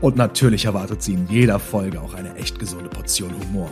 Und 0.00 0.16
natürlich 0.16 0.64
erwartet 0.64 1.02
Sie 1.02 1.12
in 1.12 1.28
jeder 1.28 1.58
Folge 1.58 2.00
auch 2.00 2.14
eine 2.14 2.34
echt 2.36 2.58
gesunde 2.58 2.88
Portion 2.88 3.32
Humor. 3.38 3.68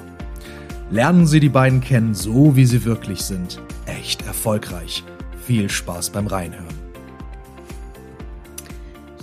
Lernen 0.91 1.27
Sie 1.27 1.41
die 1.41 1.49
beiden 1.49 1.81
kennen, 1.81 2.15
so 2.15 2.55
wie 2.55 2.67
sie 2.67 2.85
wirklich 2.85 3.23
sind. 3.23 3.63
Echt 3.87 4.27
erfolgreich. 4.27 5.05
Viel 5.47 5.71
Spaß 5.71 6.11
beim 6.11 6.27
Reinhören. 6.27 6.67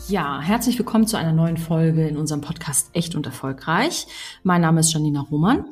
Ja, 0.08 0.42
herzlich 0.42 0.80
willkommen 0.80 1.06
zu 1.06 1.18
einer 1.18 1.32
neuen 1.32 1.58
Folge 1.58 2.08
in 2.08 2.18
unserem 2.18 2.42
Podcast 2.42 2.90
Echt 2.94 3.14
und 3.14 3.28
Erfolgreich. 3.28 4.08
Mein 4.42 4.62
Name 4.62 4.80
ist 4.80 4.92
Janina 4.92 5.22
Roman. 5.22 5.66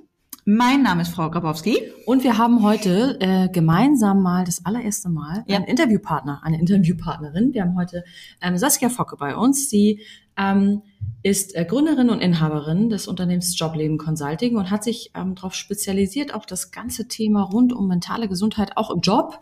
Mein 0.46 0.84
Name 0.84 1.02
ist 1.02 1.16
Frau 1.16 1.32
Grabowski. 1.32 1.80
Und 2.06 2.24
wir 2.24 2.38
haben 2.38 2.62
heute 2.62 3.18
äh, 3.20 3.50
gemeinsam 3.50 4.22
mal 4.22 4.44
das 4.44 4.66
allererste 4.66 5.10
Mal 5.10 5.44
ja. 5.48 5.56
einen 5.56 5.66
Interviewpartner, 5.66 6.42
eine 6.44 6.60
Interviewpartnerin. 6.60 7.54
Wir 7.54 7.64
haben 7.64 7.76
heute 7.76 8.04
ähm, 8.42 8.56
Saskia 8.58 8.90
Focke 8.90 9.16
bei 9.18 9.36
uns. 9.36 9.70
Sie 9.70 10.02
ähm, 10.38 10.82
ist 11.24 11.56
äh, 11.56 11.64
Gründerin 11.64 12.10
und 12.10 12.20
Inhaberin 12.20 12.90
des 12.90 13.08
Unternehmens 13.08 13.58
Jobleben 13.58 13.98
Consulting 13.98 14.58
und 14.58 14.70
hat 14.70 14.84
sich 14.84 15.12
ähm, 15.16 15.36
darauf 15.36 15.56
spezialisiert, 15.56 16.34
auch 16.36 16.46
das 16.46 16.72
ganze 16.72 17.08
Thema 17.08 17.44
rund 17.44 17.72
um 17.72 17.88
mentale 17.88 18.28
Gesundheit 18.28 18.76
auch 18.76 18.92
im 18.92 19.00
Job. 19.00 19.40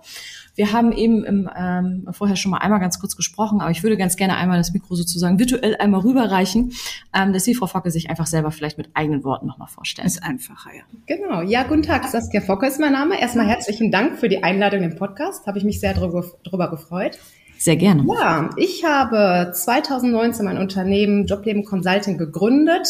Wir 0.53 0.73
haben 0.73 0.91
eben 0.91 1.23
im, 1.23 1.49
ähm, 1.57 2.07
vorher 2.11 2.35
schon 2.35 2.52
mal 2.52 2.59
einmal 2.59 2.79
ganz 2.79 2.99
kurz 2.99 3.15
gesprochen, 3.15 3.61
aber 3.61 3.71
ich 3.71 3.81
würde 3.81 3.97
ganz 3.97 4.15
gerne 4.15 4.37
einmal 4.37 4.57
das 4.57 4.73
Mikro 4.73 4.93
sozusagen 4.93 5.39
virtuell 5.39 5.75
einmal 5.77 6.02
rüberreichen, 6.02 6.73
ähm, 7.15 7.33
dass 7.33 7.45
Sie, 7.45 7.55
Frau 7.55 7.65
Focke, 7.65 7.89
sich 7.89 8.11
einfach 8.11 8.27
selber 8.27 8.52
vielleicht 8.52 8.77
mit 8.77 8.89
eigenen 8.93 9.23
Worten 9.23 9.47
nochmal 9.47 9.67
vorstellen. 9.67 10.05
Ist 10.05 10.23
einfacher, 10.23 10.69
ja. 10.75 10.83
Genau. 11.07 11.41
Ja, 11.41 11.63
guten 11.63 11.83
Tag. 11.83 12.05
Saskia 12.05 12.41
Focke 12.41 12.67
ist 12.67 12.79
mein 12.79 12.93
Name. 12.93 13.19
Erstmal 13.19 13.47
herzlichen 13.47 13.91
Dank 13.91 14.19
für 14.19 14.29
die 14.29 14.43
Einladung 14.43 14.83
im 14.83 14.95
Podcast. 14.95 15.47
Habe 15.47 15.57
ich 15.57 15.63
mich 15.63 15.79
sehr 15.79 15.95
drüber, 15.95 16.25
drüber 16.43 16.69
gefreut. 16.69 17.17
Sehr 17.62 17.76
gerne. 17.76 18.04
Ja, 18.12 18.50
ich 18.58 18.84
habe 18.86 19.52
2019 19.54 20.44
mein 20.44 20.58
Unternehmen 20.58 21.28
Jobleben 21.28 21.64
Consulting 21.64 22.17
gegründet, 22.17 22.88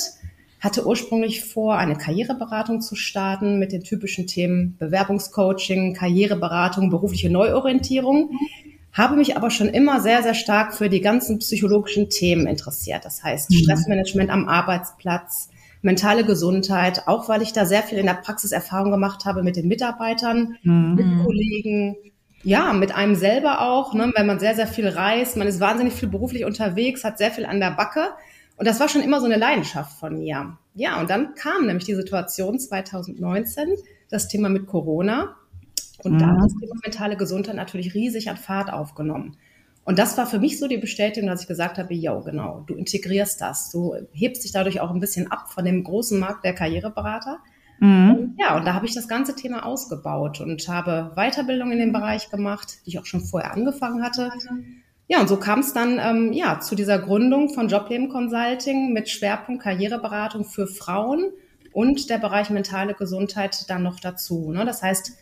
hatte 0.62 0.88
ursprünglich 0.88 1.44
vor, 1.44 1.76
eine 1.78 1.98
Karriereberatung 1.98 2.80
zu 2.80 2.96
starten 2.96 3.60
mit 3.60 3.74
den 3.74 3.84
typischen 3.84 4.28
Themen 4.28 4.78
Bewerbungscoaching, 4.80 5.94
Karriereberatung, 5.94 6.90
berufliche 6.90 7.30
Neuorientierung, 7.30 8.30
habe 8.94 9.18
mich 9.18 9.36
aber 9.36 9.50
schon 9.50 9.68
immer 9.68 10.00
sehr, 10.00 10.24
sehr 10.24 10.36
stark 10.36 10.74
für 10.74 10.88
die 10.88 11.02
ganzen 11.02 11.40
psychologischen 11.40 12.10
Themen 12.10 12.48
interessiert. 12.48 13.04
Das 13.04 13.26
heißt 13.26 13.52
mhm. 13.52 13.56
Stressmanagement 13.56 14.30
am 14.30 14.48
Arbeitsplatz, 14.48 15.50
mentale 15.82 16.24
Gesundheit, 16.24 17.10
auch 17.10 17.28
weil 17.28 17.42
ich 17.42 17.52
da 17.52 17.66
sehr 17.66 17.84
viel 17.84 17.98
in 17.98 18.06
der 18.06 18.14
Praxis 18.14 18.54
Erfahrung 18.54 18.92
gemacht 18.92 19.26
habe 19.26 19.44
mit 19.44 19.58
den 19.58 19.68
Mitarbeitern, 19.68 20.56
mhm. 20.64 20.96
mit 20.96 21.26
Kollegen, 21.26 21.98
ja, 22.44 22.74
mit 22.74 22.94
einem 22.94 23.16
selber 23.16 23.62
auch, 23.62 23.94
ne, 23.94 24.12
wenn 24.16 24.28
man 24.28 24.40
sehr, 24.40 24.56
sehr 24.56 24.68
viel 24.68 24.88
reist, 24.88 25.38
man 25.38 25.48
ist 25.48 25.60
wahnsinnig 25.60 25.94
viel 25.94 26.10
beruflich 26.10 26.46
unterwegs, 26.46 27.04
hat 27.04 27.18
sehr 27.18 27.32
viel 27.32 27.46
an 27.46 27.60
der 27.60 27.72
Backe. 27.72 28.10
Und 28.58 28.68
das 28.68 28.80
war 28.80 28.90
schon 28.90 29.02
immer 29.02 29.20
so 29.20 29.26
eine 29.26 29.38
Leidenschaft 29.38 30.00
von 30.00 30.20
mir. 30.20 30.58
Ja, 30.76 31.00
und 31.00 31.10
dann 31.10 31.36
kam 31.36 31.66
nämlich 31.66 31.86
die 31.86 31.96
Situation 31.96 32.60
2019, 32.60 33.70
das 34.10 34.28
Thema 34.28 34.50
mit 34.50 34.68
Corona. 34.68 35.36
Und 36.04 36.14
mhm. 36.14 36.20
da 36.20 36.28
hat 36.28 36.38
das 36.44 36.56
Thema 36.60 36.76
mentale 36.84 37.18
Gesundheit 37.18 37.56
natürlich 37.56 37.94
riesig 37.94 38.30
an 38.30 38.38
Fahrt 38.38 38.72
aufgenommen. 38.72 39.38
Und 39.84 39.98
das 39.98 40.18
war 40.18 40.28
für 40.28 40.40
mich 40.40 40.60
so 40.60 40.68
die 40.68 40.78
Bestätigung, 40.78 41.28
dass 41.28 41.42
ich 41.42 41.48
gesagt 41.48 41.78
habe, 41.80 41.94
ja, 41.94 42.20
genau, 42.20 42.64
du 42.68 42.76
integrierst 42.76 43.42
das. 43.42 43.72
Du 43.72 43.96
hebst 44.12 44.44
dich 44.44 44.52
dadurch 44.52 44.80
auch 44.80 44.92
ein 44.92 45.00
bisschen 45.00 45.32
ab 45.32 45.50
von 45.50 45.66
dem 45.66 45.84
großen 45.84 46.20
Markt 46.20 46.46
der 46.46 46.54
Karriereberater 46.54 47.40
Mhm. 47.82 48.36
Ja, 48.38 48.56
und 48.56 48.66
da 48.66 48.76
habe 48.76 48.86
ich 48.86 48.94
das 48.94 49.08
ganze 49.08 49.36
Thema 49.36 49.66
ausgebaut 49.66 50.40
und 50.40 50.68
habe 50.68 51.12
Weiterbildung 51.16 51.72
in 51.72 51.80
dem 51.80 51.92
Bereich 51.92 52.30
gemacht, 52.30 52.78
die 52.86 52.92
ich 52.92 53.00
auch 53.00 53.08
schon 53.08 53.22
vorher 53.22 53.54
angefangen 53.54 54.04
hatte. 54.04 54.32
Ja, 55.08 55.20
und 55.20 55.28
so 55.28 55.38
kam 55.38 55.60
es 55.60 55.74
dann 55.74 56.00
ähm, 56.00 56.32
ja 56.32 56.60
zu 56.60 56.76
dieser 56.76 57.00
Gründung 57.00 57.50
von 57.50 57.70
Jobleben 57.70 58.10
Consulting 58.10 58.94
mit 58.94 59.10
Schwerpunkt 59.10 59.64
Karriereberatung 59.64 60.46
für 60.46 60.68
Frauen 60.68 61.32
und 61.74 62.12
der 62.12 62.20
Bereich 62.20 62.52
mentale 62.52 62.94
Gesundheit 62.94 63.68
dann 63.68 63.82
noch 63.82 64.00
dazu. 64.00 64.52
Ne? 64.52 64.64
Das 64.64 64.84
heißt, 64.84 65.14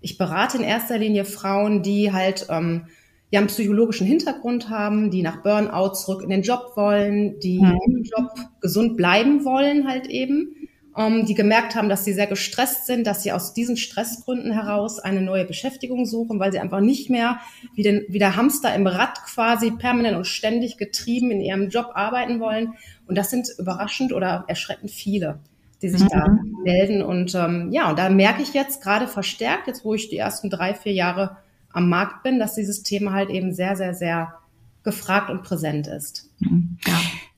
ich 0.00 0.16
berate 0.16 0.56
in 0.56 0.64
erster 0.64 0.96
Linie 0.96 1.26
Frauen, 1.26 1.82
die 1.82 2.10
halt 2.10 2.46
ähm, 2.48 2.86
ja 3.30 3.40
einen 3.40 3.48
psychologischen 3.48 4.06
Hintergrund 4.06 4.70
haben, 4.70 5.10
die 5.10 5.20
nach 5.20 5.42
Burnout 5.42 5.92
zurück 5.92 6.22
in 6.22 6.30
den 6.30 6.42
Job 6.42 6.72
wollen, 6.74 7.38
die 7.40 7.60
mhm. 7.60 7.78
im 7.86 8.02
Job 8.04 8.30
gesund 8.62 8.96
bleiben 8.96 9.44
wollen 9.44 9.86
halt 9.86 10.06
eben 10.06 10.54
ähm, 10.98 11.24
die 11.24 11.34
gemerkt 11.34 11.76
haben, 11.76 11.88
dass 11.88 12.04
sie 12.04 12.12
sehr 12.12 12.26
gestresst 12.26 12.86
sind, 12.86 13.06
dass 13.06 13.22
sie 13.22 13.32
aus 13.32 13.54
diesen 13.54 13.76
Stressgründen 13.76 14.52
heraus 14.52 14.98
eine 14.98 15.22
neue 15.22 15.44
Beschäftigung 15.44 16.04
suchen, 16.04 16.40
weil 16.40 16.52
sie 16.52 16.58
einfach 16.58 16.80
nicht 16.80 17.08
mehr 17.08 17.38
wie, 17.74 17.82
den, 17.82 18.04
wie 18.08 18.18
der 18.18 18.36
Hamster 18.36 18.74
im 18.74 18.86
Rad 18.86 19.22
quasi 19.24 19.70
permanent 19.70 20.16
und 20.16 20.26
ständig 20.26 20.76
getrieben 20.76 21.30
in 21.30 21.40
ihrem 21.40 21.68
Job 21.68 21.92
arbeiten 21.94 22.40
wollen. 22.40 22.74
Und 23.06 23.16
das 23.16 23.30
sind 23.30 23.48
überraschend 23.58 24.12
oder 24.12 24.44
erschreckend 24.48 24.90
viele 24.90 25.38
die 25.80 25.88
sich 25.88 26.02
mhm. 26.02 26.08
da 26.08 26.26
melden. 26.64 27.02
Und 27.02 27.36
ähm, 27.36 27.70
ja, 27.70 27.88
und 27.90 27.98
da 27.98 28.08
merke 28.10 28.42
ich 28.42 28.52
jetzt 28.52 28.82
gerade 28.82 29.06
verstärkt, 29.06 29.68
jetzt 29.68 29.84
wo 29.84 29.94
ich 29.94 30.08
die 30.08 30.16
ersten 30.16 30.50
drei, 30.50 30.74
vier 30.74 30.92
Jahre 30.92 31.36
am 31.72 31.88
Markt 31.88 32.22
bin, 32.22 32.38
dass 32.38 32.54
dieses 32.54 32.82
Thema 32.82 33.12
halt 33.12 33.30
eben 33.30 33.54
sehr, 33.54 33.76
sehr, 33.76 33.94
sehr 33.94 34.34
gefragt 34.82 35.30
und 35.30 35.42
präsent 35.42 35.86
ist. 35.86 36.28
Mhm. 36.40 36.78
Ja. 36.86 36.94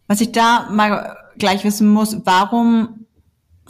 Was 0.06 0.20
ich 0.20 0.32
da 0.32 0.68
mal 0.70 1.16
gleich 1.38 1.64
wissen 1.64 1.88
muss, 1.88 2.16
warum 2.24 2.99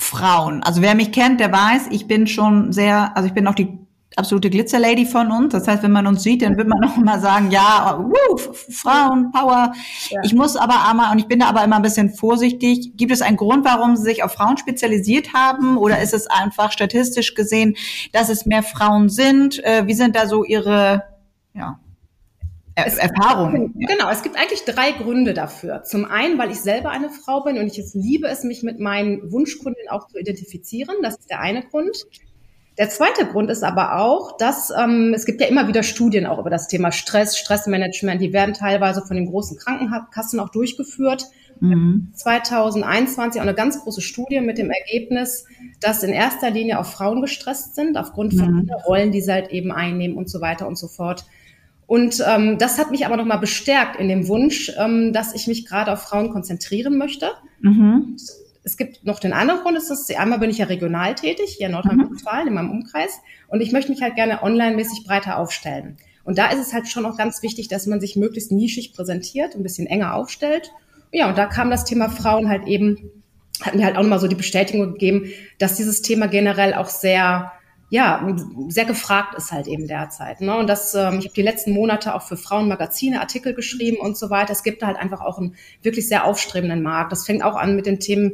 Frauen. 0.00 0.62
Also 0.62 0.82
wer 0.82 0.94
mich 0.94 1.12
kennt, 1.12 1.40
der 1.40 1.52
weiß, 1.52 1.88
ich 1.90 2.06
bin 2.06 2.26
schon 2.26 2.72
sehr, 2.72 3.16
also 3.16 3.26
ich 3.26 3.34
bin 3.34 3.46
auch 3.46 3.54
die 3.54 3.78
absolute 4.16 4.50
Glitzerlady 4.50 5.06
von 5.06 5.30
uns. 5.30 5.52
Das 5.52 5.68
heißt, 5.68 5.82
wenn 5.82 5.92
man 5.92 6.06
uns 6.06 6.22
sieht, 6.22 6.42
dann 6.42 6.56
wird 6.56 6.68
man 6.68 6.82
auch 6.88 6.96
immer 6.96 7.20
sagen, 7.20 7.50
ja, 7.50 7.98
woo, 7.98 8.36
Frauen, 8.70 9.30
Power. 9.30 9.72
Ja. 10.08 10.20
Ich 10.24 10.34
muss 10.34 10.56
aber 10.56 10.88
einmal, 10.88 11.12
und 11.12 11.18
ich 11.18 11.26
bin 11.26 11.40
da 11.40 11.46
aber 11.48 11.62
immer 11.64 11.76
ein 11.76 11.82
bisschen 11.82 12.10
vorsichtig, 12.10 12.96
gibt 12.96 13.12
es 13.12 13.22
einen 13.22 13.36
Grund, 13.36 13.64
warum 13.64 13.96
sie 13.96 14.04
sich 14.04 14.24
auf 14.24 14.32
Frauen 14.32 14.56
spezialisiert 14.56 15.32
haben? 15.34 15.76
Oder 15.76 16.00
ist 16.00 16.14
es 16.14 16.26
einfach 16.26 16.72
statistisch 16.72 17.34
gesehen, 17.34 17.76
dass 18.12 18.28
es 18.30 18.46
mehr 18.46 18.62
Frauen 18.62 19.08
sind? 19.08 19.62
Äh, 19.64 19.86
wie 19.86 19.94
sind 19.94 20.16
da 20.16 20.26
so 20.26 20.44
ihre, 20.44 21.04
ja, 21.54 21.78
es, 22.86 22.96
Erfahrung. 22.96 23.74
Genau, 23.76 24.10
es 24.10 24.22
gibt 24.22 24.36
eigentlich 24.36 24.64
drei 24.64 24.92
Gründe 24.92 25.34
dafür. 25.34 25.82
Zum 25.82 26.04
einen, 26.04 26.38
weil 26.38 26.50
ich 26.50 26.60
selber 26.60 26.90
eine 26.90 27.10
Frau 27.10 27.42
bin 27.42 27.58
und 27.58 27.66
ich 27.66 27.78
es 27.78 27.94
liebe 27.94 28.28
es, 28.28 28.44
mich 28.44 28.62
mit 28.62 28.80
meinen 28.80 29.30
Wunschkunden 29.32 29.88
auch 29.88 30.08
zu 30.08 30.18
identifizieren. 30.18 30.96
Das 31.02 31.16
ist 31.16 31.30
der 31.30 31.40
eine 31.40 31.62
Grund. 31.62 32.06
Der 32.78 32.88
zweite 32.88 33.26
Grund 33.26 33.50
ist 33.50 33.62
aber 33.62 33.96
auch, 33.96 34.38
dass 34.38 34.70
ähm, 34.70 35.12
es 35.14 35.26
gibt 35.26 35.40
ja 35.40 35.48
immer 35.48 35.68
wieder 35.68 35.82
Studien 35.82 36.24
auch 36.24 36.38
über 36.38 36.50
das 36.50 36.68
Thema 36.68 36.92
Stress, 36.92 37.36
Stressmanagement. 37.36 38.22
Die 38.22 38.32
werden 38.32 38.54
teilweise 38.54 39.02
von 39.02 39.16
den 39.16 39.26
großen 39.26 39.58
Krankenkassen 39.58 40.40
auch 40.40 40.48
durchgeführt. 40.48 41.26
Mhm. 41.60 42.08
2021 42.14 43.40
auch 43.40 43.46
eine 43.46 43.54
ganz 43.54 43.82
große 43.82 44.00
Studie 44.00 44.40
mit 44.40 44.56
dem 44.56 44.70
Ergebnis, 44.70 45.44
dass 45.80 46.02
in 46.02 46.10
erster 46.10 46.50
Linie 46.50 46.78
auch 46.78 46.86
Frauen 46.86 47.20
gestresst 47.20 47.74
sind 47.74 47.98
aufgrund 47.98 48.34
von 48.34 48.62
mhm. 48.62 48.70
Rollen, 48.86 49.12
die 49.12 49.20
sie 49.20 49.32
halt 49.32 49.50
eben 49.50 49.72
einnehmen 49.72 50.16
und 50.16 50.30
so 50.30 50.40
weiter 50.40 50.66
und 50.66 50.78
so 50.78 50.88
fort. 50.88 51.26
Und 51.90 52.22
ähm, 52.24 52.56
das 52.56 52.78
hat 52.78 52.92
mich 52.92 53.04
aber 53.04 53.16
nochmal 53.16 53.40
bestärkt 53.40 53.98
in 53.98 54.08
dem 54.08 54.28
Wunsch, 54.28 54.70
ähm, 54.78 55.12
dass 55.12 55.34
ich 55.34 55.48
mich 55.48 55.66
gerade 55.66 55.92
auf 55.92 56.02
Frauen 56.02 56.30
konzentrieren 56.30 56.96
möchte. 56.96 57.32
Mhm. 57.62 58.16
Es 58.62 58.76
gibt 58.76 59.04
noch 59.04 59.18
den 59.18 59.32
anderen 59.32 59.62
Grund, 59.62 59.76
ist 59.76 59.90
das, 59.90 60.08
einmal 60.10 60.38
bin 60.38 60.50
ich 60.50 60.58
ja 60.58 60.66
regional 60.66 61.16
tätig, 61.16 61.56
hier 61.58 61.66
in 61.66 61.72
Nordrhein-Westfalen, 61.72 62.42
mhm. 62.42 62.48
in 62.48 62.54
meinem 62.54 62.70
Umkreis. 62.70 63.18
Und 63.48 63.60
ich 63.60 63.72
möchte 63.72 63.90
mich 63.90 64.02
halt 64.02 64.14
gerne 64.14 64.40
online-mäßig 64.44 65.02
breiter 65.04 65.36
aufstellen. 65.36 65.96
Und 66.22 66.38
da 66.38 66.52
ist 66.52 66.60
es 66.60 66.72
halt 66.72 66.86
schon 66.86 67.04
auch 67.06 67.16
ganz 67.16 67.42
wichtig, 67.42 67.66
dass 67.66 67.88
man 67.88 68.00
sich 68.00 68.14
möglichst 68.14 68.52
nischig 68.52 68.92
präsentiert, 68.92 69.56
ein 69.56 69.64
bisschen 69.64 69.88
enger 69.88 70.14
aufstellt. 70.14 70.70
Ja, 71.10 71.28
und 71.28 71.36
da 71.36 71.46
kam 71.46 71.70
das 71.72 71.84
Thema 71.84 72.08
Frauen 72.08 72.48
halt 72.48 72.68
eben, 72.68 73.10
hat 73.62 73.74
mir 73.74 73.84
halt 73.84 73.96
auch 73.96 74.02
nochmal 74.02 74.20
so 74.20 74.28
die 74.28 74.36
Bestätigung 74.36 74.92
gegeben, 74.92 75.32
dass 75.58 75.74
dieses 75.74 76.02
Thema 76.02 76.28
generell 76.28 76.72
auch 76.72 76.88
sehr 76.88 77.50
ja, 77.90 78.24
sehr 78.68 78.84
gefragt 78.84 79.34
ist 79.34 79.50
halt 79.50 79.66
eben 79.66 79.88
derzeit. 79.88 80.40
Ne? 80.40 80.56
Und 80.56 80.68
das, 80.68 80.94
ähm, 80.94 81.18
ich 81.18 81.24
habe 81.24 81.34
die 81.34 81.42
letzten 81.42 81.72
Monate 81.72 82.14
auch 82.14 82.22
für 82.22 82.36
Frauenmagazine 82.36 83.20
Artikel 83.20 83.52
geschrieben 83.52 83.96
und 84.00 84.16
so 84.16 84.30
weiter. 84.30 84.52
Es 84.52 84.62
gibt 84.62 84.84
halt 84.84 84.96
einfach 84.96 85.20
auch 85.20 85.38
einen 85.38 85.56
wirklich 85.82 86.08
sehr 86.08 86.24
aufstrebenden 86.24 86.84
Markt. 86.84 87.10
Das 87.10 87.26
fängt 87.26 87.42
auch 87.42 87.56
an 87.56 87.74
mit 87.74 87.86
den 87.86 87.98
Themen 87.98 88.30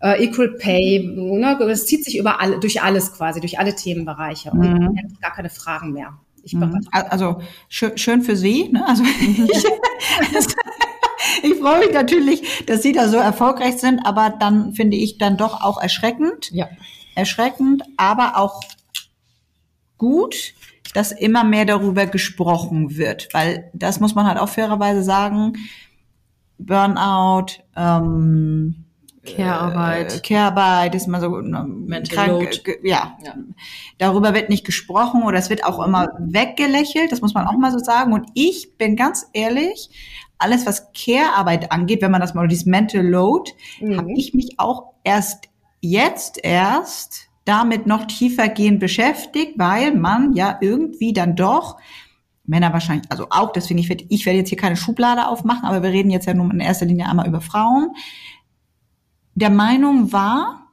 äh, 0.00 0.24
Equal 0.24 0.56
Pay. 0.58 1.12
Ne? 1.14 1.56
Das 1.60 1.86
zieht 1.86 2.04
sich 2.04 2.18
über 2.18 2.40
alle, 2.40 2.58
durch 2.58 2.82
alles 2.82 3.12
quasi, 3.12 3.38
durch 3.38 3.60
alle 3.60 3.76
Themenbereiche. 3.76 4.50
Und 4.50 4.60
mhm. 4.60 4.96
ich 4.96 5.04
habe 5.04 5.14
gar 5.22 5.32
keine 5.32 5.50
Fragen 5.50 5.92
mehr. 5.92 6.18
Ich 6.42 6.54
mhm. 6.54 6.84
Also 6.90 7.40
schön, 7.68 7.96
schön 7.96 8.22
für 8.22 8.34
Sie. 8.34 8.68
Ne? 8.68 8.84
Also 8.84 9.04
ich 11.44 11.54
freue 11.54 11.86
mich 11.86 11.92
natürlich, 11.92 12.66
dass 12.66 12.82
Sie 12.82 12.90
da 12.90 13.06
so 13.06 13.18
erfolgreich 13.18 13.76
sind, 13.76 14.04
aber 14.04 14.34
dann 14.40 14.72
finde 14.72 14.96
ich 14.96 15.18
dann 15.18 15.36
doch 15.36 15.60
auch 15.60 15.80
erschreckend. 15.80 16.50
Ja. 16.50 16.68
Erschreckend, 17.14 17.84
aber 17.96 18.36
auch 18.36 18.60
gut, 19.98 20.54
dass 20.94 21.12
immer 21.12 21.44
mehr 21.44 21.64
darüber 21.64 22.06
gesprochen 22.06 22.96
wird, 22.96 23.28
weil 23.32 23.70
das 23.74 24.00
muss 24.00 24.14
man 24.14 24.26
halt 24.26 24.38
auch 24.38 24.48
fairerweise 24.48 25.02
sagen. 25.02 25.54
Burnout, 26.58 27.46
ähm, 27.76 28.84
Care-Arbeit. 29.24 30.16
Äh, 30.16 30.20
Care-Arbeit 30.20 30.94
ist 30.94 31.06
mal 31.06 31.20
so 31.20 31.28
ne, 31.40 31.64
Mental 31.68 32.28
Load. 32.28 32.60
Ja. 32.82 33.16
Ja. 33.22 33.34
Darüber 33.98 34.34
wird 34.34 34.48
nicht 34.48 34.64
gesprochen 34.64 35.22
oder 35.22 35.38
es 35.38 35.50
wird 35.50 35.64
auch 35.64 35.84
immer 35.84 36.08
weggelächelt, 36.18 37.12
das 37.12 37.20
muss 37.20 37.34
man 37.34 37.46
auch 37.46 37.56
mal 37.58 37.72
so 37.72 37.78
sagen. 37.78 38.12
Und 38.12 38.28
ich 38.34 38.76
bin 38.78 38.96
ganz 38.96 39.26
ehrlich, 39.32 39.90
alles 40.38 40.66
was 40.66 40.92
Care-Arbeit 40.92 41.70
angeht, 41.72 42.00
wenn 42.00 42.10
man 42.10 42.20
das 42.20 42.34
mal 42.34 42.48
dieses 42.48 42.66
Mental 42.66 43.06
Load, 43.06 43.50
Mhm. 43.80 43.96
habe 43.98 44.12
ich 44.12 44.34
mich 44.34 44.58
auch 44.58 44.94
erst 45.04 45.48
jetzt 45.80 46.38
erst 46.42 47.27
damit 47.48 47.86
noch 47.86 48.04
tiefergehend 48.06 48.78
beschäftigt, 48.78 49.58
weil 49.58 49.94
man 49.94 50.34
ja 50.34 50.58
irgendwie 50.60 51.12
dann 51.12 51.34
doch 51.34 51.78
Männer 52.44 52.72
wahrscheinlich, 52.72 53.10
also 53.10 53.26
auch, 53.30 53.52
deswegen, 53.52 53.78
ich 53.78 53.88
werde, 53.88 54.04
ich 54.08 54.24
werde 54.24 54.38
jetzt 54.38 54.48
hier 54.48 54.58
keine 54.58 54.76
Schublade 54.76 55.28
aufmachen, 55.28 55.64
aber 55.64 55.82
wir 55.82 55.90
reden 55.90 56.10
jetzt 56.10 56.26
ja 56.26 56.34
nur 56.34 56.50
in 56.50 56.60
erster 56.60 56.86
Linie 56.86 57.06
einmal 57.06 57.28
über 57.28 57.40
Frauen, 57.40 57.90
der 59.34 59.50
Meinung 59.50 60.12
war, 60.12 60.72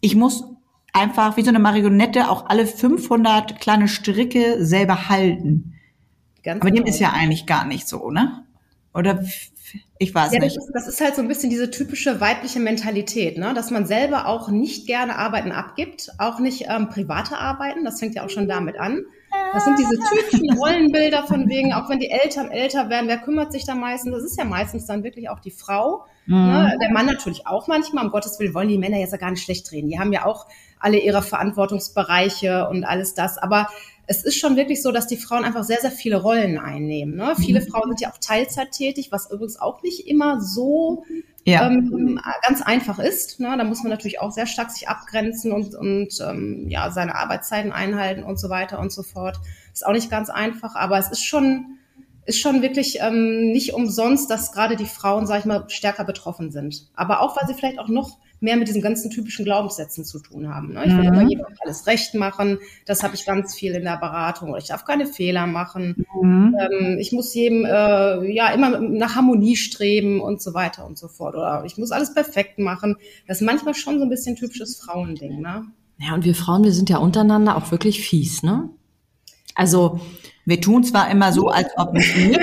ich 0.00 0.16
muss 0.16 0.44
einfach 0.92 1.36
wie 1.36 1.42
so 1.42 1.50
eine 1.50 1.58
Marionette 1.58 2.28
auch 2.28 2.46
alle 2.46 2.66
500 2.66 3.60
kleine 3.60 3.88
Stricke 3.88 4.64
selber 4.64 5.08
halten. 5.08 5.74
Ganz 6.42 6.60
Aber 6.60 6.70
dem 6.70 6.84
genau. 6.84 6.88
ist 6.88 6.98
ja 6.98 7.12
eigentlich 7.12 7.46
gar 7.46 7.64
nicht 7.64 7.88
so, 7.88 8.10
ne? 8.10 8.44
Oder 8.92 9.22
ich 9.98 10.14
weiß 10.14 10.32
Ja, 10.32 10.40
das 10.40 10.54
nicht. 10.54 10.56
ist, 10.56 10.70
das 10.74 10.88
ist 10.88 11.00
halt 11.00 11.14
so 11.14 11.22
ein 11.22 11.28
bisschen 11.28 11.50
diese 11.50 11.70
typische 11.70 12.20
weibliche 12.20 12.60
Mentalität, 12.60 13.38
ne? 13.38 13.52
dass 13.54 13.70
man 13.70 13.86
selber 13.86 14.26
auch 14.26 14.48
nicht 14.48 14.86
gerne 14.86 15.16
Arbeiten 15.16 15.52
abgibt, 15.52 16.10
auch 16.18 16.38
nicht 16.38 16.66
ähm, 16.68 16.88
private 16.88 17.38
Arbeiten, 17.38 17.84
das 17.84 18.00
fängt 18.00 18.14
ja 18.14 18.24
auch 18.24 18.30
schon 18.30 18.48
damit 18.48 18.78
an. 18.78 19.04
Das 19.52 19.64
sind 19.64 19.78
diese 19.78 19.98
typischen 19.98 20.58
Rollenbilder 20.58 21.24
von 21.24 21.48
wegen, 21.48 21.72
auch 21.72 21.88
wenn 21.88 21.98
die 21.98 22.10
Eltern 22.10 22.50
älter 22.50 22.88
werden, 22.88 23.08
wer 23.08 23.18
kümmert 23.18 23.52
sich 23.52 23.64
da 23.64 23.74
meistens? 23.74 24.12
Das 24.12 24.24
ist 24.24 24.38
ja 24.38 24.44
meistens 24.44 24.86
dann 24.86 25.04
wirklich 25.04 25.28
auch 25.28 25.40
die 25.40 25.50
Frau. 25.50 26.04
Ne? 26.26 26.76
Der 26.80 26.90
Mann 26.90 27.06
natürlich 27.06 27.46
auch 27.46 27.66
manchmal, 27.66 28.04
um 28.04 28.12
Gottes 28.12 28.38
Willen 28.38 28.54
wollen 28.54 28.68
die 28.68 28.78
Männer 28.78 28.98
jetzt 28.98 29.12
ja 29.12 29.18
gar 29.18 29.30
nicht 29.30 29.42
schlecht 29.42 29.70
reden. 29.72 29.88
Die 29.88 29.98
haben 29.98 30.12
ja 30.12 30.24
auch 30.24 30.46
alle 30.78 30.98
ihre 30.98 31.22
Verantwortungsbereiche 31.22 32.68
und 32.68 32.84
alles 32.84 33.14
das. 33.14 33.38
Aber 33.38 33.68
es 34.06 34.24
ist 34.24 34.36
schon 34.36 34.56
wirklich 34.56 34.82
so, 34.82 34.92
dass 34.92 35.06
die 35.06 35.16
Frauen 35.16 35.44
einfach 35.44 35.64
sehr, 35.64 35.80
sehr 35.80 35.90
viele 35.90 36.20
Rollen 36.20 36.58
einnehmen. 36.58 37.14
Ne? 37.14 37.34
Viele 37.36 37.60
Frauen 37.60 37.88
sind 37.88 38.00
ja 38.00 38.10
auch 38.10 38.18
Teilzeit 38.18 38.72
tätig, 38.72 39.12
was 39.12 39.30
übrigens 39.30 39.60
auch 39.60 39.82
nicht 39.82 40.06
immer 40.08 40.40
so 40.40 41.04
Ja. 41.44 41.66
ähm, 41.66 42.20
ganz 42.46 42.62
einfach 42.62 42.98
ist. 42.98 43.40
Ne? 43.40 43.54
Da 43.56 43.64
muss 43.64 43.82
man 43.82 43.90
natürlich 43.90 44.20
auch 44.20 44.30
sehr 44.30 44.46
stark 44.46 44.70
sich 44.70 44.88
abgrenzen 44.88 45.52
und, 45.52 45.74
und 45.74 46.20
ähm, 46.20 46.68
ja, 46.68 46.90
seine 46.90 47.16
Arbeitszeiten 47.16 47.72
einhalten 47.72 48.22
und 48.22 48.38
so 48.38 48.48
weiter 48.48 48.78
und 48.78 48.92
so 48.92 49.02
fort. 49.02 49.38
Ist 49.72 49.84
auch 49.84 49.92
nicht 49.92 50.10
ganz 50.10 50.30
einfach, 50.30 50.76
aber 50.76 50.98
es 50.98 51.10
ist 51.10 51.24
schon, 51.24 51.78
ist 52.26 52.38
schon 52.38 52.62
wirklich 52.62 53.00
ähm, 53.00 53.50
nicht 53.50 53.74
umsonst, 53.74 54.30
dass 54.30 54.52
gerade 54.52 54.76
die 54.76 54.86
Frauen, 54.86 55.26
sag 55.26 55.40
ich 55.40 55.44
mal, 55.44 55.68
stärker 55.68 56.04
betroffen 56.04 56.52
sind. 56.52 56.88
Aber 56.94 57.20
auch, 57.20 57.36
weil 57.36 57.48
sie 57.48 57.54
vielleicht 57.54 57.80
auch 57.80 57.88
noch 57.88 58.18
mehr 58.42 58.56
mit 58.56 58.68
diesen 58.68 58.82
ganzen 58.82 59.10
typischen 59.10 59.44
Glaubenssätzen 59.44 60.04
zu 60.04 60.18
tun 60.18 60.52
haben. 60.52 60.72
Ne? 60.72 60.84
Ich 60.84 60.92
will 60.92 61.02
Mhm. 61.02 61.14
immer 61.14 61.28
jedem 61.28 61.44
alles 61.64 61.86
recht 61.86 62.14
machen. 62.14 62.58
Das 62.86 63.02
habe 63.02 63.14
ich 63.14 63.24
ganz 63.24 63.54
viel 63.54 63.72
in 63.72 63.84
der 63.84 63.96
Beratung. 63.98 64.56
Ich 64.56 64.66
darf 64.66 64.84
keine 64.84 65.06
Fehler 65.06 65.46
machen. 65.46 66.04
Mhm. 66.20 66.56
Ähm, 66.58 66.96
ich 66.98 67.12
muss 67.12 67.32
jedem 67.34 67.64
äh, 67.64 68.30
ja 68.32 68.48
immer 68.52 68.78
nach 68.80 69.14
Harmonie 69.16 69.56
streben 69.56 70.20
und 70.20 70.42
so 70.42 70.54
weiter 70.54 70.84
und 70.86 70.98
so 70.98 71.08
fort. 71.08 71.34
Oder 71.34 71.62
ich 71.64 71.78
muss 71.78 71.92
alles 71.92 72.12
perfekt 72.14 72.58
machen. 72.58 72.96
Das 73.28 73.40
ist 73.40 73.46
manchmal 73.46 73.74
schon 73.74 73.98
so 73.98 74.04
ein 74.04 74.10
bisschen 74.10 74.36
typisches 74.36 74.76
Frauending, 74.76 75.40
ne? 75.40 75.64
Ja, 75.98 76.14
und 76.14 76.24
wir 76.24 76.34
Frauen, 76.34 76.64
wir 76.64 76.72
sind 76.72 76.90
ja 76.90 76.98
untereinander 76.98 77.56
auch 77.56 77.70
wirklich 77.70 78.00
fies, 78.06 78.42
ne? 78.42 78.68
Also, 79.54 80.00
Wir 80.44 80.60
tun 80.60 80.82
zwar 80.82 81.08
immer 81.08 81.32
so, 81.32 81.50
als 81.50 81.68
ob 81.76 81.92
nicht, 81.92 82.16
ne? 82.16 82.36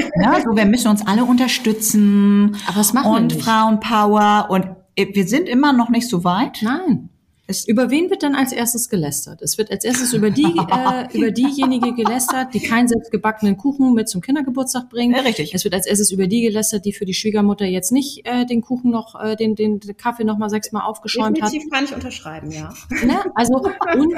so 0.45 0.55
wir 0.55 0.65
müssen 0.65 0.87
uns 0.87 1.05
alle 1.05 1.25
unterstützen 1.25 2.55
aber 2.65 2.77
das 2.77 2.93
machen 2.93 3.11
wir 3.11 3.17
und 3.17 3.33
nicht. 3.33 3.41
Frauenpower 3.43 4.47
und 4.49 4.65
wir 5.13 5.27
sind 5.27 5.47
immer 5.49 5.73
noch 5.73 5.89
nicht 5.89 6.07
so 6.09 6.23
weit. 6.23 6.59
Nein. 6.61 7.09
Es- 7.47 7.67
über 7.67 7.89
wen 7.89 8.11
wird 8.11 8.21
dann 8.21 8.35
als 8.35 8.51
erstes 8.51 8.89
gelästert? 8.89 9.41
Es 9.41 9.57
wird 9.57 9.71
als 9.71 9.83
erstes 9.83 10.13
über 10.13 10.29
die, 10.29 10.43
äh, 10.71 11.17
über 11.17 11.31
diejenige 11.31 11.93
gelästert, 11.95 12.53
die 12.53 12.59
keinen 12.59 12.87
selbstgebackenen 12.87 13.57
Kuchen 13.57 13.93
mit 13.95 14.07
zum 14.07 14.21
Kindergeburtstag 14.21 14.87
bringt. 14.89 15.15
Ja, 15.15 15.23
richtig. 15.23 15.55
Es 15.55 15.63
wird 15.63 15.73
als 15.73 15.87
erstes 15.87 16.11
über 16.11 16.27
die 16.27 16.41
gelästert, 16.41 16.85
die 16.85 16.93
für 16.93 17.05
die 17.05 17.15
Schwiegermutter 17.15 17.65
jetzt 17.65 17.91
nicht 17.91 18.27
äh, 18.27 18.45
den 18.45 18.61
Kuchen 18.61 18.91
noch, 18.91 19.19
äh, 19.19 19.35
den, 19.35 19.55
den, 19.55 19.79
den 19.79 19.97
Kaffee 19.97 20.25
noch 20.25 20.37
mal 20.37 20.49
sechsmal 20.51 20.83
aufgeschäumt 20.83 21.41
hat. 21.41 21.47
Definitiv 21.51 21.71
kann 21.71 21.85
ich 21.85 21.93
unterschreiben, 21.95 22.51
ja. 22.51 22.71
Ne? 23.03 23.19
Also 23.33 23.55
und 23.55 24.13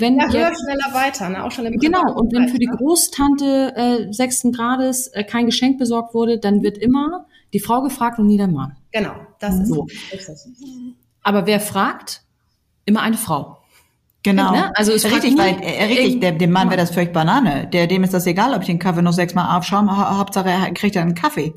wenn 0.00 0.16
Ja, 0.18 0.28
höher, 0.32 0.48
jetzt 0.50 0.60
schneller, 0.62 0.94
weiter, 0.94 1.28
ne? 1.30 1.42
Auch 1.44 1.50
schon 1.50 1.66
im 1.66 1.80
Genau, 1.80 2.14
und 2.14 2.32
wenn 2.32 2.48
für 2.48 2.58
die 2.58 2.66
ne? 2.68 2.76
Großtante 2.76 3.72
äh, 3.74 4.12
sechsten 4.12 4.52
Grades 4.52 5.08
äh, 5.08 5.24
kein 5.24 5.46
Geschenk 5.46 5.78
besorgt 5.78 6.14
wurde, 6.14 6.38
dann 6.38 6.62
wird 6.62 6.78
immer 6.78 7.26
die 7.52 7.58
Frau 7.58 7.82
gefragt 7.82 8.20
und 8.20 8.28
nie 8.28 8.36
der 8.36 8.46
Mann. 8.46 8.76
Genau, 8.92 9.12
das 9.38 9.56
ist 9.56 9.68
So. 9.68 9.82
richtig. 9.82 10.28
Aber 11.22 11.46
wer 11.46 11.60
fragt? 11.60 12.22
Immer 12.84 13.02
eine 13.02 13.16
Frau. 13.16 13.58
Genau. 14.22 14.52
Ne? 14.52 14.72
Also 14.76 14.92
es 14.92 15.04
richtig, 15.04 15.38
weil 15.38 15.60
äh, 15.62 15.84
richtig, 15.84 16.20
der, 16.20 16.32
dem 16.32 16.50
Mann 16.50 16.68
wäre 16.68 16.80
das 16.80 16.90
völlig 16.90 17.12
Banane. 17.12 17.68
Der, 17.68 17.86
dem 17.86 18.04
ist 18.04 18.12
das 18.12 18.26
egal, 18.26 18.52
ob 18.54 18.60
ich 18.60 18.66
den 18.66 18.78
Kaffee 18.78 19.00
noch 19.02 19.12
sechsmal 19.12 19.56
aufschaue, 19.56 19.86
ha 19.86 20.18
Hauptsache 20.18 20.50
er 20.50 20.70
kriegt 20.72 20.96
einen 20.96 21.14
Kaffee. 21.14 21.54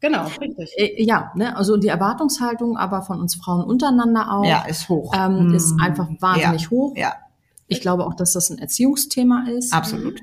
Genau, 0.00 0.26
richtig. 0.40 0.70
Äh, 0.76 1.02
ja, 1.02 1.32
ne? 1.34 1.56
also 1.56 1.76
die 1.76 1.88
Erwartungshaltung 1.88 2.76
aber 2.76 3.02
von 3.02 3.20
uns 3.20 3.34
Frauen 3.36 3.64
untereinander 3.64 4.30
auch 4.32 4.44
Ja, 4.44 4.64
ist 4.66 4.88
hoch. 4.88 5.12
ähm, 5.16 5.54
ist 5.54 5.74
einfach 5.80 6.08
wahnsinnig 6.20 6.62
ja. 6.62 6.70
hoch. 6.70 6.94
Ja, 6.96 7.14
Ich 7.68 7.80
glaube 7.80 8.04
auch, 8.06 8.14
dass 8.14 8.32
das 8.34 8.50
ein 8.50 8.58
Erziehungsthema 8.58 9.46
ist. 9.48 9.72
absolut. 9.72 10.20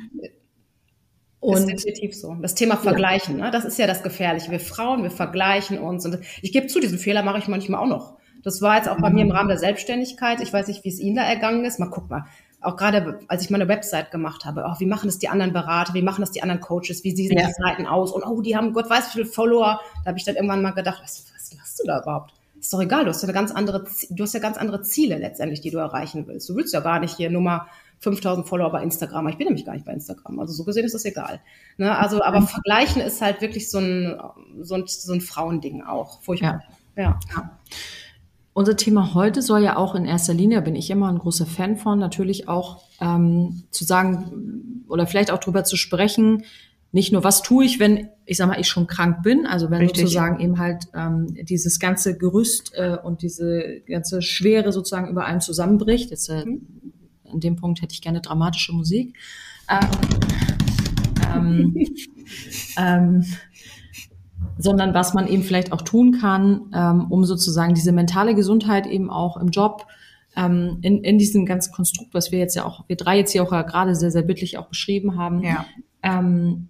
Ist 1.54 1.62
Und 1.62 1.68
definitiv 1.70 2.16
so. 2.16 2.36
Das 2.42 2.56
Thema 2.56 2.78
Vergleichen, 2.78 3.38
ne? 3.38 3.52
das 3.52 3.66
ist 3.66 3.78
ja 3.80 3.88
das 3.88 4.04
Gefährliche. 4.04 4.52
Wir 4.52 4.60
Frauen, 4.60 5.04
wir 5.04 5.12
vergleichen 5.12 5.80
uns. 5.80 6.06
Und 6.06 6.20
ich 6.42 6.52
gebe 6.52 6.68
zu, 6.68 6.80
diesen 6.80 7.00
Fehler 7.00 7.24
mache 7.24 7.40
ich 7.40 7.48
manchmal 7.48 7.82
auch 7.82 7.88
noch. 7.88 8.18
Das 8.44 8.62
war 8.62 8.78
jetzt 8.78 8.88
auch 8.88 8.98
bei 8.98 9.10
mir 9.10 9.24
im 9.24 9.32
Rahmen 9.32 9.50
der 9.50 9.58
Selbstständigkeit. 9.58 10.40
Ich 10.40 10.54
weiß 10.54 10.68
nicht, 10.68 10.84
wie 10.84 10.90
es 10.90 11.00
Ihnen 11.00 11.16
da 11.16 11.24
ergangen 11.24 11.66
ist. 11.66 11.80
Mal 11.80 11.90
guck 11.90 12.10
mal. 12.10 12.26
Auch 12.62 12.78
gerade, 12.78 13.20
als 13.28 13.44
ich 13.44 13.50
meine 13.50 13.68
Website 13.68 14.12
gemacht 14.12 14.46
habe, 14.46 14.66
auch 14.66 14.80
wie 14.80 14.86
machen 14.86 15.08
das 15.08 15.20
die 15.20 15.30
anderen 15.30 15.54
Berater, 15.54 15.94
wie 15.94 16.02
machen 16.02 16.22
das 16.22 16.32
die 16.32 16.42
anderen 16.42 16.62
Coaches, 16.62 17.04
wie 17.04 17.16
sehen 17.16 17.38
Ja. 17.38 17.48
die 17.48 17.54
Seiten 17.54 17.86
aus 17.86 18.12
und 18.12 18.24
oh, 18.24 18.42
die 18.42 18.56
haben 18.56 18.74
Gott 18.74 18.90
weiß 18.90 19.08
wie 19.10 19.12
viele 19.12 19.26
Follower. 19.26 19.80
Da 20.04 20.10
habe 20.10 20.18
ich 20.18 20.26
dann 20.26 20.36
irgendwann 20.36 20.62
mal 20.62 20.72
gedacht, 20.72 21.00
was, 21.04 21.26
was 21.36 21.56
machst 21.56 21.80
du 21.80 21.88
da 21.88 22.02
überhaupt? 22.02 22.34
Ist 22.60 22.74
doch 22.74 22.82
egal, 22.82 23.04
du 23.04 23.10
hast 23.10 23.22
ja 23.22 23.28
eine 23.28 23.34
ganz 23.34 23.52
andere, 23.52 23.86
du 24.10 24.24
hast 24.24 24.34
ja 24.34 24.40
ganz 24.40 24.58
andere 24.58 24.82
Ziele 24.82 25.18
letztendlich, 25.18 25.62
die 25.62 25.70
du 25.70 25.78
erreichen 25.78 26.26
willst. 26.26 26.50
Du 26.50 26.56
willst 26.56 26.74
ja 26.74 26.80
gar 26.80 27.00
nicht 27.00 27.16
hier 27.16 27.30
Nummer 27.30 27.68
5000 28.00 28.48
Follower 28.48 28.72
bei 28.72 28.84
Instagram. 28.84 29.28
Ich 29.30 29.38
bin 29.38 29.48
nämlich 29.48 29.66
gar 29.66 29.74
nicht 29.74 29.86
bei 29.86 29.94
Instagram. 29.94 30.40
Also 30.40 30.54
so 30.54 30.64
gesehen 30.64 30.86
ist 30.86 30.94
das 30.94 31.06
egal. 31.06 31.42
Ne? 31.78 31.98
Also, 31.98 32.22
aber 32.22 32.42
vergleichen 32.42 33.02
ist 33.02 33.22
halt 33.22 33.42
wirklich 33.42 33.70
so 33.70 33.80
ein, 33.80 34.20
so 34.62 34.76
ein, 34.76 34.84
so 34.88 35.14
ein 35.14 35.22
Frauending 35.22 35.82
auch. 35.84 36.22
Furchtbar. 36.22 36.64
Ja. 36.96 37.20
Unser 38.54 38.78
Thema 38.78 39.14
heute 39.14 39.42
soll 39.42 39.64
ja 39.64 39.76
auch 39.76 39.96
in 39.96 40.06
erster 40.06 40.34
Linie, 40.34 40.62
bin 40.62 40.76
ich 40.76 40.90
immer 40.90 41.12
ein 41.12 41.20
großer 41.20 41.46
Fan 41.46 41.76
von, 41.76 42.00
natürlich 42.00 42.48
auch 42.48 42.84
ähm, 43.02 43.64
zu 43.70 43.84
sagen 43.84 44.86
oder 44.88 45.08
vielleicht 45.08 45.30
auch 45.32 45.40
drüber 45.40 45.66
zu 45.66 45.76
sprechen, 45.76 46.44
nicht 46.96 47.12
nur, 47.12 47.26
was 47.26 47.42
tue 47.42 47.66
ich, 47.66 47.82
wenn, 47.82 48.08
ich 48.26 48.38
sag 48.38 48.48
mal, 48.48 48.58
ich 48.58 48.70
schon 48.70 48.88
krank 48.88 49.22
bin, 49.22 49.46
also 49.46 49.70
wenn 49.70 49.82
Richtig. 49.82 50.04
sozusagen 50.04 50.40
eben 50.40 50.60
halt 50.60 50.86
ähm, 50.94 51.28
dieses 51.44 51.82
ganze 51.82 52.18
Gerüst 52.18 52.72
äh, 52.74 52.98
und 53.04 53.22
diese 53.22 53.82
ganze 53.86 54.22
Schwere 54.22 54.72
sozusagen 54.72 55.10
über 55.10 55.26
einem 55.26 55.42
zusammenbricht. 55.42 56.12
Jetzt, 56.12 56.30
äh, 56.30 56.46
An 57.36 57.40
dem 57.40 57.56
Punkt 57.56 57.82
hätte 57.82 57.94
ich 57.94 58.02
gerne 58.02 58.22
dramatische 58.22 58.74
Musik. 58.74 59.16
Ähm, 59.70 59.90
ähm, 61.34 61.76
ähm, 62.78 63.26
sondern 64.58 64.94
was 64.94 65.14
man 65.14 65.28
eben 65.28 65.44
vielleicht 65.44 65.72
auch 65.72 65.82
tun 65.82 66.18
kann, 66.20 66.72
ähm, 66.74 67.08
um 67.10 67.26
sozusagen 67.26 67.74
diese 67.74 67.92
mentale 67.92 68.36
Gesundheit 68.36 68.88
eben 68.88 69.10
auch 69.10 69.38
im 69.38 69.50
Job 69.50 69.86
ähm, 70.36 70.80
in, 70.82 71.04
in 71.04 71.18
diesem 71.18 71.46
ganzen 71.46 71.74
Konstrukt, 71.74 72.14
was 72.14 72.32
wir 72.32 72.40
jetzt 72.40 72.56
ja 72.56 72.66
auch, 72.66 72.84
wir 72.88 72.96
drei 72.96 73.18
jetzt 73.18 73.32
hier 73.32 73.44
auch 73.44 73.52
ja 73.52 73.62
gerade 73.62 73.96
sehr, 73.96 74.12
sehr 74.12 74.22
bildlich 74.22 74.58
auch 74.58 74.68
beschrieben 74.68 75.18
haben. 75.18 75.44
Ja. 75.44 75.66
Ähm, 76.04 76.70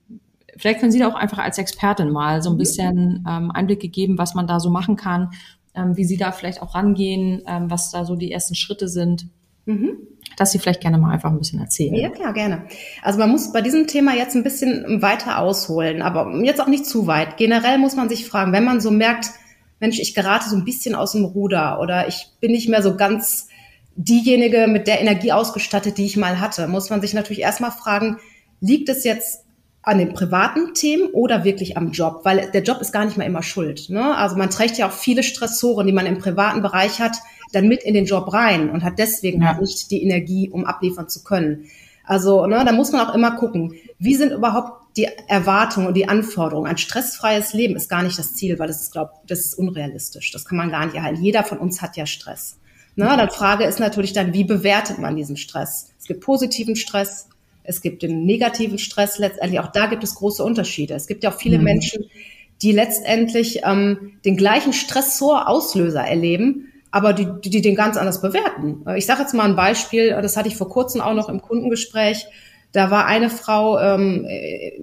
vielleicht 0.58 0.80
können 0.80 0.92
Sie 0.92 1.00
da 1.00 1.08
auch 1.08 1.16
einfach 1.16 1.40
als 1.40 1.58
Expertin 1.58 2.12
mal 2.12 2.42
so 2.42 2.50
ein 2.50 2.58
bisschen 2.58 3.26
ähm, 3.28 3.52
Einblicke 3.52 3.90
geben, 3.90 4.18
was 4.18 4.36
man 4.36 4.48
da 4.48 4.60
so 4.60 4.70
machen 4.70 4.96
kann, 4.96 5.32
ähm, 5.74 5.98
wie 5.98 6.06
Sie 6.06 6.18
da 6.18 6.32
vielleicht 6.32 6.62
auch 6.62 6.76
rangehen, 6.76 7.42
ähm, 7.48 7.70
was 7.70 7.92
da 7.92 8.06
so 8.06 8.16
die 8.16 8.32
ersten 8.32 8.56
Schritte 8.56 8.88
sind, 8.88 9.28
Mhm. 9.66 9.98
dass 10.38 10.52
Sie 10.52 10.60
vielleicht 10.60 10.82
gerne 10.82 10.98
mal 10.98 11.12
einfach 11.12 11.32
ein 11.32 11.40
bisschen 11.40 11.60
erzählen. 11.60 11.96
Ja, 11.96 12.10
klar, 12.10 12.34
gerne. 12.34 12.64
Also 13.02 13.20
man 13.20 13.30
muss 13.30 13.52
bei 13.52 13.62
diesem 13.62 13.88
Thema 13.88 14.14
jetzt 14.14 14.36
ein 14.36 14.44
bisschen 14.44 15.02
weiter 15.02 15.40
ausholen, 15.40 16.02
aber 16.02 16.32
jetzt 16.44 16.62
auch 16.62 16.68
nicht 16.68 16.86
zu 16.86 17.08
weit. 17.08 17.38
Generell 17.38 17.78
muss 17.78 17.96
man 17.96 18.10
sich 18.10 18.28
fragen, 18.28 18.52
wenn 18.52 18.66
man 18.66 18.82
so 18.82 18.92
merkt, 18.92 19.32
Mensch, 19.80 20.00
ich 20.00 20.14
gerate 20.14 20.50
so 20.50 20.56
ein 20.56 20.66
bisschen 20.66 20.96
aus 20.96 21.14
dem 21.14 21.26
Ruder 21.26 21.80
oder 21.80 22.08
ich 22.08 22.28
bin 22.40 22.52
nicht 22.52 22.70
mehr 22.70 22.82
so 22.82 22.96
ganz 22.96 23.48
diejenige 23.96 24.68
mit 24.68 24.88
der 24.88 25.02
Energie 25.02 25.32
ausgestattet, 25.32 25.98
die 25.98 26.06
ich 26.06 26.18
mal 26.18 26.40
hatte, 26.40 26.68
muss 26.68 26.90
man 26.90 27.02
sich 27.02 27.14
natürlich 27.14 27.42
erstmal 27.42 27.72
fragen, 27.72 28.18
liegt 28.60 28.90
es 28.90 29.04
jetzt 29.04 29.46
an 29.82 30.00
den 30.00 30.14
privaten 30.14 30.74
Themen 30.74 31.10
oder 31.14 31.44
wirklich 31.44 31.78
am 31.78 31.92
Job, 31.92 32.22
weil 32.24 32.50
der 32.52 32.64
Job 32.64 32.82
ist 32.82 32.92
gar 32.92 33.06
nicht 33.06 33.18
mal 33.18 33.24
immer 33.24 33.44
schuld. 33.44 33.90
Ne? 33.90 34.16
Also 34.18 34.36
man 34.36 34.50
trägt 34.50 34.78
ja 34.78 34.88
auch 34.88 34.92
viele 34.92 35.22
Stressoren, 35.22 35.86
die 35.86 35.94
man 35.94 36.08
im 36.08 36.18
privaten 36.18 36.62
Bereich 36.62 37.00
hat, 37.00 37.18
dann 37.52 37.68
mit 37.68 37.84
in 37.84 37.94
den 37.94 38.06
Job 38.06 38.32
rein 38.34 38.70
und 38.70 38.84
hat 38.84 39.00
deswegen 39.00 39.42
ja. 39.42 39.50
halt 39.50 39.62
nicht 39.62 39.92
die 39.92 40.04
Energie, 40.04 40.50
um 40.50 40.66
abliefern 40.66 41.10
zu 41.10 41.24
können. 41.24 41.66
Also 42.04 42.46
ne, 42.46 42.64
da 42.66 42.72
muss 42.72 42.92
man 42.92 43.06
auch 43.06 43.16
immer 43.16 43.32
gucken, 43.36 43.74
wie 43.98 44.16
sind 44.16 44.32
überhaupt 44.32 44.86
die 44.98 45.08
Erwartungen 45.28 45.88
und 45.88 45.96
die 45.96 46.08
Anforderungen. 46.08 46.70
Ein 46.70 46.78
stressfreies 46.78 47.54
Leben 47.54 47.76
ist 47.76 47.90
gar 47.90 48.04
nicht 48.04 48.18
das 48.18 48.36
Ziel, 48.36 48.60
weil 48.60 48.68
das 48.68 48.82
ist, 48.82 48.92
glaube 48.92 49.12
das 49.28 49.40
ist 49.42 49.56
unrealistisch. 49.56 50.32
Das 50.32 50.46
kann 50.46 50.58
man 50.58 50.70
gar 50.70 50.86
nicht 50.86 50.96
erhalten. 50.96 51.22
Jeder 51.22 51.44
von 51.44 51.58
uns 51.58 51.82
hat 51.82 51.98
ja 51.98 52.06
Stress. 52.06 52.58
Ne, 52.96 53.06
dann 53.06 53.30
Frage 53.30 53.66
ist 53.66 53.80
natürlich 53.80 54.14
dann, 54.14 54.34
wie 54.34 54.46
bewertet 54.46 55.00
man 55.00 55.18
diesen 55.18 55.36
Stress? 55.36 55.92
Es 56.00 56.06
gibt 56.06 56.22
positiven 56.22 56.78
Stress, 56.78 57.28
es 57.64 57.82
gibt 57.82 58.04
den 58.04 58.26
negativen 58.26 58.78
Stress 58.78 59.18
letztendlich. 59.18 59.60
Auch 59.60 59.72
da 59.72 59.88
gibt 59.88 60.04
es 60.04 60.16
große 60.16 60.44
Unterschiede. 60.44 60.94
Es 60.94 61.08
gibt 61.08 61.24
ja 61.24 61.32
auch 61.32 61.38
viele 61.38 61.58
mhm. 61.58 61.64
Menschen, 61.66 62.06
die 62.62 62.72
letztendlich 62.72 63.62
ähm, 63.66 64.14
den 64.24 64.38
gleichen 64.38 64.72
Stressor-Auslöser 64.72 66.02
erleben, 66.02 66.72
aber 66.96 67.12
die, 67.12 67.28
die, 67.44 67.50
die 67.50 67.62
den 67.62 67.76
ganz 67.76 67.98
anders 67.98 68.22
bewerten. 68.22 68.86
Ich 68.96 69.06
sage 69.06 69.20
jetzt 69.20 69.34
mal 69.34 69.44
ein 69.44 69.58
Beispiel, 69.58 70.12
das 70.22 70.38
hatte 70.38 70.48
ich 70.48 70.56
vor 70.56 70.70
kurzem 70.70 71.02
auch 71.02 71.14
noch 71.14 71.28
im 71.28 71.42
Kundengespräch. 71.42 72.26
Da 72.72 72.90
war 72.90 73.06
eine 73.06 73.30
Frau 73.30 73.78
ähm, 73.78 74.26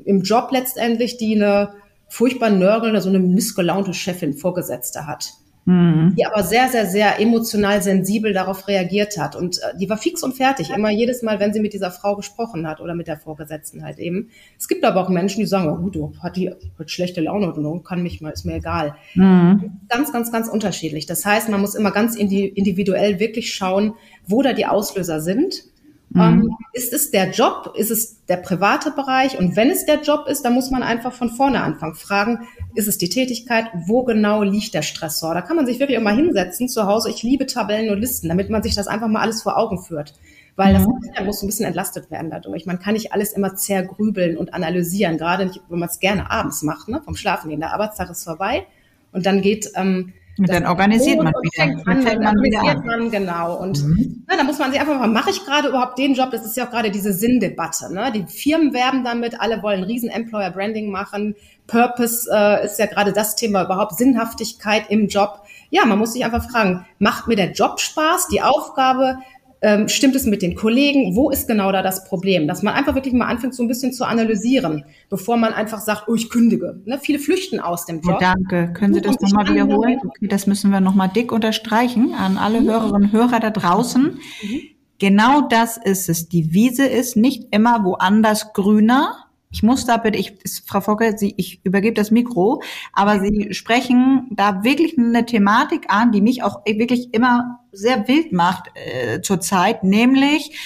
im 0.05 0.21
Job 0.21 0.51
letztendlich, 0.53 1.17
die 1.17 1.37
eine 1.37 1.73
furchtbar 2.09 2.51
nörgelnde, 2.51 3.01
so 3.01 3.09
eine 3.09 3.19
missgelaunte 3.19 3.95
Chefin 3.95 4.35
Vorgesetzte 4.35 5.07
hat 5.07 5.31
mhm. 5.65 6.15
die 6.17 6.27
aber 6.27 6.43
sehr, 6.43 6.69
sehr, 6.69 6.87
sehr 6.87 7.21
emotional 7.21 7.83
sensibel 7.83 8.33
darauf 8.33 8.69
reagiert 8.69 9.19
hat. 9.19 9.37
Und 9.37 9.59
äh, 9.59 9.77
die 9.79 9.89
war 9.89 9.97
fix 9.97 10.23
und 10.23 10.35
fertig, 10.35 10.71
immer 10.71 10.91
jedes 10.91 11.23
Mal, 11.23 11.41
wenn 11.41 11.53
sie 11.53 11.61
mit 11.61 11.73
dieser 11.73 11.91
Frau 11.91 12.17
gesprochen 12.17 12.67
hat 12.67 12.81
oder 12.81 12.95
mit 12.95 13.09
der 13.09 13.17
Vorgesetzten 13.17 13.85
halt 13.85 13.99
eben. 13.99 14.31
Es 14.59 14.69
gibt 14.69 14.85
aber 14.85 15.01
auch 15.01 15.09
Menschen, 15.09 15.41
die 15.41 15.47
sagen, 15.47 15.69
oh, 15.69 15.77
gut, 15.77 15.95
du 15.95 16.13
hat 16.21 16.37
die 16.37 16.51
hat 16.51 16.91
schlechte 16.91 17.21
Laune 17.21 17.53
oder 17.53 17.81
kann 17.83 18.03
mich 18.03 18.21
mal, 18.21 18.31
ist 18.31 18.45
mir 18.45 18.57
egal. 18.57 18.95
Mhm. 19.15 19.81
Ganz, 19.89 20.13
ganz, 20.13 20.33
ganz 20.33 20.49
unterschiedlich. 20.49 21.07
Das 21.07 21.25
heißt, 21.25 21.49
man 21.49 21.61
muss 21.61 21.75
immer 21.75 21.91
ganz 21.91 22.17
individuell 22.17 23.21
wirklich 23.21 23.55
schauen, 23.55 23.95
wo 24.27 24.43
da 24.43 24.53
die 24.53 24.67
Auslöser 24.67 25.21
sind 25.21 25.72
Mhm. 26.15 26.21
Ähm, 26.21 26.57
ist 26.73 26.93
es 26.93 27.11
der 27.11 27.31
Job? 27.31 27.75
Ist 27.77 27.91
es 27.91 28.25
der 28.27 28.37
private 28.37 28.91
Bereich? 28.91 29.39
Und 29.39 29.57
wenn 29.57 29.71
es 29.71 29.87
der 29.87 30.03
Job 30.03 30.27
ist, 30.27 30.43
dann 30.43 30.55
muss 30.55 30.71
man 30.71 30.83
einfach 30.83 31.13
von 31.13 31.31
vorne 31.31 31.63
anfangen. 31.63 31.95
Fragen, 31.95 32.47
ist 32.75 32.89
es 32.89 32.99
die 32.99 33.09
Tätigkeit? 33.09 33.67
Wo 33.87 34.05
genau 34.05 34.43
liegt 34.43 34.75
der 34.75 34.83
Stressor? 34.83 35.35
Da 35.35 35.43
kann 35.43 35.57
man 35.57 35.67
sich 35.67 35.79
wirklich 35.79 35.99
auch 35.99 36.03
mal 36.03 36.15
hinsetzen 36.15 36.69
zu 36.69 36.87
Hause. 36.87 37.11
Ich 37.11 37.23
liebe 37.23 37.47
Tabellen 37.47 37.91
und 37.91 37.99
Listen, 37.99 38.29
damit 38.29 38.51
man 38.51 38.63
sich 38.63 38.75
das 38.75 38.87
einfach 38.87 39.09
mal 39.09 39.21
alles 39.21 39.43
vor 39.43 39.57
Augen 39.57 39.83
führt. 39.83 40.15
Weil 40.57 40.79
mhm. 40.79 41.01
das 41.15 41.25
muss 41.25 41.43
ein 41.43 41.47
bisschen 41.47 41.67
entlastet 41.67 42.11
werden 42.11 42.31
dadurch. 42.31 42.67
Man 42.67 42.79
kann 42.79 42.93
nicht 42.93 43.13
alles 43.13 43.33
immer 43.33 43.55
zergrübeln 43.55 44.37
und 44.37 44.53
analysieren, 44.53 45.17
gerade 45.17 45.47
nicht, 45.47 45.63
wenn 45.69 45.79
man 45.79 45.89
es 45.89 45.99
gerne 45.99 46.31
abends 46.31 46.63
macht, 46.63 46.89
ne? 46.89 47.01
vom 47.03 47.17
Schlafen 47.17 47.49
gehen. 47.49 47.61
Der 47.61 47.73
Arbeitstag 47.73 48.11
ist 48.11 48.25
vorbei 48.25 48.67
und 49.13 49.25
dann 49.25 49.41
geht 49.41 49.71
ähm, 49.77 50.13
und 50.39 50.49
dann 50.49 50.67
organisiert 50.67 51.23
man 51.23 51.33
wieder. 51.43 51.65
Fängt 51.65 51.87
an, 51.87 52.05
dann 52.05 52.19
man 52.23 52.37
organisiert 52.37 52.85
man, 52.85 53.11
genau. 53.11 53.57
Und 53.57 53.85
mhm. 53.85 54.25
na, 54.27 54.37
da 54.37 54.45
muss 54.45 54.59
man 54.59 54.71
sich 54.73 54.81
einfach 54.81 54.99
mal, 54.99 55.09
mache 55.09 55.31
ich 55.31 55.45
gerade 55.45 55.69
überhaupt 55.69 55.99
den 55.99 56.15
Job? 56.15 56.31
Das 56.31 56.45
ist 56.45 56.57
ja 56.57 56.67
auch 56.67 56.71
gerade 56.71 56.91
diese 56.91 57.13
Sinndebatte. 57.13 57.93
Ne? 57.93 58.13
Die 58.13 58.25
Firmen 58.25 58.73
werben 58.73 59.05
damit, 59.05 59.41
alle 59.41 59.63
wollen 59.63 59.83
riesen 59.83 60.09
Employer 60.09 60.51
Branding 60.51 60.91
machen. 60.91 61.35
Purpose 61.67 62.29
äh, 62.33 62.65
ist 62.65 62.79
ja 62.79 62.87
gerade 62.87 63.13
das 63.13 63.37
Thema 63.37 63.65
überhaupt, 63.65 63.97
Sinnhaftigkeit 63.97 64.85
im 64.89 65.07
Job. 65.09 65.43
Ja, 65.71 65.85
man 65.85 65.99
muss 65.99 66.15
sich 66.15 66.25
einfach 66.25 66.51
fragen, 66.51 66.87
macht 66.99 67.29
mir 67.29 67.37
der 67.37 67.53
Job 67.53 67.81
Spaß, 67.81 68.29
die 68.29 68.43
Aufgabe, 68.43 69.19
ähm, 69.63 69.89
stimmt 69.89 70.17
es 70.17 70.27
mit 70.27 70.43
den 70.43 70.57
Kollegen? 70.57 71.15
Wo 71.15 71.31
ist 71.31 71.47
genau 71.47 71.71
da 71.71 71.83
das 71.83 72.05
Problem? 72.05 72.49
Dass 72.49 72.63
man 72.63 72.75
einfach 72.75 72.95
wirklich 72.97 73.15
mal 73.15 73.27
anfängt, 73.27 73.55
so 73.55 73.63
ein 73.63 73.69
bisschen 73.69 73.93
zu 73.93 74.05
analysieren, 74.05 74.85
bevor 75.09 75.37
man 75.37 75.53
einfach 75.53 75.79
sagt, 75.79 76.09
oh, 76.09 76.15
ich 76.15 76.29
kündige. 76.29 76.81
Ne? 76.85 76.99
Viele 77.01 77.21
flüchten 77.21 77.61
aus 77.61 77.87
dem 77.87 78.01
Job. 78.01 78.17
Oh, 78.17 78.21
danke. 78.21 78.73
Können 78.73 78.95
Sie 78.95 79.01
das 79.01 79.21
nochmal 79.21 79.49
wiederholen? 79.49 80.01
Okay, 80.05 80.27
das 80.27 80.49
müssen 80.49 80.71
wir 80.73 80.81
nochmal 80.81 81.09
dick 81.09 81.31
unterstreichen 81.31 82.13
an 82.13 82.37
alle 82.39 82.61
mhm. 82.61 82.71
Hörerinnen 82.71 83.03
und 83.03 83.13
Hörer 83.13 83.39
da 83.39 83.51
draußen. 83.51 84.19
Mhm. 84.43 84.61
Genau 84.99 85.43
das 85.43 85.77
ist 85.77 86.09
es. 86.09 86.29
Die 86.29 86.53
Wiese 86.53 86.85
ist 86.85 87.17
nicht 87.17 87.49
immer 87.51 87.85
woanders 87.85 88.53
grüner, 88.53 89.27
ich 89.53 89.63
muss 89.63 89.85
da 89.85 89.99
bitte, 89.99 90.19
ich, 90.19 90.39
Frau 90.67 90.81
Focke, 90.81 91.17
Sie, 91.17 91.35
ich 91.37 91.65
übergebe 91.65 91.95
das 91.95 92.11
Mikro, 92.11 92.63
aber 92.93 93.21
Sie 93.21 93.53
sprechen 93.53 94.29
da 94.31 94.65
wirklich 94.65 94.99
eine 94.99 95.27
Thematik 95.27 95.85
an, 95.89 96.11
die 96.11 96.23
mich 96.23 96.43
auch 96.43 96.65
wirklich 96.65 97.13
immer 97.15 97.61
sehr 97.71 98.09
wild 98.09 98.33
macht 98.33 98.71
äh, 98.75 99.21
zurzeit, 99.21 99.85
nämlich 99.85 100.59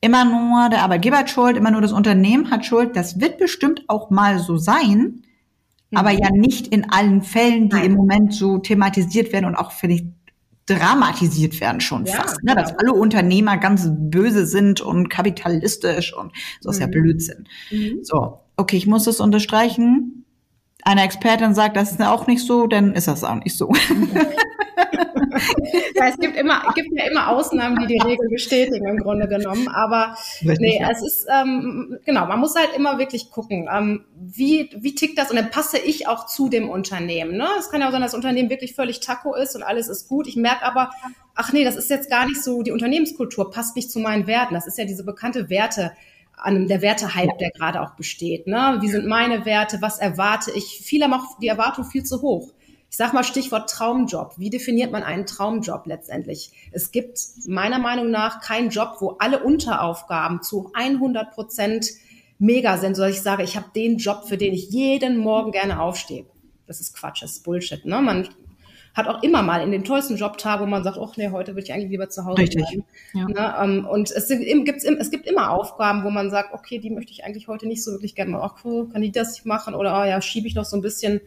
immer 0.00 0.24
nur 0.24 0.68
der 0.70 0.82
Arbeitgeber 0.82 1.18
hat 1.18 1.30
Schuld, 1.30 1.56
immer 1.56 1.72
nur 1.72 1.82
das 1.82 1.92
Unternehmen 1.92 2.50
hat 2.50 2.64
Schuld. 2.64 2.96
Das 2.96 3.20
wird 3.20 3.38
bestimmt 3.38 3.84
auch 3.88 4.10
mal 4.10 4.38
so 4.38 4.56
sein, 4.56 5.22
aber 5.92 6.10
ja 6.10 6.30
nicht 6.30 6.68
in 6.68 6.90
allen 6.90 7.22
Fällen, 7.22 7.68
die 7.68 7.76
Nein. 7.76 7.86
im 7.86 7.94
Moment 7.94 8.32
so 8.32 8.58
thematisiert 8.58 9.32
werden 9.32 9.46
und 9.46 9.56
auch, 9.56 9.72
finde 9.72 9.96
ich, 9.96 10.04
dramatisiert 10.70 11.60
werden 11.60 11.80
schon 11.80 12.06
ja, 12.06 12.14
fast, 12.14 12.42
ne? 12.44 12.54
dass 12.54 12.72
alle 12.78 12.92
Unternehmer 12.92 13.58
ganz 13.58 13.88
böse 13.90 14.46
sind 14.46 14.80
und 14.80 15.08
kapitalistisch 15.08 16.14
und 16.14 16.32
so 16.60 16.70
ist 16.70 16.76
mhm. 16.76 16.82
ja 16.82 16.86
Blödsinn. 16.88 17.48
Mhm. 17.70 17.98
So, 18.02 18.38
okay, 18.56 18.76
ich 18.76 18.86
muss 18.86 19.04
das 19.04 19.20
unterstreichen. 19.20 20.19
Eine 20.82 21.04
Expertin 21.04 21.54
sagt, 21.54 21.76
das 21.76 21.92
ist 21.92 22.02
auch 22.02 22.26
nicht 22.26 22.44
so, 22.44 22.66
dann 22.66 22.94
ist 22.94 23.08
das 23.08 23.24
auch 23.24 23.34
nicht 23.36 23.56
so. 23.56 23.72
ja, 25.94 26.08
es 26.08 26.18
gibt 26.18 26.36
immer, 26.36 26.62
gibt 26.74 26.88
ja 26.92 27.04
immer 27.10 27.28
Ausnahmen, 27.28 27.78
die 27.80 27.86
die 27.86 27.98
Regel 27.98 28.28
bestätigen 28.28 28.86
im 28.86 28.98
Grunde 28.98 29.28
genommen. 29.28 29.68
Aber 29.68 30.16
Richtig, 30.40 30.58
nee, 30.60 30.78
ja. 30.80 30.90
es 30.90 31.02
ist 31.02 31.26
ähm, 31.30 31.98
genau, 32.04 32.26
man 32.26 32.40
muss 32.40 32.54
halt 32.56 32.70
immer 32.76 32.98
wirklich 32.98 33.30
gucken, 33.30 33.68
ähm, 33.72 34.04
wie 34.14 34.70
wie 34.76 34.94
tickt 34.94 35.18
das 35.18 35.30
und 35.30 35.36
dann 35.36 35.50
passe 35.50 35.78
ich 35.78 36.08
auch 36.08 36.26
zu 36.26 36.48
dem 36.48 36.68
Unternehmen. 36.68 37.36
Ne? 37.36 37.46
Es 37.58 37.70
kann 37.70 37.80
ja 37.80 37.88
auch 37.88 37.92
sein, 37.92 38.00
dass 38.00 38.12
das 38.12 38.18
Unternehmen 38.18 38.50
wirklich 38.50 38.74
völlig 38.74 39.00
Taco 39.00 39.34
ist 39.34 39.54
und 39.56 39.62
alles 39.62 39.88
ist 39.88 40.08
gut. 40.08 40.26
Ich 40.26 40.36
merke 40.36 40.64
aber, 40.64 40.90
ach 41.34 41.52
nee, 41.52 41.64
das 41.64 41.76
ist 41.76 41.90
jetzt 41.90 42.10
gar 42.10 42.26
nicht 42.26 42.42
so. 42.42 42.62
Die 42.62 42.72
Unternehmenskultur 42.72 43.50
passt 43.50 43.76
nicht 43.76 43.90
zu 43.90 43.98
meinen 43.98 44.26
Werten. 44.26 44.54
Das 44.54 44.66
ist 44.66 44.78
ja 44.78 44.84
diese 44.84 45.04
bekannte 45.04 45.50
Werte 45.50 45.92
an 46.42 46.68
der 46.68 46.82
Wertehype, 46.82 47.36
der 47.38 47.50
gerade 47.50 47.80
auch 47.82 47.94
besteht. 47.94 48.46
Ne? 48.46 48.78
Wie 48.80 48.88
sind 48.88 49.06
meine 49.06 49.44
Werte? 49.44 49.78
Was 49.80 49.98
erwarte 49.98 50.50
ich? 50.52 50.80
Viele 50.82 51.04
haben 51.04 51.14
auch 51.14 51.38
die 51.38 51.48
Erwartung 51.48 51.84
viel 51.84 52.04
zu 52.04 52.22
hoch. 52.22 52.52
Ich 52.90 52.96
sag 52.96 53.12
mal 53.12 53.22
Stichwort 53.22 53.70
Traumjob. 53.70 54.34
Wie 54.36 54.50
definiert 54.50 54.90
man 54.90 55.04
einen 55.04 55.24
Traumjob 55.24 55.86
letztendlich? 55.86 56.50
Es 56.72 56.90
gibt 56.90 57.20
meiner 57.46 57.78
Meinung 57.78 58.10
nach 58.10 58.40
keinen 58.40 58.70
Job, 58.70 58.96
wo 58.98 59.16
alle 59.20 59.44
Unteraufgaben 59.44 60.42
zu 60.42 60.72
100 60.74 61.30
Prozent 61.32 61.86
mega 62.40 62.78
sind, 62.78 62.96
so 62.96 63.02
dass 63.02 63.12
ich 63.12 63.22
sage, 63.22 63.44
ich 63.44 63.56
habe 63.56 63.66
den 63.76 63.98
Job, 63.98 64.24
für 64.26 64.36
den 64.36 64.54
ich 64.54 64.70
jeden 64.70 65.18
Morgen 65.18 65.52
gerne 65.52 65.80
aufstehe. 65.80 66.26
Das 66.66 66.80
ist 66.80 66.96
Quatsch, 66.96 67.22
das 67.22 67.32
ist 67.32 67.44
Bullshit. 67.44 67.84
Ne? 67.84 68.00
Man 68.00 68.28
hat 68.94 69.06
auch 69.06 69.22
immer 69.22 69.42
mal 69.42 69.62
in 69.62 69.70
den 69.70 69.84
tollsten 69.84 70.16
Jobtag, 70.16 70.60
wo 70.60 70.66
man 70.66 70.82
sagt, 70.82 70.98
ach 71.00 71.16
nee, 71.16 71.30
heute 71.30 71.52
würde 71.52 71.62
ich 71.62 71.72
eigentlich 71.72 71.90
lieber 71.90 72.08
zu 72.08 72.24
Hause 72.24 72.42
Richtig. 72.42 72.64
bleiben. 72.64 72.84
Ja. 73.12 73.28
Ne? 73.28 73.54
Ähm, 73.62 73.86
und 73.86 74.10
es, 74.10 74.28
gibt, 74.28 74.84
es 74.84 75.10
gibt 75.10 75.26
immer 75.26 75.50
Aufgaben, 75.50 76.04
wo 76.04 76.10
man 76.10 76.30
sagt, 76.30 76.52
okay, 76.52 76.78
die 76.78 76.90
möchte 76.90 77.12
ich 77.12 77.24
eigentlich 77.24 77.48
heute 77.48 77.66
nicht 77.66 77.84
so 77.84 77.92
wirklich 77.92 78.14
gerne 78.14 78.32
machen. 78.32 78.86
Ach, 78.88 78.92
kann 78.92 79.02
ich 79.02 79.12
das 79.12 79.44
machen? 79.44 79.74
Oder 79.74 80.00
oh, 80.00 80.04
ja, 80.04 80.20
schiebe 80.20 80.48
ich 80.48 80.54
noch 80.54 80.64
so 80.64 80.76
ein 80.76 80.82
bisschen 80.82 81.20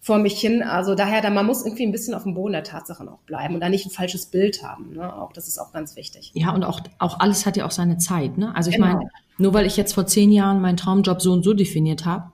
vor 0.00 0.18
mich 0.18 0.40
hin. 0.40 0.62
Also 0.62 0.94
daher, 0.94 1.20
da, 1.20 1.30
man 1.30 1.46
muss 1.46 1.64
irgendwie 1.64 1.84
ein 1.84 1.92
bisschen 1.92 2.14
auf 2.14 2.22
dem 2.22 2.34
Boden 2.34 2.52
der 2.52 2.64
Tatsachen 2.64 3.08
auch 3.08 3.20
bleiben 3.20 3.54
und 3.54 3.60
da 3.60 3.68
nicht 3.68 3.86
ein 3.86 3.90
falsches 3.90 4.26
Bild 4.26 4.62
haben. 4.62 4.94
Ne? 4.94 5.14
Auch 5.14 5.32
das 5.32 5.46
ist 5.46 5.58
auch 5.58 5.72
ganz 5.72 5.96
wichtig. 5.96 6.30
Ja, 6.34 6.54
und 6.54 6.64
auch, 6.64 6.80
auch 6.98 7.20
alles 7.20 7.44
hat 7.44 7.56
ja 7.56 7.66
auch 7.66 7.70
seine 7.70 7.98
Zeit. 7.98 8.38
Ne? 8.38 8.54
Also 8.54 8.70
ich 8.70 8.76
genau. 8.76 8.88
meine, 8.88 9.10
nur 9.36 9.52
weil 9.52 9.66
ich 9.66 9.76
jetzt 9.76 9.94
vor 9.94 10.06
zehn 10.06 10.32
Jahren 10.32 10.60
meinen 10.60 10.76
Traumjob 10.76 11.20
so 11.20 11.32
und 11.32 11.42
so 11.42 11.52
definiert 11.52 12.06
habe, 12.06 12.32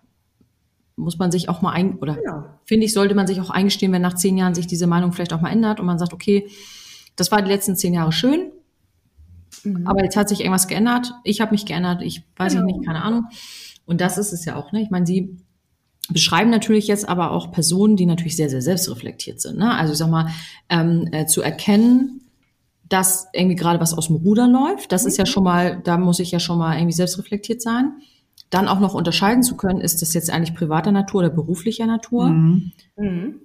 muss 0.96 1.18
man 1.18 1.30
sich 1.30 1.48
auch 1.48 1.62
mal 1.62 1.72
ein, 1.72 1.98
oder 1.98 2.16
genau. 2.16 2.44
finde 2.64 2.86
ich, 2.86 2.92
sollte 2.92 3.14
man 3.14 3.26
sich 3.26 3.40
auch 3.40 3.50
eingestehen, 3.50 3.92
wenn 3.92 4.02
nach 4.02 4.14
zehn 4.14 4.36
Jahren 4.36 4.54
sich 4.54 4.66
diese 4.66 4.86
Meinung 4.86 5.12
vielleicht 5.12 5.32
auch 5.32 5.40
mal 5.40 5.50
ändert 5.50 5.78
und 5.78 5.86
man 5.86 5.98
sagt, 5.98 6.12
okay, 6.12 6.48
das 7.16 7.30
war 7.30 7.42
die 7.42 7.50
letzten 7.50 7.76
zehn 7.76 7.94
Jahre 7.94 8.12
schön, 8.12 8.50
mhm. 9.62 9.86
aber 9.86 10.02
jetzt 10.02 10.16
hat 10.16 10.28
sich 10.28 10.40
irgendwas 10.40 10.68
geändert. 10.68 11.12
Ich 11.24 11.40
habe 11.40 11.52
mich 11.52 11.66
geändert, 11.66 12.02
ich 12.02 12.24
weiß 12.36 12.54
genau. 12.54 12.66
nicht, 12.66 12.84
keine 12.84 13.02
Ahnung. 13.02 13.26
Und 13.84 14.00
das 14.00 14.18
ist 14.18 14.32
es 14.32 14.44
ja 14.44 14.56
auch. 14.56 14.72
Ne? 14.72 14.82
Ich 14.82 14.90
meine, 14.90 15.06
sie 15.06 15.36
beschreiben 16.08 16.50
natürlich 16.50 16.86
jetzt 16.86 17.08
aber 17.08 17.30
auch 17.30 17.52
Personen, 17.52 17.96
die 17.96 18.06
natürlich 18.06 18.36
sehr, 18.36 18.50
sehr 18.50 18.62
selbstreflektiert 18.62 19.40
sind. 19.40 19.58
Ne? 19.58 19.74
Also 19.74 19.92
ich 19.92 19.98
sag 19.98 20.10
mal, 20.10 20.28
ähm, 20.68 21.08
äh, 21.12 21.26
zu 21.26 21.42
erkennen, 21.42 22.22
dass 22.88 23.28
irgendwie 23.32 23.56
gerade 23.56 23.80
was 23.80 23.94
aus 23.94 24.06
dem 24.06 24.16
Ruder 24.16 24.46
läuft, 24.46 24.92
das 24.92 25.04
ist 25.04 25.18
ja 25.18 25.26
schon 25.26 25.42
mal, 25.42 25.80
da 25.82 25.96
muss 25.96 26.20
ich 26.20 26.30
ja 26.30 26.38
schon 26.38 26.58
mal 26.58 26.76
irgendwie 26.76 26.94
selbstreflektiert 26.94 27.60
sein. 27.60 27.94
Dann 28.50 28.68
auch 28.68 28.80
noch 28.80 28.94
unterscheiden 28.94 29.42
zu 29.42 29.56
können, 29.56 29.80
ist 29.80 30.02
das 30.02 30.14
jetzt 30.14 30.30
eigentlich 30.30 30.54
privater 30.54 30.92
Natur 30.92 31.20
oder 31.20 31.30
beruflicher 31.30 31.86
Natur. 31.86 32.28
Mhm. 32.28 32.72
Mhm. 32.96 33.40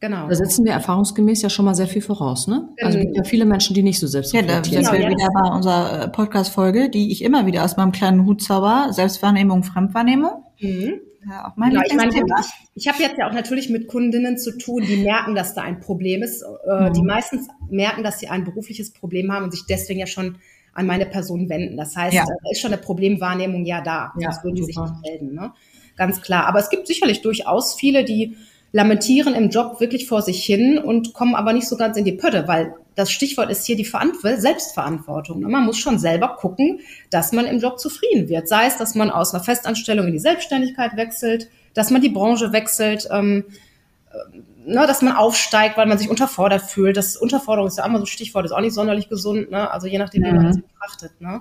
Genau. 0.00 0.28
Da 0.28 0.34
setzen 0.34 0.64
wir 0.64 0.72
erfahrungsgemäß 0.72 1.42
ja 1.42 1.50
schon 1.50 1.64
mal 1.64 1.74
sehr 1.74 1.88
viel 1.88 2.02
voraus, 2.02 2.46
ne? 2.46 2.68
Also 2.80 2.98
es 2.98 3.04
gibt 3.04 3.16
ja 3.16 3.24
viele 3.24 3.44
Menschen, 3.44 3.74
die 3.74 3.82
nicht 3.82 3.98
so 3.98 4.06
selbstreflektiert 4.06 4.64
sind. 4.64 4.74
Ja, 4.74 4.80
das 4.82 4.92
wäre 4.92 5.10
wieder 5.10 5.28
bei 5.34 5.50
unserer 5.50 6.04
äh, 6.04 6.08
Podcast-Folge, 6.08 6.88
die 6.88 7.10
ich 7.10 7.22
immer 7.22 7.46
wieder 7.46 7.64
aus 7.64 7.76
meinem 7.76 7.90
kleinen 7.90 8.24
Hut 8.24 8.40
zauber, 8.40 8.88
Selbstwahrnehmung, 8.92 9.64
Fremdwahrnehmung. 9.64 10.44
Mhm 10.60 11.00
ja 11.28 11.48
auch 11.48 11.56
mein 11.56 11.70
genau, 11.70 11.82
ich 11.86 11.94
meine, 11.94 12.10
ich, 12.14 12.22
ich 12.74 12.88
habe 12.88 13.02
jetzt 13.02 13.18
ja 13.18 13.28
auch 13.28 13.32
natürlich 13.32 13.68
mit 13.68 13.88
Kundinnen 13.88 14.38
zu 14.38 14.56
tun, 14.56 14.84
die 14.86 14.98
merken, 14.98 15.34
dass 15.34 15.54
da 15.54 15.62
ein 15.62 15.80
Problem 15.80 16.22
ist. 16.22 16.42
Äh, 16.42 16.88
mhm. 16.88 16.92
Die 16.92 17.02
meistens 17.02 17.48
merken, 17.70 18.02
dass 18.02 18.18
sie 18.18 18.28
ein 18.28 18.44
berufliches 18.44 18.92
Problem 18.92 19.32
haben 19.32 19.44
und 19.44 19.50
sich 19.50 19.64
deswegen 19.68 20.00
ja 20.00 20.06
schon 20.06 20.38
an 20.74 20.86
meine 20.86 21.06
Person 21.06 21.48
wenden. 21.48 21.76
Das 21.76 21.96
heißt, 21.96 22.14
ja. 22.14 22.24
da 22.24 22.50
ist 22.50 22.60
schon 22.60 22.72
eine 22.72 22.80
Problemwahrnehmung 22.80 23.64
ja 23.64 23.80
da. 23.80 24.12
Ja, 24.18 24.30
sonst 24.30 24.44
würden 24.44 24.54
die 24.56 24.64
sich 24.64 24.76
nicht 24.76 24.94
melden. 25.02 25.34
Ne? 25.34 25.52
Ganz 25.96 26.22
klar. 26.22 26.46
Aber 26.46 26.58
es 26.58 26.70
gibt 26.70 26.86
sicherlich 26.86 27.22
durchaus 27.22 27.74
viele, 27.74 28.04
die 28.04 28.36
lamentieren 28.72 29.34
im 29.34 29.48
Job 29.50 29.80
wirklich 29.80 30.06
vor 30.06 30.22
sich 30.22 30.44
hin 30.44 30.78
und 30.78 31.14
kommen 31.14 31.34
aber 31.34 31.52
nicht 31.52 31.66
so 31.66 31.76
ganz 31.76 31.96
in 31.96 32.04
die 32.04 32.12
Pötte, 32.12 32.46
weil 32.46 32.74
das 32.94 33.10
Stichwort 33.10 33.50
ist 33.50 33.64
hier 33.64 33.76
die 33.76 33.84
Selbstverantwortung. 33.84 35.40
Man 35.40 35.64
muss 35.64 35.78
schon 35.78 35.98
selber 35.98 36.36
gucken, 36.38 36.80
dass 37.10 37.32
man 37.32 37.46
im 37.46 37.60
Job 37.60 37.78
zufrieden 37.78 38.28
wird. 38.28 38.48
Sei 38.48 38.66
es, 38.66 38.76
dass 38.76 38.94
man 38.94 39.10
aus 39.10 39.32
einer 39.32 39.42
Festanstellung 39.42 40.08
in 40.08 40.12
die 40.12 40.18
Selbstständigkeit 40.18 40.96
wechselt, 40.96 41.48
dass 41.74 41.90
man 41.90 42.02
die 42.02 42.08
Branche 42.08 42.52
wechselt, 42.52 43.08
ähm, 43.10 43.44
äh, 43.46 43.52
ne, 44.64 44.86
dass 44.86 45.02
man 45.02 45.16
aufsteigt, 45.16 45.76
weil 45.76 45.86
man 45.86 45.98
sich 45.98 46.08
unterfordert 46.08 46.62
fühlt. 46.62 46.96
Das 46.96 47.16
Unterforderung 47.16 47.68
ist 47.68 47.78
ja 47.78 47.86
immer 47.86 47.98
so 47.98 48.04
ein 48.04 48.06
Stichwort, 48.06 48.44
ist 48.44 48.52
auch 48.52 48.60
nicht 48.60 48.74
sonderlich 48.74 49.08
gesund, 49.08 49.50
ne? 49.50 49.70
also 49.70 49.86
je 49.86 49.98
nachdem, 49.98 50.24
wie 50.24 50.32
man 50.32 50.44
das 50.44 50.56
mhm. 50.56 50.62
betrachtet. 50.62 51.20
Ne? 51.20 51.40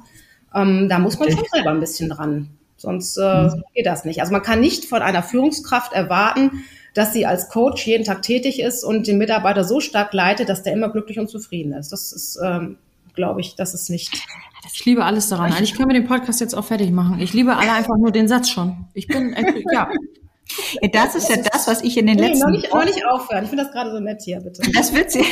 Ähm, 0.54 0.88
da 0.90 1.00
muss 1.00 1.20
man 1.20 1.32
schon 1.32 1.44
selber 1.52 1.72
ein 1.72 1.80
bisschen 1.80 2.10
dran, 2.10 2.50
sonst 2.78 3.18
äh, 3.18 3.44
mhm. 3.44 3.64
geht 3.74 3.86
das 3.86 4.06
nicht. 4.06 4.22
Also 4.22 4.32
man 4.32 4.42
kann 4.42 4.60
nicht 4.60 4.86
von 4.86 5.02
einer 5.02 5.24
Führungskraft 5.24 5.94
erwarten, 5.94 6.64
dass 6.94 7.14
sie 7.14 7.26
als 7.26 7.50
Coach 7.50 7.86
jeden 7.86 8.06
Tag 8.06 8.24
tätig 8.24 8.60
ist 8.60 8.84
und 8.84 9.08
den 9.08 9.18
Mitarbeiter 9.18 9.64
so 9.64 9.80
stark 9.80 10.14
leitet, 10.14 10.50
dass 10.50 10.64
der 10.64 10.74
immer 10.74 10.90
glücklich 10.90 11.20
und 11.20 11.30
zufrieden 11.30 11.74
ist. 11.74 11.92
Das 11.92 12.12
ist, 12.12 12.40
ähm, 12.44 12.78
glaube 13.14 13.42
ich, 13.42 13.56
das 13.56 13.74
ist 13.74 13.90
nicht. 13.90 14.26
Ich 14.74 14.86
liebe 14.86 15.06
alles 15.06 15.30
daran. 15.30 15.54
Eigentlich 15.54 15.76
können 15.76 15.90
wir 15.90 15.94
den 15.94 16.08
Podcast 16.08 16.42
jetzt 16.42 16.56
auch 16.56 16.66
fertig 16.66 16.92
machen. 16.92 17.20
Ich 17.20 17.34
liebe 17.34 17.56
alle 17.56 17.72
einfach 17.72 17.96
nur 17.98 18.12
den 18.12 18.28
Satz 18.28 18.50
schon. 18.50 18.88
Ich 18.94 19.08
bin, 19.08 19.36
ja, 19.72 19.90
das 20.92 21.16
ist 21.16 21.30
ja 21.30 21.38
das, 21.38 21.68
was 21.68 21.82
ich 21.82 21.98
in 21.98 22.08
den 22.08 22.18
nee, 22.18 22.27
letzten 22.27 22.46
noch 22.46 22.51
nicht, 22.51 22.74
noch 22.74 22.86
nicht 22.86 23.06
aufhören. 23.06 23.44
Ich 23.44 23.50
finde 23.50 23.63
das 23.63 23.74
gerade 23.74 23.92
so 23.92 24.00
nett 24.00 24.22
hier, 24.22 24.39
bitte. 24.39 24.62
Das 24.74 24.94
Witzige, 24.94 25.25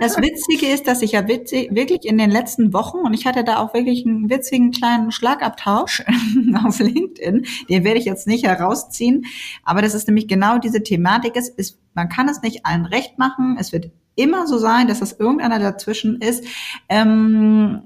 das 0.00 0.16
Witzige 0.16 0.66
ist, 0.72 0.86
dass 0.86 1.02
ich 1.02 1.12
ja 1.12 1.26
witzig, 1.28 1.74
wirklich 1.74 2.04
in 2.04 2.18
den 2.18 2.30
letzten 2.30 2.72
Wochen, 2.72 2.98
und 2.98 3.14
ich 3.14 3.26
hatte 3.26 3.44
da 3.44 3.58
auch 3.58 3.74
wirklich 3.74 4.06
einen 4.06 4.30
witzigen 4.30 4.70
kleinen 4.70 5.12
Schlagabtausch 5.12 6.04
auf 6.64 6.78
LinkedIn, 6.78 7.46
den 7.68 7.84
werde 7.84 7.98
ich 7.98 8.04
jetzt 8.04 8.26
nicht 8.26 8.46
herausziehen, 8.46 9.26
aber 9.64 9.82
das 9.82 9.94
ist 9.94 10.06
nämlich 10.06 10.28
genau 10.28 10.58
diese 10.58 10.82
Thematik. 10.82 11.36
Es 11.36 11.48
ist, 11.48 11.78
man 11.94 12.08
kann 12.08 12.28
es 12.28 12.42
nicht 12.42 12.64
allen 12.66 12.86
recht 12.86 13.18
machen. 13.18 13.56
Es 13.58 13.72
wird 13.72 13.90
immer 14.14 14.46
so 14.46 14.58
sein, 14.58 14.86
dass 14.86 15.00
das 15.00 15.12
irgendeiner 15.12 15.58
dazwischen 15.58 16.20
ist. 16.20 16.44
Ähm, 16.88 17.82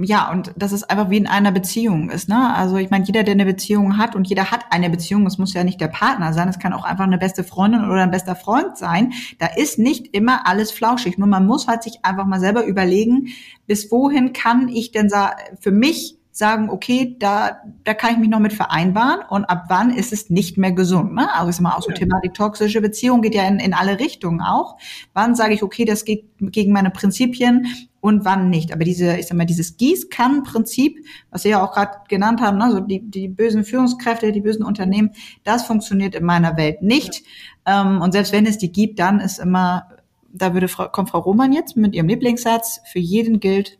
ja, 0.00 0.30
und 0.30 0.52
dass 0.56 0.70
es 0.70 0.84
einfach 0.84 1.10
wie 1.10 1.16
in 1.16 1.26
einer 1.26 1.50
Beziehung 1.50 2.08
ist. 2.10 2.28
Ne? 2.28 2.54
Also 2.54 2.76
ich 2.76 2.88
meine, 2.88 3.04
jeder, 3.04 3.24
der 3.24 3.32
eine 3.32 3.44
Beziehung 3.44 3.98
hat 3.98 4.14
und 4.14 4.28
jeder 4.28 4.52
hat 4.52 4.66
eine 4.70 4.90
Beziehung, 4.90 5.26
es 5.26 5.38
muss 5.38 5.54
ja 5.54 5.64
nicht 5.64 5.80
der 5.80 5.88
Partner 5.88 6.32
sein, 6.32 6.48
es 6.48 6.60
kann 6.60 6.72
auch 6.72 6.84
einfach 6.84 7.04
eine 7.04 7.18
beste 7.18 7.42
Freundin 7.42 7.84
oder 7.84 8.04
ein 8.04 8.12
bester 8.12 8.36
Freund 8.36 8.78
sein. 8.78 9.12
Da 9.40 9.46
ist 9.46 9.78
nicht 9.78 10.14
immer 10.14 10.46
alles 10.46 10.70
flauschig. 10.70 11.18
Nur 11.18 11.26
man 11.26 11.46
muss 11.46 11.66
halt 11.66 11.82
sich 11.82 12.04
einfach 12.04 12.26
mal 12.26 12.38
selber 12.38 12.64
überlegen, 12.64 13.28
bis 13.66 13.90
wohin 13.90 14.32
kann 14.32 14.68
ich 14.68 14.92
denn 14.92 15.10
für 15.58 15.72
mich 15.72 16.18
sagen, 16.30 16.70
okay, 16.70 17.16
da, 17.18 17.58
da 17.82 17.94
kann 17.94 18.12
ich 18.12 18.18
mich 18.18 18.28
noch 18.28 18.38
mit 18.38 18.52
vereinbaren 18.52 19.22
und 19.28 19.44
ab 19.46 19.64
wann 19.68 19.90
ist 19.90 20.12
es 20.12 20.30
nicht 20.30 20.56
mehr 20.56 20.70
gesund. 20.70 21.12
Ne? 21.12 21.28
Also 21.34 21.50
ist 21.50 21.58
immer 21.58 21.76
auch 21.76 21.82
so 21.82 21.90
Thematik 21.90 22.34
toxische 22.34 22.80
Beziehung 22.80 23.22
geht 23.22 23.34
ja 23.34 23.42
in, 23.48 23.58
in 23.58 23.74
alle 23.74 23.98
Richtungen 23.98 24.40
auch. 24.40 24.76
Wann 25.12 25.34
sage 25.34 25.54
ich, 25.54 25.64
okay, 25.64 25.84
das 25.84 26.04
geht 26.04 26.26
gegen 26.38 26.72
meine 26.72 26.90
Prinzipien 26.90 27.66
und 28.00 28.24
wann 28.24 28.50
nicht. 28.50 28.72
Aber 28.72 28.84
diese, 28.84 29.16
ich 29.16 29.26
sag 29.26 29.36
mal, 29.36 29.44
dieses 29.44 29.76
Gießkannenprinzip, 29.76 31.04
was 31.30 31.42
Sie 31.42 31.50
ja 31.50 31.62
auch 31.64 31.72
gerade 31.72 31.98
genannt 32.08 32.40
haben, 32.40 32.58
ne, 32.58 32.70
so 32.70 32.80
die, 32.80 33.00
die 33.00 33.28
bösen 33.28 33.64
Führungskräfte, 33.64 34.32
die 34.32 34.40
bösen 34.40 34.64
Unternehmen, 34.64 35.10
das 35.44 35.64
funktioniert 35.64 36.14
in 36.14 36.24
meiner 36.24 36.56
Welt 36.56 36.82
nicht. 36.82 37.22
Ja. 37.66 37.82
Ähm, 37.82 38.00
und 38.00 38.12
selbst 38.12 38.32
wenn 38.32 38.46
es 38.46 38.58
die 38.58 38.72
gibt, 38.72 38.98
dann 38.98 39.20
ist 39.20 39.38
immer, 39.38 39.88
da 40.32 40.54
würde 40.54 40.68
Frau, 40.68 40.88
kommt 40.88 41.10
Frau 41.10 41.20
Roman 41.20 41.52
jetzt 41.52 41.76
mit 41.76 41.94
ihrem 41.94 42.08
Lieblingssatz, 42.08 42.80
für 42.90 43.00
jeden 43.00 43.40
gilt 43.40 43.78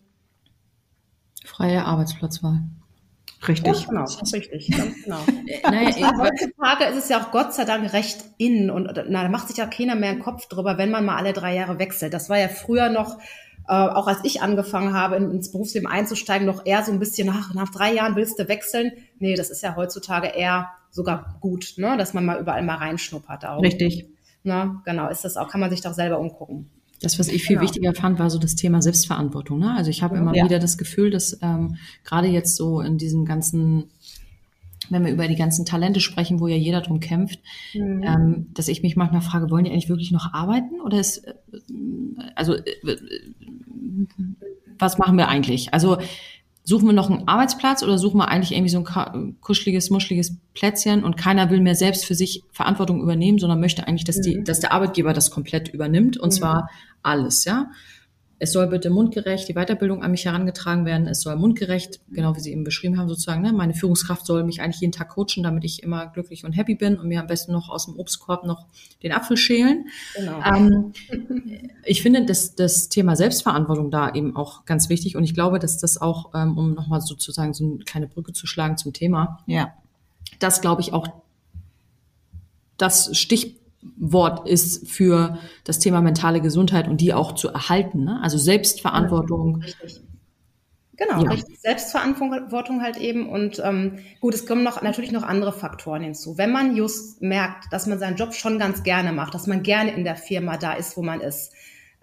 freie 1.45 1.85
Arbeitsplatzwahl. 1.85 2.63
Richtig. 3.47 3.83
Ja, 3.83 3.89
genau, 3.89 4.05
richtig, 4.05 4.77
ganz 4.77 5.05
genau. 5.05 5.21
naja, 5.71 6.13
heutzutage 6.19 6.85
ist 6.87 7.05
es 7.05 7.09
ja 7.09 7.23
auch 7.23 7.31
Gott 7.31 7.55
sei 7.55 7.65
Dank 7.65 7.93
recht 7.93 8.25
in 8.37 8.69
und 8.69 8.91
na, 9.09 9.23
da 9.23 9.29
macht 9.29 9.47
sich 9.47 9.57
ja 9.57 9.67
keiner 9.67 9.95
mehr 9.95 10.11
einen 10.11 10.23
Kopf 10.23 10.49
drüber, 10.49 10.77
wenn 10.77 10.91
man 10.91 11.05
mal 11.05 11.17
alle 11.17 11.33
drei 11.33 11.55
Jahre 11.55 11.79
wechselt. 11.79 12.15
Das 12.15 12.29
war 12.29 12.39
ja 12.39 12.49
früher 12.49 12.89
noch 12.89 13.19
äh, 13.69 13.73
auch 13.73 14.07
als 14.07 14.21
ich 14.23 14.41
angefangen 14.41 14.95
habe, 14.95 15.17
ins 15.17 15.51
Berufsleben 15.51 15.87
einzusteigen, 15.87 16.47
noch 16.47 16.65
eher 16.65 16.83
so 16.85 16.91
ein 16.91 16.99
bisschen, 16.99 17.29
ach, 17.31 17.53
nach 17.53 17.71
drei 17.71 17.93
Jahren 17.93 18.17
willst 18.17 18.39
du 18.39 18.49
wechseln. 18.49 18.93
Nee, 19.19 19.35
das 19.35 19.51
ist 19.51 19.63
ja 19.63 19.77
heutzutage 19.77 20.29
eher 20.29 20.71
sogar 20.91 21.37
gut, 21.41 21.75
ne? 21.77 21.97
dass 21.99 22.15
man 22.15 22.25
mal 22.25 22.41
überall 22.41 22.63
mal 22.63 22.77
reinschnuppert 22.77 23.45
auch. 23.45 23.63
Richtig. 23.63 24.09
Na, 24.43 24.83
genau, 24.87 25.09
ist 25.11 25.25
das 25.25 25.37
auch, 25.37 25.49
kann 25.49 25.61
man 25.61 25.71
sich 25.71 25.83
doch 25.83 25.93
selber 25.93 26.19
umgucken. 26.19 26.71
Das, 27.03 27.19
was 27.19 27.29
ich 27.29 27.43
viel 27.45 27.57
genau. 27.57 27.69
wichtiger 27.69 27.95
fand, 27.95 28.19
war 28.19 28.31
so 28.31 28.39
das 28.39 28.57
Thema 28.57 28.81
Selbstverantwortung. 28.81 29.59
Ne? 29.59 29.75
Also 29.77 29.91
ich 29.91 30.03
habe 30.03 30.17
immer 30.17 30.35
ja. 30.35 30.45
wieder 30.47 30.59
das 30.59 30.79
Gefühl, 30.79 31.11
dass 31.11 31.39
ähm, 31.43 31.77
gerade 32.05 32.27
jetzt 32.27 32.57
so 32.57 32.81
in 32.81 32.97
diesem 32.97 33.25
ganzen 33.25 33.91
wenn 34.91 35.05
wir 35.05 35.13
über 35.13 35.29
die 35.29 35.37
ganzen 35.37 35.67
Talente 35.67 36.01
sprechen, 36.01 36.41
wo 36.41 36.47
ja 36.47 36.57
jeder 36.57 36.81
drum 36.81 37.01
kämpft, 37.01 37.41
mhm. 37.75 38.03
ähm, 38.03 38.47
dass 38.55 38.69
ich 38.69 38.83
mich 38.83 38.97
manchmal 38.97 39.21
frage, 39.21 39.51
wollen 39.51 39.65
die 39.65 39.71
eigentlich 39.71 39.89
wirklich 39.89 40.13
noch 40.13 40.33
arbeiten 40.33 40.81
oder 40.81 40.99
ist, 40.99 41.19
äh, 41.27 41.35
also 42.35 42.55
äh, 42.55 42.97
was 44.79 44.99
machen 44.99 45.17
wir 45.17 45.29
eigentlich? 45.29 45.73
Also 45.75 45.99
suchen 46.65 46.87
wir 46.87 46.93
noch 46.93 47.11
einen 47.11 47.27
Arbeitsplatz 47.27 47.83
oder 47.83 47.97
suchen 47.97 48.19
wir 48.19 48.29
eigentlich 48.29 48.53
irgendwie 48.53 48.71
so 48.71 48.85
ein 48.85 49.37
kuscheliges, 49.41 49.91
muscheliges 49.91 50.37
Plätzchen 50.55 51.03
und 51.03 51.17
keiner 51.17 51.51
will 51.51 51.61
mehr 51.61 51.75
selbst 51.75 52.05
für 52.05 52.15
sich 52.15 52.43
Verantwortung 52.53 53.01
übernehmen, 53.01 53.39
sondern 53.39 53.61
möchte 53.61 53.89
eigentlich, 53.89 54.05
dass 54.05 54.21
die, 54.21 54.37
mhm. 54.37 54.45
dass 54.45 54.61
der 54.61 54.73
Arbeitgeber 54.73 55.13
das 55.13 55.31
komplett 55.31 55.69
übernimmt 55.69 56.19
und 56.19 56.29
mhm. 56.29 56.37
zwar 56.37 56.71
alles, 57.03 57.45
ja 57.45 57.71
es 58.41 58.53
soll 58.53 58.69
bitte 58.69 58.91
mundgerecht 58.91 59.49
die 59.49 59.55
Weiterbildung 59.55 60.03
an 60.03 60.13
mich 60.13 60.25
herangetragen 60.25 60.85
werden. 60.85 61.09
Es 61.09 61.23
soll 61.23 61.35
mundgerecht, 61.37 62.01
genau 62.11 62.37
wie 62.37 62.41
Sie 62.41 62.53
eben 62.53 62.63
beschrieben 62.63 62.99
haben, 62.99 63.09
sozusagen, 63.09 63.43
ne, 63.43 63.53
meine 63.53 63.75
Führungskraft 63.75 64.25
soll 64.27 64.45
mich 64.45 64.61
eigentlich 64.61 64.81
jeden 64.81 64.93
Tag 64.93 65.09
coachen, 65.11 65.43
damit 65.43 65.65
ich 65.65 65.83
immer 65.83 66.07
glücklich 66.07 66.45
und 66.45 66.53
happy 66.53 66.77
bin 66.77 66.99
und 66.99 67.09
mir 67.09 67.21
am 67.21 67.27
besten 67.27 67.53
noch 67.53 67.69
aus 67.69 67.87
dem 67.87 67.99
Obstkorb 67.99 68.45
noch 68.45 68.67
den 69.03 69.13
Apfel 69.13 69.37
schälen. 69.37 69.87
Genau. 70.17 70.41
Ähm, 70.45 70.93
ich 71.85 72.03
finde 72.03 72.27
das, 72.27 72.55
das 72.55 72.89
Thema 72.89 73.17
Selbstverantwortung 73.17 73.91
da 73.91 74.13
eben 74.15 74.37
auch 74.37 74.65
ganz 74.65 74.89
wichtig 74.89 75.17
und 75.17 75.25
ich 75.25 75.35
glaube, 75.35 75.59
dass 75.59 75.79
das 75.79 76.01
auch, 76.01 76.33
ähm, 76.35 76.57
um 76.57 76.75
nochmal 76.75 77.01
sozusagen 77.01 77.55
so 77.55 77.65
eine 77.65 77.79
kleine 77.79 78.07
Brücke 78.07 78.33
zu 78.33 78.47
schlagen 78.47 78.77
zum 78.77 78.93
Thema, 78.93 79.41
ja, 79.47 79.73
das 80.39 80.61
glaube 80.61 80.83
ich 80.83 80.93
auch 80.93 81.09
das 82.77 83.17
Stich, 83.17 83.57
Wort 83.97 84.49
ist 84.49 84.89
für 84.89 85.39
das 85.65 85.79
Thema 85.79 86.01
mentale 86.01 86.41
Gesundheit 86.41 86.89
und 86.89 87.01
die 87.01 87.15
auch 87.15 87.33
zu 87.33 87.49
erhalten. 87.49 88.05
Ne? 88.05 88.19
Also 88.23 88.39
Selbstverantwortung. 88.39 89.63
Richtig. 89.63 90.03
Genau, 90.99 91.23
ja. 91.23 91.31
richtig. 91.31 91.61
Selbstverantwortung 91.61 92.83
halt 92.83 92.97
eben. 92.97 93.29
Und 93.29 93.63
ähm, 93.65 94.01
gut, 94.21 94.35
es 94.35 94.47
kommen 94.47 94.65
noch 94.65 94.83
natürlich 94.83 95.13
noch 95.13 95.23
andere 95.23 95.53
Faktoren 95.53 96.03
hinzu. 96.03 96.37
Wenn 96.37 96.51
man 96.51 96.77
just 96.77 97.23
merkt, 97.23 97.73
dass 97.73 97.87
man 97.87 98.01
seinen 98.01 98.17
Job 98.17 98.35
schon 98.35 98.59
ganz 98.59 98.83
gerne 98.83 99.13
macht, 99.13 99.33
dass 99.33 99.47
man 99.47 99.63
gerne 99.63 99.93
in 99.93 100.03
der 100.03 100.17
Firma 100.17 100.57
da 100.57 100.73
ist, 100.73 100.97
wo 100.97 101.03
man 101.03 101.21
ist. 101.21 101.53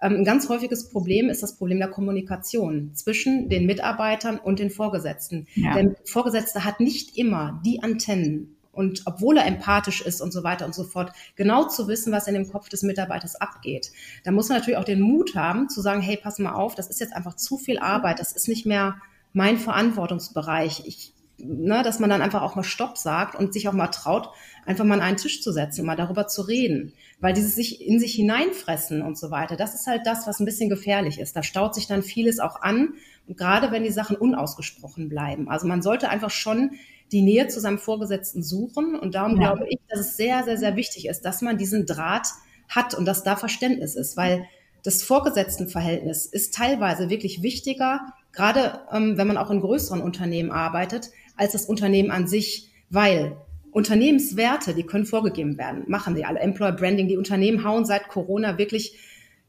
Ähm, 0.00 0.14
ein 0.14 0.24
ganz 0.24 0.48
häufiges 0.48 0.88
Problem 0.88 1.28
ist 1.28 1.42
das 1.42 1.58
Problem 1.58 1.78
der 1.78 1.88
Kommunikation 1.88 2.94
zwischen 2.94 3.50
den 3.50 3.66
Mitarbeitern 3.66 4.38
und 4.38 4.58
den 4.58 4.70
Vorgesetzten. 4.70 5.46
Ja. 5.54 5.74
Der 5.74 5.94
Vorgesetzte 6.06 6.64
hat 6.64 6.80
nicht 6.80 7.18
immer 7.18 7.60
die 7.66 7.82
Antennen 7.82 8.55
und 8.76 9.02
obwohl 9.06 9.38
er 9.38 9.46
empathisch 9.46 10.02
ist 10.02 10.20
und 10.20 10.32
so 10.32 10.44
weiter 10.44 10.66
und 10.66 10.74
so 10.74 10.84
fort, 10.84 11.12
genau 11.34 11.66
zu 11.66 11.88
wissen, 11.88 12.12
was 12.12 12.28
in 12.28 12.34
dem 12.34 12.50
Kopf 12.50 12.68
des 12.68 12.82
Mitarbeiters 12.82 13.36
abgeht. 13.36 13.90
Da 14.24 14.32
muss 14.32 14.48
man 14.48 14.58
natürlich 14.58 14.78
auch 14.78 14.84
den 14.84 15.00
Mut 15.00 15.34
haben, 15.34 15.68
zu 15.68 15.80
sagen, 15.80 16.02
hey, 16.02 16.18
pass 16.22 16.38
mal 16.38 16.52
auf, 16.52 16.74
das 16.74 16.88
ist 16.88 17.00
jetzt 17.00 17.14
einfach 17.14 17.36
zu 17.36 17.56
viel 17.56 17.78
Arbeit, 17.78 18.20
das 18.20 18.32
ist 18.32 18.48
nicht 18.48 18.66
mehr 18.66 18.96
mein 19.32 19.58
Verantwortungsbereich. 19.58 20.82
Ich, 20.86 21.14
ne, 21.38 21.82
dass 21.82 22.00
man 22.00 22.10
dann 22.10 22.20
einfach 22.20 22.42
auch 22.42 22.54
mal 22.54 22.64
Stopp 22.64 22.98
sagt 22.98 23.34
und 23.34 23.54
sich 23.54 23.66
auch 23.68 23.72
mal 23.72 23.88
traut, 23.88 24.28
einfach 24.66 24.84
mal 24.84 24.94
an 24.94 25.00
einen 25.00 25.16
Tisch 25.16 25.42
zu 25.42 25.52
setzen 25.52 25.86
mal 25.86 25.96
darüber 25.96 26.26
zu 26.26 26.42
reden. 26.42 26.92
Weil 27.20 27.32
dieses 27.32 27.54
sich 27.54 27.86
in 27.86 27.98
sich 27.98 28.14
hineinfressen 28.14 29.00
und 29.00 29.16
so 29.16 29.30
weiter, 29.30 29.56
das 29.56 29.74
ist 29.74 29.86
halt 29.86 30.02
das, 30.06 30.26
was 30.26 30.38
ein 30.38 30.44
bisschen 30.44 30.68
gefährlich 30.68 31.18
ist. 31.18 31.34
Da 31.34 31.42
staut 31.42 31.74
sich 31.74 31.86
dann 31.86 32.02
vieles 32.02 32.40
auch 32.40 32.60
an, 32.60 32.94
gerade 33.26 33.70
wenn 33.72 33.84
die 33.84 33.90
Sachen 33.90 34.16
unausgesprochen 34.16 35.08
bleiben. 35.08 35.48
Also 35.48 35.66
man 35.66 35.82
sollte 35.82 36.10
einfach 36.10 36.30
schon 36.30 36.72
die 37.12 37.22
Nähe 37.22 37.48
zu 37.48 37.60
seinem 37.60 37.78
Vorgesetzten 37.78 38.42
suchen. 38.42 38.98
Und 38.98 39.14
darum 39.14 39.40
ja. 39.40 39.52
glaube 39.52 39.68
ich, 39.68 39.78
dass 39.88 40.00
es 40.00 40.16
sehr, 40.16 40.44
sehr, 40.44 40.56
sehr 40.56 40.76
wichtig 40.76 41.08
ist, 41.08 41.22
dass 41.22 41.42
man 41.42 41.58
diesen 41.58 41.86
Draht 41.86 42.28
hat 42.68 42.94
und 42.94 43.04
dass 43.04 43.22
da 43.22 43.36
Verständnis 43.36 43.94
ist, 43.94 44.16
weil 44.16 44.46
das 44.82 45.02
Vorgesetztenverhältnis 45.02 46.26
ist 46.26 46.54
teilweise 46.54 47.10
wirklich 47.10 47.42
wichtiger, 47.42 48.00
gerade 48.32 48.80
ähm, 48.92 49.18
wenn 49.18 49.26
man 49.26 49.36
auch 49.36 49.50
in 49.50 49.60
größeren 49.60 50.00
Unternehmen 50.00 50.52
arbeitet, 50.52 51.10
als 51.36 51.52
das 51.52 51.66
Unternehmen 51.66 52.10
an 52.10 52.28
sich, 52.28 52.70
weil 52.90 53.36
Unternehmenswerte, 53.72 54.74
die 54.74 54.84
können 54.84 55.04
vorgegeben 55.04 55.58
werden, 55.58 55.84
machen 55.88 56.14
die 56.14 56.24
alle. 56.24 56.40
Employer 56.40 56.72
Branding, 56.72 57.08
die 57.08 57.18
Unternehmen 57.18 57.64
hauen 57.64 57.84
seit 57.84 58.08
Corona 58.08 58.58
wirklich 58.58 58.96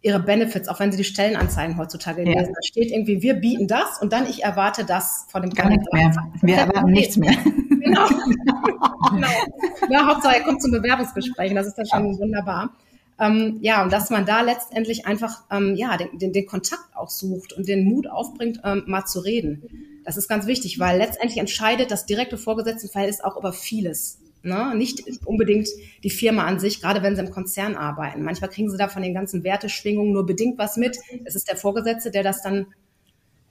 ihre 0.08 0.20
Benefits, 0.20 0.70
auch 0.70 0.80
wenn 0.80 0.92
sie 0.92 0.98
die 0.98 1.04
Stellenanzeigen 1.04 1.78
heutzutage 1.78 2.24
ja. 2.24 2.40
lesen. 2.40 2.54
Da 2.54 2.62
steht 2.64 2.92
irgendwie, 2.92 3.22
wir 3.22 3.36
bieten 3.36 3.68
das 3.68 4.02
und 4.02 4.14
dann 4.14 4.28
ich 4.28 4.44
erwarte 4.44 4.86
das 4.86 5.28
von 5.30 5.42
dem 5.42 5.52
Gar 5.52 5.70
nichts 5.70 5.86
mehr. 5.92 6.12
Wir 6.42 6.56
erwarten 6.56 6.92
nichts 6.92 7.18
mehr. 7.18 7.36
Genau. 7.88 8.06
genau. 9.12 9.28
Ja, 9.90 10.08
Hauptsache 10.08 10.36
er 10.36 10.42
kommt 10.42 10.62
zum 10.62 10.72
Bewerbungsgespräch, 10.72 11.54
das 11.54 11.68
ist 11.68 11.78
dann 11.78 11.86
schon 11.86 12.20
wunderbar. 12.20 12.72
Ähm, 13.18 13.60
ja, 13.62 13.82
und 13.82 13.94
dass 13.94 14.10
man 14.10 14.26
da 14.26 14.42
letztendlich 14.42 15.06
einfach 15.06 15.44
ähm, 15.50 15.74
ja 15.76 15.96
den, 15.96 16.18
den, 16.20 16.34
den 16.34 16.46
Kontakt 16.46 16.96
auch 16.96 17.10
sucht 17.10 17.54
und 17.54 17.70
den 17.70 17.86
Mut 17.86 18.08
aufbringt, 18.08 18.60
ähm, 18.66 18.84
mal 18.88 19.06
zu 19.06 19.22
reden. 19.22 20.02
Das 20.04 20.18
ist 20.18 20.28
ganz 20.28 20.48
wichtig, 20.48 20.80
weil 20.80 20.98
letztendlich 20.98 21.38
entscheidet 21.38 21.90
das 21.90 22.06
direkte 22.06 22.38
Vorgesetztenverhältnis 22.38 23.22
auch 23.22 23.38
über 23.38 23.54
vieles. 23.54 24.20
Ne? 24.44 24.76
Nicht 24.76 25.04
unbedingt 25.26 25.68
die 26.04 26.10
Firma 26.10 26.46
an 26.46 26.60
sich, 26.60 26.82
gerade 26.82 27.04
wenn 27.04 27.16
sie 27.16 27.22
im 27.22 27.32
Konzern 27.32 27.76
arbeiten. 27.76 28.24
Manchmal 28.24 28.50
kriegen 28.50 28.70
sie 28.70 28.78
da 28.78 28.88
von 28.88 29.02
den 29.02 29.14
ganzen 29.14 29.44
Werteschwingungen 29.44 30.14
nur 30.14 30.26
bedingt 30.26 30.58
was 30.58 30.78
mit. 30.78 30.98
Es 31.26 31.36
ist 31.36 31.50
der 31.50 31.58
Vorgesetzte, 31.58 32.12
der 32.12 32.24
das 32.24 32.42
dann 32.42 32.68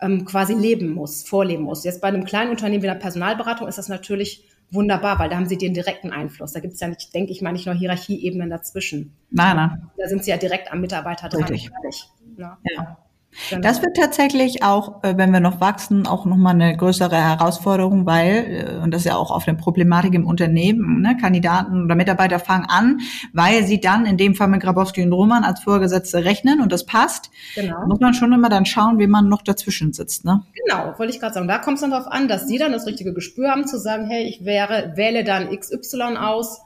ähm, 0.00 0.24
quasi 0.24 0.54
leben 0.54 0.90
muss, 0.90 1.22
vorleben 1.26 1.64
muss. 1.64 1.84
Jetzt 1.84 2.00
bei 2.00 2.08
einem 2.08 2.24
kleinen 2.24 2.50
Unternehmen 2.50 2.82
wie 2.82 2.88
der 2.88 2.94
Personalberatung 2.94 3.68
ist 3.68 3.78
das 3.78 3.88
natürlich 3.88 4.44
wunderbar, 4.70 5.18
weil 5.18 5.28
da 5.28 5.36
haben 5.36 5.46
sie 5.46 5.58
den 5.58 5.74
direkten 5.74 6.10
Einfluss. 6.10 6.52
Da 6.52 6.60
gibt 6.60 6.74
es 6.74 6.80
ja 6.80 6.88
nicht, 6.88 7.14
denke 7.14 7.32
ich 7.32 7.40
mal, 7.40 7.52
nicht 7.52 7.66
nur 7.66 7.74
Hierarchieebenen 7.74 8.50
dazwischen. 8.50 9.16
Nein, 9.30 9.56
nein. 9.56 9.90
Da 9.96 10.08
sind 10.08 10.24
sie 10.24 10.30
ja 10.30 10.36
direkt 10.36 10.72
am 10.72 10.80
Mitarbeiter 10.80 11.28
dran. 11.28 11.44
Richtig. 11.44 12.10
Ne? 12.36 12.56
Ja. 12.74 13.05
Genau. 13.50 13.62
Das 13.62 13.82
wird 13.82 13.96
tatsächlich 13.96 14.62
auch, 14.62 15.02
äh, 15.02 15.16
wenn 15.16 15.30
wir 15.30 15.40
noch 15.40 15.60
wachsen, 15.60 16.06
auch 16.06 16.24
nochmal 16.24 16.54
eine 16.54 16.76
größere 16.76 17.16
Herausforderung, 17.16 18.06
weil, 18.06 18.78
äh, 18.78 18.82
und 18.82 18.92
das 18.92 19.02
ist 19.02 19.06
ja 19.06 19.16
auch 19.16 19.30
auf 19.30 19.46
eine 19.46 19.56
Problematik 19.56 20.14
im 20.14 20.26
Unternehmen, 20.26 21.02
ne, 21.02 21.16
Kandidaten 21.20 21.84
oder 21.84 21.94
Mitarbeiter 21.94 22.38
fangen 22.38 22.66
an, 22.68 23.00
weil 23.32 23.64
sie 23.64 23.80
dann 23.80 24.06
in 24.06 24.16
dem 24.16 24.34
Fall 24.34 24.48
mit 24.48 24.62
Grabowski 24.62 25.02
und 25.02 25.12
Roman 25.12 25.44
als 25.44 25.60
Vorgesetzte 25.60 26.24
rechnen 26.24 26.60
und 26.60 26.72
das 26.72 26.86
passt. 26.86 27.30
Genau. 27.54 27.86
muss 27.86 28.00
man 28.00 28.14
schon 28.14 28.32
immer 28.32 28.48
dann 28.48 28.66
schauen, 28.66 28.98
wie 28.98 29.06
man 29.06 29.28
noch 29.28 29.42
dazwischen 29.42 29.92
sitzt. 29.92 30.24
Ne? 30.24 30.42
Genau, 30.64 30.94
wollte 30.98 31.12
ich 31.12 31.20
gerade 31.20 31.34
sagen. 31.34 31.48
Da 31.48 31.58
kommt 31.58 31.76
es 31.76 31.82
dann 31.82 31.90
darauf 31.90 32.10
an, 32.10 32.28
dass 32.28 32.46
sie 32.46 32.58
dann 32.58 32.72
das 32.72 32.86
richtige 32.86 33.12
Gespür 33.12 33.50
haben, 33.50 33.66
zu 33.66 33.78
sagen, 33.78 34.06
hey, 34.08 34.24
ich 34.24 34.44
wäre, 34.44 34.92
wähle 34.96 35.24
dann 35.24 35.50
XY 35.50 36.16
aus, 36.18 36.60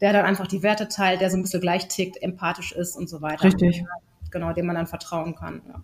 der 0.00 0.12
dann 0.12 0.24
einfach 0.24 0.46
die 0.46 0.62
Werte 0.62 0.88
teilt, 0.88 1.20
der 1.20 1.30
so 1.30 1.36
ein 1.36 1.42
bisschen 1.42 1.60
gleich 1.60 1.88
tickt, 1.88 2.22
empathisch 2.22 2.72
ist 2.72 2.96
und 2.96 3.08
so 3.08 3.22
weiter. 3.22 3.44
Richtig. 3.44 3.84
Genau, 4.30 4.52
dem 4.52 4.66
man 4.66 4.76
dann 4.76 4.86
vertrauen 4.86 5.34
kann. 5.34 5.62
Ja. 5.68 5.82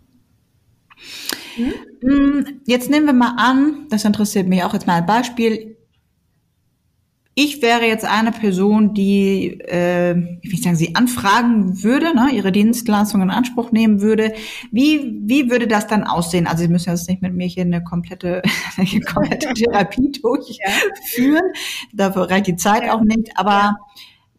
Hm? 1.56 2.60
Jetzt 2.66 2.90
nehmen 2.90 3.06
wir 3.06 3.12
mal 3.12 3.34
an, 3.36 3.86
das 3.90 4.04
interessiert 4.04 4.46
mich 4.46 4.62
auch 4.62 4.74
jetzt 4.74 4.86
mal 4.86 4.96
ein 4.96 5.06
Beispiel. 5.06 5.76
Ich 7.34 7.62
wäre 7.62 7.86
jetzt 7.86 8.04
eine 8.04 8.32
Person, 8.32 8.94
die, 8.94 9.60
äh, 9.60 10.38
ich 10.42 10.50
will 10.50 10.58
sagen, 10.58 10.74
Sie 10.74 10.96
anfragen 10.96 11.84
würde, 11.84 12.12
ne, 12.12 12.30
Ihre 12.32 12.50
Dienstleistungen 12.50 13.28
in 13.28 13.34
Anspruch 13.34 13.70
nehmen 13.70 14.00
würde. 14.00 14.34
Wie, 14.72 15.20
wie 15.22 15.48
würde 15.48 15.68
das 15.68 15.86
dann 15.86 16.02
aussehen? 16.02 16.48
Also 16.48 16.64
Sie 16.64 16.68
müssen 16.68 16.90
jetzt 16.90 17.08
nicht 17.08 17.22
mit 17.22 17.34
mir 17.34 17.46
hier 17.46 17.62
eine 17.62 17.84
komplette, 17.84 18.42
eine 18.76 19.00
komplette 19.02 19.48
Therapie 19.54 20.10
durchführen. 20.20 21.52
Dafür 21.92 22.28
reicht 22.28 22.48
die 22.48 22.56
Zeit 22.56 22.90
auch 22.90 23.02
nicht. 23.02 23.30
Aber 23.36 23.52
ja 23.52 23.76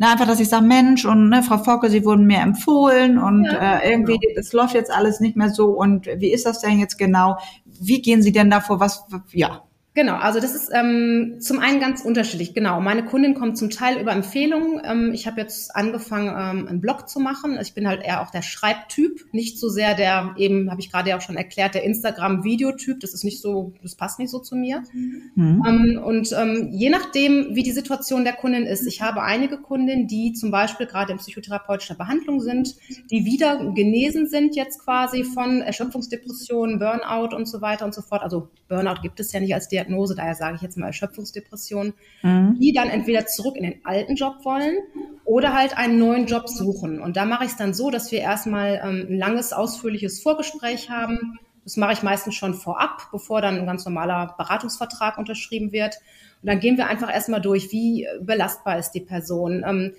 na, 0.01 0.13
einfach, 0.13 0.25
dass 0.25 0.39
ich 0.39 0.47
sage, 0.47 0.65
Mensch, 0.65 1.03
und 1.03 1.27
ne, 1.27 1.43
Frau 1.43 1.57
Focke, 1.57 1.89
Sie 1.89 2.05
wurden 2.05 2.25
mir 2.25 2.39
empfohlen 2.39 3.17
und 3.17 3.43
ja, 3.43 3.79
äh, 3.79 3.91
irgendwie, 3.91 4.17
genau. 4.17 4.33
das 4.37 4.53
läuft 4.53 4.73
jetzt 4.73 4.89
alles 4.89 5.19
nicht 5.19 5.35
mehr 5.35 5.49
so. 5.49 5.71
Und 5.71 6.07
wie 6.07 6.31
ist 6.31 6.45
das 6.45 6.61
denn 6.61 6.79
jetzt 6.79 6.97
genau? 6.97 7.37
Wie 7.65 8.01
gehen 8.01 8.21
Sie 8.21 8.31
denn 8.31 8.49
davor? 8.49 8.79
Was, 8.79 9.05
ja. 9.31 9.63
Genau, 9.95 10.15
also 10.15 10.39
das 10.39 10.53
ist 10.53 10.69
ähm, 10.71 11.37
zum 11.39 11.57
einen 11.57 11.79
ganz 11.79 12.01
unterschiedlich. 12.01 12.53
Genau, 12.53 12.79
meine 12.79 13.03
Kundin 13.03 13.33
kommt 13.33 13.57
zum 13.57 13.71
Teil 13.71 13.99
über 13.99 14.11
Empfehlungen. 14.11 14.79
Ähm, 14.85 15.11
ich 15.13 15.25
habe 15.25 15.41
jetzt 15.41 15.75
angefangen, 15.75 16.27
ähm, 16.27 16.67
einen 16.67 16.79
Blog 16.79 17.09
zu 17.09 17.19
machen. 17.19 17.57
Ich 17.59 17.73
bin 17.73 17.87
halt 17.87 18.03
eher 18.03 18.21
auch 18.21 18.29
der 18.29 18.43
Schreibtyp, 18.43 19.25
nicht 19.31 19.59
so 19.59 19.67
sehr 19.67 19.95
der, 19.95 20.35
eben 20.37 20.69
habe 20.69 20.79
ich 20.79 20.91
gerade 20.91 21.09
ja 21.09 21.17
auch 21.17 21.21
schon 21.21 21.37
erklärt, 21.37 21.73
der 21.73 21.83
Instagram-Videotyp. 21.83 22.99
Das 22.99 23.15
ist 23.15 23.23
nicht 23.23 23.41
so, 23.41 23.73
das 23.81 23.95
passt 23.95 24.19
nicht 24.19 24.29
so 24.29 24.37
zu 24.37 24.55
mir. 24.55 24.83
Mhm. 24.93 25.63
Ähm, 25.67 26.01
und 26.03 26.31
ähm, 26.33 26.69
je 26.71 26.91
nachdem, 26.91 27.55
wie 27.55 27.63
die 27.63 27.71
Situation 27.71 28.23
der 28.23 28.33
Kundin 28.33 28.67
ist, 28.67 28.85
ich 28.85 29.01
habe 29.01 29.23
einige 29.23 29.57
Kundinnen, 29.57 30.07
die 30.07 30.33
zum 30.33 30.51
Beispiel 30.51 30.85
gerade 30.85 31.13
in 31.13 31.17
psychotherapeutischer 31.17 31.95
Behandlung 31.95 32.41
sind, 32.41 32.75
die 33.09 33.25
wieder 33.25 33.73
genesen 33.73 34.27
sind 34.27 34.55
jetzt 34.55 34.85
quasi 34.85 35.23
von 35.23 35.61
Erschöpfungsdepressionen, 35.61 36.77
Burnout 36.77 37.35
und 37.35 37.47
so 37.47 37.59
weiter 37.61 37.85
und 37.85 37.95
so 37.95 38.03
fort. 38.03 38.21
Also 38.21 38.49
Burnout 38.67 39.01
gibt 39.01 39.19
es 39.19 39.33
ja 39.33 39.39
nicht 39.39 39.55
als 39.55 39.67
Diagnose 39.67 39.78
Diagnose, 39.79 40.15
daher 40.15 40.35
sage 40.35 40.57
ich 40.57 40.61
jetzt 40.61 40.77
mal 40.77 40.87
Erschöpfungsdepression, 40.87 41.93
mhm. 42.21 42.57
die 42.59 42.73
dann 42.73 42.89
entweder 42.89 43.25
zurück 43.25 43.55
in 43.55 43.63
den 43.63 43.85
alten 43.85 44.15
Job 44.15 44.43
wollen 44.43 44.77
oder 45.25 45.53
halt 45.53 45.77
einen 45.77 45.99
neuen 45.99 46.25
Job 46.25 46.49
suchen. 46.49 47.01
Und 47.01 47.15
da 47.15 47.25
mache 47.25 47.45
ich 47.45 47.51
es 47.51 47.57
dann 47.57 47.73
so, 47.73 47.89
dass 47.89 48.11
wir 48.11 48.19
erstmal 48.19 48.81
ähm, 48.83 49.07
ein 49.09 49.17
langes, 49.17 49.53
ausführliches 49.53 50.21
Vorgespräch 50.21 50.89
haben. 50.89 51.39
Das 51.63 51.77
mache 51.77 51.93
ich 51.93 52.03
meistens 52.03 52.35
schon 52.35 52.53
vorab, 52.53 53.09
bevor 53.11 53.41
dann 53.41 53.57
ein 53.57 53.65
ganz 53.65 53.85
normaler 53.85 54.35
Beratungsvertrag 54.37 55.17
unterschrieben 55.17 55.71
wird. 55.71 55.97
Und 56.41 56.47
dann 56.47 56.59
gehen 56.59 56.77
wir 56.77 56.87
einfach 56.87 57.13
erstmal 57.13 57.41
durch, 57.41 57.71
wie 57.71 58.07
belastbar 58.21 58.79
ist 58.79 58.91
die 58.91 59.01
Person. 59.01 59.63
Ähm, 59.67 59.93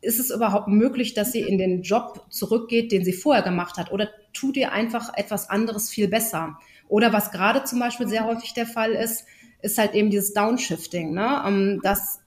ist 0.00 0.18
es 0.18 0.30
überhaupt 0.30 0.68
möglich, 0.68 1.14
dass 1.14 1.32
sie 1.32 1.40
in 1.40 1.58
den 1.58 1.82
Job 1.82 2.26
zurückgeht, 2.30 2.92
den 2.92 3.04
sie 3.04 3.12
vorher 3.12 3.42
gemacht 3.42 3.78
hat? 3.78 3.92
Oder 3.92 4.08
tut 4.32 4.56
ihr 4.56 4.72
einfach 4.72 5.14
etwas 5.16 5.50
anderes 5.50 5.90
viel 5.90 6.08
besser? 6.08 6.58
Oder 6.92 7.10
was 7.14 7.30
gerade 7.30 7.64
zum 7.64 7.78
Beispiel 7.78 8.06
sehr 8.06 8.26
häufig 8.26 8.52
der 8.52 8.66
Fall 8.66 8.92
ist, 8.92 9.24
ist 9.62 9.78
halt 9.78 9.94
eben 9.94 10.10
dieses 10.10 10.34
Downshifting, 10.34 11.14
ne? 11.14 11.42
Ähm, 11.46 11.80
dass 11.82 12.20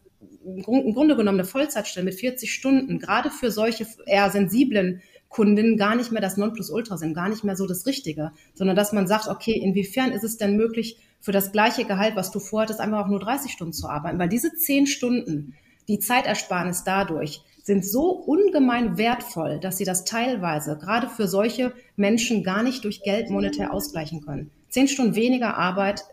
im 0.43 0.63
Grunde 0.63 1.15
genommen 1.15 1.37
eine 1.39 1.47
Vollzeitstelle 1.47 2.03
mit 2.03 2.15
40 2.15 2.51
Stunden 2.51 2.97
gerade 2.97 3.29
für 3.29 3.51
solche 3.51 3.85
eher 4.07 4.31
sensiblen 4.31 5.03
Kundinnen 5.29 5.77
gar 5.77 5.95
nicht 5.95 6.11
mehr 6.11 6.21
das 6.21 6.37
Nonplusultra 6.37 6.97
sind, 6.97 7.13
gar 7.13 7.29
nicht 7.29 7.43
mehr 7.43 7.55
so 7.55 7.67
das 7.67 7.85
Richtige, 7.85 8.31
sondern 8.55 8.75
dass 8.75 8.91
man 8.91 9.05
sagt, 9.05 9.27
okay, 9.27 9.53
inwiefern 9.53 10.11
ist 10.11 10.23
es 10.23 10.37
denn 10.37 10.57
möglich, 10.57 10.97
für 11.19 11.31
das 11.31 11.51
gleiche 11.51 11.85
Gehalt, 11.85 12.15
was 12.15 12.31
du 12.31 12.39
vorhattest, 12.39 12.79
einfach 12.79 13.05
auch 13.05 13.09
nur 13.09 13.19
30 13.19 13.51
Stunden 13.51 13.73
zu 13.73 13.87
arbeiten? 13.87 14.17
Weil 14.17 14.29
diese 14.29 14.51
10 14.51 14.87
Stunden, 14.87 15.53
die 15.87 15.99
Zeitersparnis 15.99 16.83
dadurch, 16.83 17.43
sind 17.61 17.85
so 17.85 18.11
ungemein 18.11 18.97
wertvoll, 18.97 19.59
dass 19.59 19.77
sie 19.77 19.85
das 19.85 20.05
teilweise 20.05 20.75
gerade 20.77 21.07
für 21.07 21.27
solche 21.27 21.73
Menschen 21.95 22.43
gar 22.43 22.63
nicht 22.63 22.83
durch 22.83 23.03
Geld 23.03 23.29
monetär 23.29 23.73
ausgleichen 23.73 24.21
können. 24.21 24.51
Zehn 24.75 24.89
Stunden 24.89 25.15
weniger 25.15 25.55
Arbeit 25.55 26.03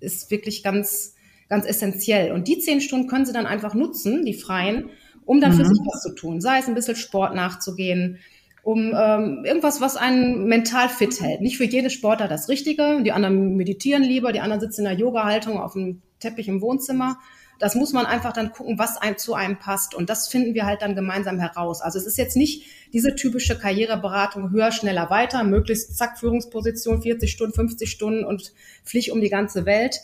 ist 0.00 0.30
wirklich 0.30 0.62
ganz, 0.62 1.14
ganz 1.50 1.66
essentiell. 1.66 2.32
Und 2.32 2.48
die 2.48 2.58
zehn 2.58 2.80
Stunden 2.80 3.06
können 3.06 3.26
sie 3.26 3.34
dann 3.34 3.44
einfach 3.44 3.74
nutzen, 3.74 4.24
die 4.24 4.32
freien, 4.32 4.88
um 5.26 5.42
dann 5.42 5.52
mhm. 5.52 5.56
für 5.56 5.66
sich 5.66 5.78
was 5.84 6.00
zu 6.00 6.14
tun. 6.14 6.40
Sei 6.40 6.58
es 6.58 6.68
ein 6.68 6.74
bisschen 6.74 6.96
Sport 6.96 7.34
nachzugehen, 7.34 8.16
um 8.62 8.94
ähm, 8.96 9.44
irgendwas, 9.44 9.82
was 9.82 9.96
einen 9.96 10.46
mental 10.46 10.88
fit 10.88 11.20
hält. 11.20 11.42
Nicht 11.42 11.58
für 11.58 11.66
jede 11.66 11.90
Sportler 11.90 12.28
das 12.28 12.48
Richtige. 12.48 13.02
Die 13.02 13.12
anderen 13.12 13.56
meditieren 13.56 14.02
lieber, 14.02 14.32
die 14.32 14.40
anderen 14.40 14.62
sitzen 14.62 14.86
in 14.86 14.86
der 14.86 14.98
Yoga-Haltung 14.98 15.58
auf 15.58 15.74
dem 15.74 16.00
Teppich 16.18 16.48
im 16.48 16.62
Wohnzimmer. 16.62 17.18
Das 17.58 17.74
muss 17.74 17.92
man 17.92 18.06
einfach 18.06 18.32
dann 18.32 18.52
gucken, 18.52 18.78
was 18.78 18.96
einem 18.96 19.18
zu 19.18 19.34
einem 19.34 19.58
passt. 19.58 19.94
Und 19.94 20.10
das 20.10 20.28
finden 20.28 20.54
wir 20.54 20.64
halt 20.64 20.82
dann 20.82 20.94
gemeinsam 20.94 21.38
heraus. 21.38 21.80
Also 21.80 21.98
es 21.98 22.06
ist 22.06 22.18
jetzt 22.18 22.36
nicht 22.36 22.64
diese 22.92 23.14
typische 23.14 23.58
Karriereberatung 23.58 24.50
höher, 24.50 24.70
schneller, 24.70 25.10
weiter, 25.10 25.42
möglichst 25.44 25.96
zack, 25.96 26.18
Führungsposition, 26.18 27.02
40 27.02 27.30
Stunden, 27.30 27.54
50 27.54 27.90
Stunden 27.90 28.24
und 28.24 28.52
flieg 28.84 29.12
um 29.12 29.20
die 29.20 29.28
ganze 29.28 29.66
Welt. 29.66 30.00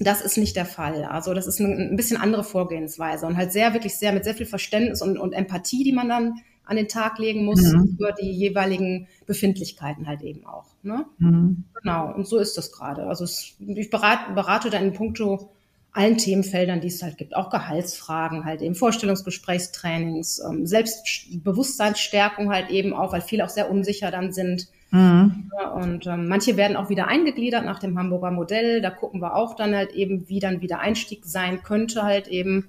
Das 0.00 0.22
ist 0.22 0.38
nicht 0.38 0.56
der 0.56 0.66
Fall. 0.66 1.04
Also 1.04 1.34
das 1.34 1.46
ist 1.46 1.60
ein 1.60 1.96
bisschen 1.96 2.16
andere 2.16 2.44
Vorgehensweise 2.44 3.26
und 3.26 3.36
halt 3.36 3.52
sehr, 3.52 3.72
wirklich 3.72 3.96
sehr 3.96 4.12
mit 4.12 4.24
sehr 4.24 4.34
viel 4.34 4.46
Verständnis 4.46 5.02
und, 5.02 5.18
und 5.18 5.32
Empathie, 5.32 5.84
die 5.84 5.92
man 5.92 6.08
dann 6.08 6.40
an 6.64 6.76
den 6.76 6.88
Tag 6.88 7.18
legen 7.18 7.44
muss 7.44 7.60
mhm. 7.60 7.96
für 7.98 8.14
die 8.20 8.30
jeweiligen 8.30 9.08
Befindlichkeiten 9.26 10.06
halt 10.06 10.22
eben 10.22 10.46
auch. 10.46 10.66
Ne? 10.82 11.04
Mhm. 11.18 11.64
Genau, 11.82 12.14
und 12.14 12.26
so 12.26 12.38
ist 12.38 12.56
das 12.56 12.72
gerade. 12.72 13.06
Also 13.06 13.24
es, 13.24 13.54
ich 13.58 13.90
berate, 13.90 14.32
berate 14.32 14.70
da 14.70 14.78
in 14.78 14.92
puncto 14.92 15.50
allen 15.92 16.16
Themenfeldern, 16.16 16.80
die 16.80 16.88
es 16.88 17.02
halt 17.02 17.18
gibt, 17.18 17.36
auch 17.36 17.50
Gehaltsfragen, 17.50 18.44
halt 18.44 18.62
eben 18.62 18.74
Vorstellungsgesprächstrainings, 18.74 20.40
ähm, 20.40 20.66
Selbstbewusstseinsstärkung 20.66 22.50
halt 22.50 22.70
eben 22.70 22.94
auch, 22.94 23.12
weil 23.12 23.20
viele 23.20 23.44
auch 23.44 23.50
sehr 23.50 23.70
unsicher 23.70 24.10
dann 24.10 24.32
sind. 24.32 24.68
Mhm. 24.90 25.50
Und 25.74 26.06
ähm, 26.06 26.28
manche 26.28 26.56
werden 26.56 26.76
auch 26.76 26.88
wieder 26.88 27.08
eingegliedert 27.08 27.64
nach 27.64 27.78
dem 27.78 27.98
Hamburger 27.98 28.30
Modell. 28.30 28.80
Da 28.80 28.90
gucken 28.90 29.20
wir 29.20 29.36
auch 29.36 29.54
dann 29.54 29.74
halt 29.74 29.92
eben, 29.92 30.28
wie 30.28 30.40
dann 30.40 30.62
wieder 30.62 30.80
Einstieg 30.80 31.26
sein 31.26 31.62
könnte 31.62 32.02
halt 32.02 32.28
eben. 32.28 32.68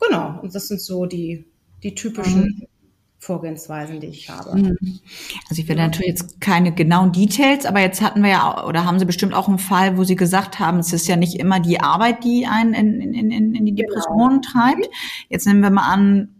Genau, 0.00 0.40
und 0.42 0.54
das 0.54 0.66
sind 0.66 0.80
so 0.80 1.06
die, 1.06 1.44
die 1.84 1.94
typischen 1.94 2.42
mhm. 2.42 2.66
Vorgehensweisen, 3.22 4.00
die 4.00 4.08
ich 4.08 4.30
habe. 4.30 4.58
Mhm. 4.58 4.76
Also 5.48 5.62
ich 5.62 5.68
werde 5.68 5.82
natürlich 5.82 6.08
jetzt 6.08 6.40
keine 6.40 6.74
genauen 6.74 7.12
Details, 7.12 7.66
aber 7.66 7.78
jetzt 7.78 8.02
hatten 8.02 8.20
wir 8.20 8.30
ja, 8.30 8.64
oder 8.64 8.84
haben 8.84 8.98
Sie 8.98 9.04
bestimmt 9.04 9.32
auch 9.32 9.46
einen 9.46 9.60
Fall, 9.60 9.96
wo 9.96 10.02
Sie 10.02 10.16
gesagt 10.16 10.58
haben, 10.58 10.80
es 10.80 10.92
ist 10.92 11.06
ja 11.06 11.14
nicht 11.14 11.38
immer 11.38 11.60
die 11.60 11.80
Arbeit, 11.80 12.24
die 12.24 12.46
einen 12.46 12.74
in, 12.74 13.00
in, 13.00 13.30
in, 13.30 13.54
in 13.54 13.64
die 13.64 13.76
genau. 13.76 13.86
Depressionen 13.86 14.40
genau. 14.40 14.52
treibt. 14.52 14.90
Jetzt 15.28 15.46
nehmen 15.46 15.62
wir 15.62 15.70
mal 15.70 15.88
an, 15.88 16.30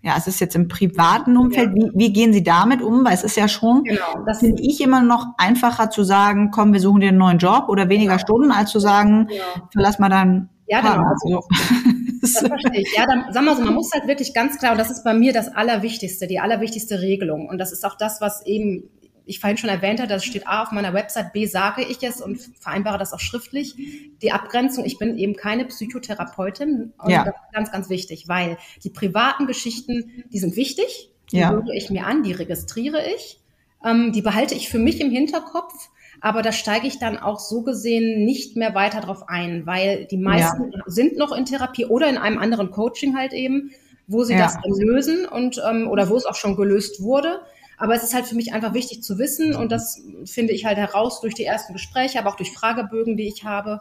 ja, 0.00 0.14
es 0.16 0.26
ist 0.26 0.40
jetzt 0.40 0.56
im 0.56 0.66
privaten 0.66 1.36
Umfeld. 1.36 1.76
Ja. 1.76 1.84
Wie, 1.84 1.90
wie 1.94 2.12
gehen 2.14 2.32
Sie 2.32 2.42
damit 2.42 2.80
um? 2.80 3.04
Weil 3.04 3.12
es 3.12 3.22
ist 3.22 3.36
ja 3.36 3.46
schon, 3.46 3.84
genau, 3.84 4.24
das 4.24 4.38
finde 4.38 4.62
ich 4.62 4.80
immer 4.80 5.02
noch 5.02 5.26
einfacher 5.36 5.90
zu 5.90 6.04
sagen, 6.04 6.50
komm, 6.50 6.72
wir 6.72 6.80
suchen 6.80 7.02
dir 7.02 7.10
einen 7.10 7.18
neuen 7.18 7.36
Job 7.36 7.66
oder 7.68 7.90
weniger 7.90 8.16
genau. 8.16 8.24
Stunden, 8.24 8.50
als 8.50 8.70
zu 8.70 8.78
sagen, 8.78 9.28
ja. 9.28 9.68
verlass 9.70 9.98
mal 9.98 10.08
dein 10.08 10.48
ja, 10.72 10.80
genau. 10.80 11.04
Also, 11.06 11.48
das 12.22 12.38
verstehe 12.38 12.80
ich. 12.80 12.96
Ja, 12.96 13.04
dann 13.06 13.32
sagen 13.32 13.46
wir 13.46 13.56
so, 13.56 13.62
man 13.62 13.74
muss 13.74 13.90
halt 13.92 14.06
wirklich 14.06 14.32
ganz 14.32 14.58
klar, 14.58 14.72
und 14.72 14.78
das 14.78 14.90
ist 14.90 15.04
bei 15.04 15.12
mir 15.12 15.32
das 15.32 15.48
Allerwichtigste, 15.54 16.26
die 16.26 16.40
allerwichtigste 16.40 17.00
Regelung. 17.00 17.48
Und 17.48 17.58
das 17.58 17.72
ist 17.72 17.84
auch 17.84 17.96
das, 17.96 18.20
was 18.20 18.44
eben 18.46 18.88
ich 19.24 19.38
vorhin 19.38 19.56
schon 19.56 19.70
erwähnt 19.70 20.00
habe, 20.00 20.08
das 20.08 20.24
steht 20.24 20.48
A 20.48 20.62
auf 20.62 20.72
meiner 20.72 20.94
Website, 20.94 21.32
B 21.32 21.46
sage 21.46 21.82
ich 21.82 22.02
es 22.02 22.20
und 22.20 22.40
vereinbare 22.58 22.98
das 22.98 23.12
auch 23.12 23.20
schriftlich. 23.20 23.76
Die 24.20 24.32
Abgrenzung, 24.32 24.84
ich 24.84 24.98
bin 24.98 25.16
eben 25.16 25.36
keine 25.36 25.64
Psychotherapeutin. 25.66 26.92
Und 26.98 27.10
ja. 27.10 27.24
das 27.24 27.34
ist 27.34 27.52
ganz, 27.52 27.70
ganz 27.70 27.88
wichtig, 27.88 28.26
weil 28.26 28.56
die 28.82 28.90
privaten 28.90 29.46
Geschichten, 29.46 30.24
die 30.32 30.38
sind 30.38 30.56
wichtig. 30.56 31.10
Die 31.30 31.36
ja. 31.38 31.50
höre 31.50 31.68
ich 31.74 31.90
mir 31.90 32.06
an, 32.06 32.22
die 32.22 32.32
registriere 32.32 33.00
ich. 33.14 33.40
Ähm, 33.84 34.12
die 34.12 34.22
behalte 34.22 34.54
ich 34.54 34.68
für 34.68 34.78
mich 34.78 35.00
im 35.00 35.10
Hinterkopf. 35.10 35.90
Aber 36.24 36.42
da 36.42 36.52
steige 36.52 36.86
ich 36.86 37.00
dann 37.00 37.18
auch 37.18 37.40
so 37.40 37.62
gesehen 37.62 38.24
nicht 38.24 38.56
mehr 38.56 38.76
weiter 38.76 39.00
drauf 39.00 39.24
ein, 39.28 39.66
weil 39.66 40.06
die 40.06 40.16
meisten 40.16 40.70
ja. 40.70 40.82
sind 40.86 41.18
noch 41.18 41.32
in 41.36 41.46
Therapie 41.46 41.84
oder 41.84 42.08
in 42.08 42.16
einem 42.16 42.38
anderen 42.38 42.70
Coaching 42.70 43.16
halt 43.16 43.32
eben, 43.32 43.72
wo 44.06 44.22
sie 44.22 44.34
ja. 44.34 44.44
das 44.44 44.56
lösen 44.64 45.26
und 45.26 45.60
ähm, 45.68 45.88
oder 45.88 46.08
wo 46.08 46.16
es 46.16 46.24
auch 46.24 46.36
schon 46.36 46.54
gelöst 46.54 47.02
wurde. 47.02 47.40
Aber 47.76 47.96
es 47.96 48.04
ist 48.04 48.14
halt 48.14 48.26
für 48.26 48.36
mich 48.36 48.52
einfach 48.52 48.72
wichtig 48.72 49.02
zu 49.02 49.18
wissen 49.18 49.56
und 49.56 49.72
das 49.72 50.00
finde 50.24 50.52
ich 50.52 50.64
halt 50.64 50.78
heraus 50.78 51.20
durch 51.20 51.34
die 51.34 51.44
ersten 51.44 51.72
Gespräche, 51.72 52.20
aber 52.20 52.30
auch 52.30 52.36
durch 52.36 52.52
Fragebögen, 52.52 53.16
die 53.16 53.26
ich 53.26 53.42
habe. 53.42 53.80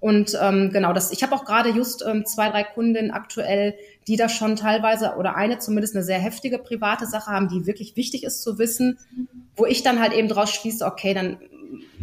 Und 0.00 0.36
ähm, 0.38 0.70
genau, 0.72 0.92
das, 0.92 1.12
ich 1.12 1.22
habe 1.22 1.34
auch 1.34 1.46
gerade 1.46 1.70
just 1.70 2.04
ähm, 2.06 2.26
zwei, 2.26 2.50
drei 2.50 2.62
Kundinnen 2.62 3.10
aktuell, 3.10 3.74
die 4.06 4.16
da 4.16 4.28
schon 4.28 4.56
teilweise 4.56 5.14
oder 5.16 5.34
eine 5.34 5.58
zumindest 5.58 5.94
eine 5.94 6.04
sehr 6.04 6.18
heftige 6.18 6.58
private 6.58 7.06
Sache 7.06 7.30
haben, 7.30 7.48
die 7.48 7.66
wirklich 7.66 7.96
wichtig 7.96 8.24
ist 8.24 8.42
zu 8.42 8.58
wissen, 8.58 8.98
wo 9.56 9.64
ich 9.64 9.82
dann 9.82 9.98
halt 9.98 10.12
eben 10.12 10.28
draus 10.28 10.50
schließe, 10.50 10.84
okay, 10.84 11.14
dann 11.14 11.38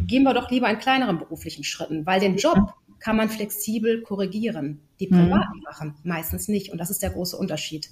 gehen 0.06 0.22
wir 0.22 0.34
doch 0.34 0.50
lieber 0.50 0.70
in 0.70 0.78
kleineren 0.78 1.18
beruflichen 1.18 1.64
Schritten, 1.64 2.06
weil 2.06 2.20
den 2.20 2.36
Job 2.36 2.74
kann 2.98 3.16
man 3.16 3.28
flexibel 3.28 4.02
korrigieren. 4.02 4.80
Die 5.00 5.06
privaten 5.06 5.58
mhm. 5.58 5.64
Sachen 5.64 5.94
meistens 6.02 6.48
nicht. 6.48 6.72
Und 6.72 6.78
das 6.78 6.90
ist 6.90 7.02
der 7.02 7.10
große 7.10 7.36
Unterschied. 7.36 7.90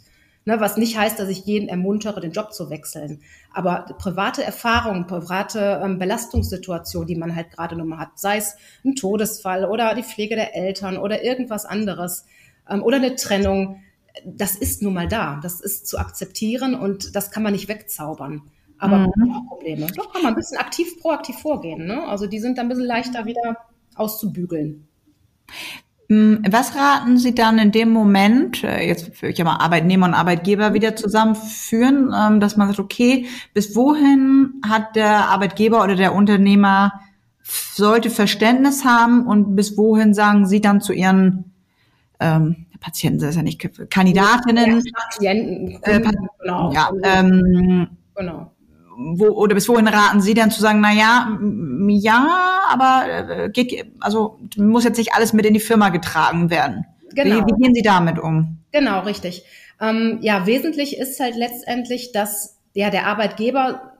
Ne, 0.48 0.60
was 0.60 0.76
nicht 0.76 0.96
heißt, 0.96 1.18
dass 1.18 1.28
ich 1.28 1.44
jeden 1.44 1.68
ermuntere, 1.68 2.20
den 2.20 2.30
Job 2.30 2.52
zu 2.52 2.70
wechseln. 2.70 3.20
Aber 3.52 3.84
private 3.98 4.44
Erfahrungen, 4.44 5.08
private 5.08 5.80
ähm, 5.82 5.98
Belastungssituationen, 5.98 7.08
die 7.08 7.16
man 7.16 7.34
halt 7.34 7.50
gerade 7.50 7.74
nur 7.74 7.86
mal 7.86 7.98
hat, 7.98 8.10
sei 8.14 8.36
es 8.36 8.54
ein 8.84 8.94
Todesfall 8.94 9.64
oder 9.64 9.92
die 9.96 10.04
Pflege 10.04 10.36
der 10.36 10.54
Eltern 10.54 10.98
oder 10.98 11.24
irgendwas 11.24 11.64
anderes 11.64 12.26
ähm, 12.70 12.84
oder 12.84 12.98
eine 12.98 13.16
Trennung, 13.16 13.82
das 14.24 14.54
ist 14.54 14.82
nun 14.82 14.94
mal 14.94 15.08
da. 15.08 15.40
Das 15.42 15.60
ist 15.60 15.88
zu 15.88 15.98
akzeptieren 15.98 16.76
und 16.76 17.16
das 17.16 17.32
kann 17.32 17.42
man 17.42 17.52
nicht 17.52 17.66
wegzaubern. 17.66 18.42
Aber 18.78 19.10
mhm. 19.16 19.46
Probleme. 19.48 19.86
Doch 19.94 20.12
kann 20.12 20.22
man 20.22 20.32
ein 20.32 20.36
bisschen 20.36 20.58
aktiv, 20.58 21.00
proaktiv 21.00 21.36
vorgehen. 21.38 21.86
Ne? 21.86 22.06
Also 22.06 22.26
die 22.26 22.38
sind 22.38 22.58
dann 22.58 22.66
ein 22.66 22.68
bisschen 22.68 22.84
leichter 22.86 23.24
wieder 23.24 23.56
auszubügeln. 23.94 24.86
Hm, 26.08 26.44
was 26.48 26.76
raten 26.76 27.18
Sie 27.18 27.34
dann 27.34 27.58
in 27.58 27.72
dem 27.72 27.90
Moment, 27.90 28.62
äh, 28.62 28.86
jetzt 28.86 29.22
ich 29.22 29.42
mal 29.42 29.56
Arbeitnehmer 29.56 30.06
und 30.06 30.14
Arbeitgeber 30.14 30.72
wieder 30.72 30.94
zusammenführen, 30.94 32.14
ähm, 32.16 32.38
dass 32.38 32.56
man 32.56 32.68
sagt, 32.68 32.78
okay, 32.78 33.26
bis 33.54 33.74
wohin 33.74 34.60
hat 34.64 34.94
der 34.94 35.28
Arbeitgeber 35.28 35.82
oder 35.82 35.96
der 35.96 36.14
Unternehmer 36.14 36.92
sollte 37.42 38.10
Verständnis 38.10 38.84
haben 38.84 39.26
und 39.26 39.56
bis 39.56 39.76
wohin 39.76 40.14
sagen 40.14 40.46
Sie 40.46 40.60
dann 40.60 40.80
zu 40.80 40.92
Ihren 40.92 41.52
ähm, 42.20 42.66
Patienten, 42.78 43.20
das 43.20 43.30
ist 43.30 43.36
ja 43.36 43.42
nicht 43.42 43.90
Kandidatinnen, 43.90 44.82
ja, 44.84 44.92
Patienten, 45.10 45.78
äh, 45.82 46.00
genau. 46.40 46.72
Ja, 46.72 46.90
ähm, 47.02 47.88
genau 48.14 48.52
wo, 48.96 49.28
oder 49.28 49.54
bis 49.54 49.68
wohin 49.68 49.88
raten 49.88 50.20
Sie 50.20 50.34
denn 50.34 50.50
zu 50.50 50.60
sagen, 50.60 50.80
na 50.80 50.92
ja, 50.92 51.38
ja, 51.88 52.60
aber 52.68 53.04
äh, 53.08 53.50
geht, 53.50 53.92
also 54.00 54.38
muss 54.56 54.84
jetzt 54.84 54.98
nicht 54.98 55.14
alles 55.14 55.32
mit 55.32 55.46
in 55.46 55.54
die 55.54 55.60
Firma 55.60 55.90
getragen 55.90 56.50
werden. 56.50 56.84
Genau. 57.14 57.36
Wie, 57.36 57.52
wie 57.52 57.62
gehen 57.62 57.74
Sie 57.74 57.82
damit 57.82 58.18
um? 58.18 58.58
Genau, 58.72 59.00
richtig. 59.00 59.44
Ähm, 59.80 60.18
ja, 60.22 60.46
wesentlich 60.46 60.98
ist 60.98 61.20
halt 61.20 61.36
letztendlich, 61.36 62.12
dass 62.12 62.58
ja 62.74 62.90
der 62.90 63.06
Arbeitgeber 63.06 63.92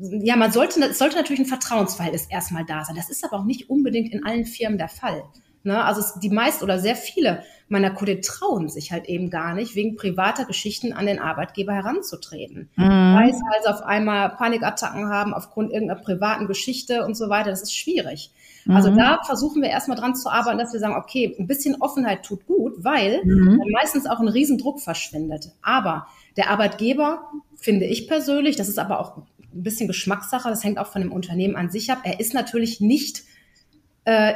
ja, 0.00 0.36
man 0.36 0.52
sollte, 0.52 0.80
es 0.80 0.98
sollte 0.98 1.16
natürlich 1.16 1.40
ein 1.40 1.46
Vertrauensverhältnis 1.46 2.26
erstmal 2.26 2.64
da 2.64 2.84
sein. 2.84 2.96
Das 2.96 3.10
ist 3.10 3.24
aber 3.24 3.38
auch 3.38 3.44
nicht 3.44 3.70
unbedingt 3.70 4.12
in 4.12 4.24
allen 4.24 4.44
Firmen 4.44 4.78
der 4.78 4.88
Fall. 4.88 5.22
Ne? 5.62 5.84
Also 5.84 6.00
es, 6.00 6.14
die 6.20 6.30
meist 6.30 6.62
oder 6.62 6.78
sehr 6.78 6.96
viele 6.96 7.42
meiner 7.68 7.90
Kollegen 7.90 8.22
trauen 8.22 8.68
sich 8.68 8.92
halt 8.92 9.06
eben 9.06 9.30
gar 9.30 9.54
nicht, 9.54 9.74
wegen 9.74 9.96
privater 9.96 10.44
Geschichten 10.46 10.92
an 10.92 11.06
den 11.06 11.18
Arbeitgeber 11.18 11.74
heranzutreten. 11.74 12.70
Mhm. 12.76 12.82
Weil 12.82 13.34
sie 13.34 13.42
also 13.56 13.70
auf 13.70 13.82
einmal 13.82 14.30
Panikattacken 14.30 15.08
haben 15.08 15.34
aufgrund 15.34 15.70
irgendeiner 15.70 16.00
privaten 16.00 16.46
Geschichte 16.46 17.04
und 17.04 17.14
so 17.16 17.28
weiter. 17.28 17.50
Das 17.50 17.62
ist 17.62 17.76
schwierig. 17.76 18.30
Mhm. 18.64 18.76
Also 18.76 18.90
da 18.90 19.18
versuchen 19.24 19.62
wir 19.62 19.68
erstmal 19.68 19.98
dran 19.98 20.16
zu 20.16 20.30
arbeiten, 20.30 20.58
dass 20.58 20.72
wir 20.72 20.80
sagen, 20.80 20.96
okay, 20.96 21.36
ein 21.38 21.46
bisschen 21.46 21.80
Offenheit 21.80 22.24
tut 22.24 22.46
gut, 22.46 22.72
weil 22.78 23.22
mhm. 23.24 23.60
meistens 23.72 24.06
auch 24.06 24.20
ein 24.20 24.28
Riesendruck 24.28 24.80
verschwindet. 24.80 25.52
Aber 25.62 26.06
der 26.36 26.50
Arbeitgeber, 26.50 27.22
finde 27.56 27.86
ich 27.86 28.08
persönlich, 28.08 28.56
das 28.56 28.68
ist 28.68 28.78
aber 28.78 29.00
auch 29.00 29.18
ein 29.18 29.24
bisschen 29.62 29.88
Geschmackssache, 29.88 30.48
das 30.48 30.64
hängt 30.64 30.78
auch 30.78 30.86
von 30.86 31.02
dem 31.02 31.12
Unternehmen 31.12 31.56
an 31.56 31.70
sich 31.70 31.90
ab. 31.90 31.98
Er 32.04 32.20
ist 32.20 32.32
natürlich 32.32 32.80
nicht 32.80 33.24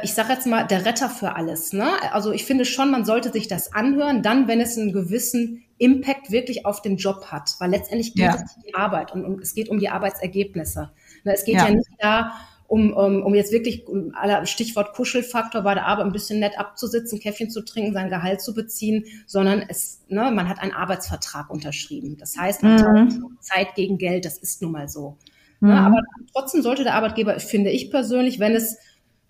ich 0.03 0.13
sage 0.13 0.33
jetzt 0.33 0.45
mal, 0.45 0.67
der 0.67 0.85
Retter 0.85 1.09
für 1.09 1.35
alles. 1.35 1.73
Ne? 1.73 1.89
Also 2.11 2.31
ich 2.31 2.45
finde 2.45 2.65
schon, 2.65 2.91
man 2.91 3.05
sollte 3.05 3.31
sich 3.31 3.47
das 3.47 3.73
anhören, 3.73 4.21
dann, 4.21 4.47
wenn 4.47 4.61
es 4.61 4.77
einen 4.77 4.93
gewissen 4.93 5.63
Impact 5.79 6.31
wirklich 6.31 6.65
auf 6.65 6.81
den 6.81 6.97
Job 6.97 7.25
hat. 7.31 7.55
Weil 7.59 7.71
letztendlich 7.71 8.13
geht 8.13 8.25
ja. 8.25 8.35
es 8.35 8.55
um 8.55 8.63
die 8.67 8.75
Arbeit 8.75 9.13
und, 9.13 9.25
und, 9.25 9.41
es 9.41 9.55
geht 9.55 9.69
um 9.69 9.79
die 9.79 9.89
Arbeitsergebnisse. 9.89 10.91
Ne? 11.23 11.33
Es 11.33 11.43
geht 11.43 11.55
ja, 11.55 11.67
ja 11.67 11.73
nicht 11.73 11.89
da, 11.97 12.33
um, 12.67 12.93
um, 12.93 13.23
um 13.23 13.33
jetzt 13.33 13.51
wirklich, 13.51 13.87
um 13.87 14.13
Stichwort 14.45 14.93
Kuschelfaktor 14.93 15.61
bei 15.61 15.73
der 15.73 15.87
Arbeit 15.87 16.05
ein 16.05 16.11
bisschen 16.11 16.39
nett 16.39 16.57
abzusitzen, 16.57 17.19
Käffchen 17.19 17.49
zu 17.49 17.63
trinken, 17.63 17.93
sein 17.93 18.09
Gehalt 18.09 18.41
zu 18.41 18.53
beziehen, 18.53 19.05
sondern 19.25 19.63
es, 19.67 20.01
ne, 20.07 20.31
man 20.31 20.49
hat 20.49 20.59
einen 20.59 20.71
Arbeitsvertrag 20.71 21.49
unterschrieben. 21.49 22.17
Das 22.19 22.37
heißt, 22.37 22.63
man 22.63 23.05
mhm. 23.05 23.37
Zeit 23.39 23.75
gegen 23.75 23.97
Geld, 23.97 24.25
das 24.25 24.37
ist 24.37 24.61
nun 24.61 24.71
mal 24.71 24.87
so. 24.87 25.17
Ne? 25.59 25.67
Mhm. 25.67 25.69
Ne, 25.69 25.79
aber 25.81 26.01
trotzdem 26.31 26.61
sollte 26.61 26.83
der 26.83 26.95
Arbeitgeber, 26.95 27.39
finde 27.39 27.71
ich 27.71 27.91
persönlich, 27.91 28.39
wenn 28.39 28.55
es 28.55 28.77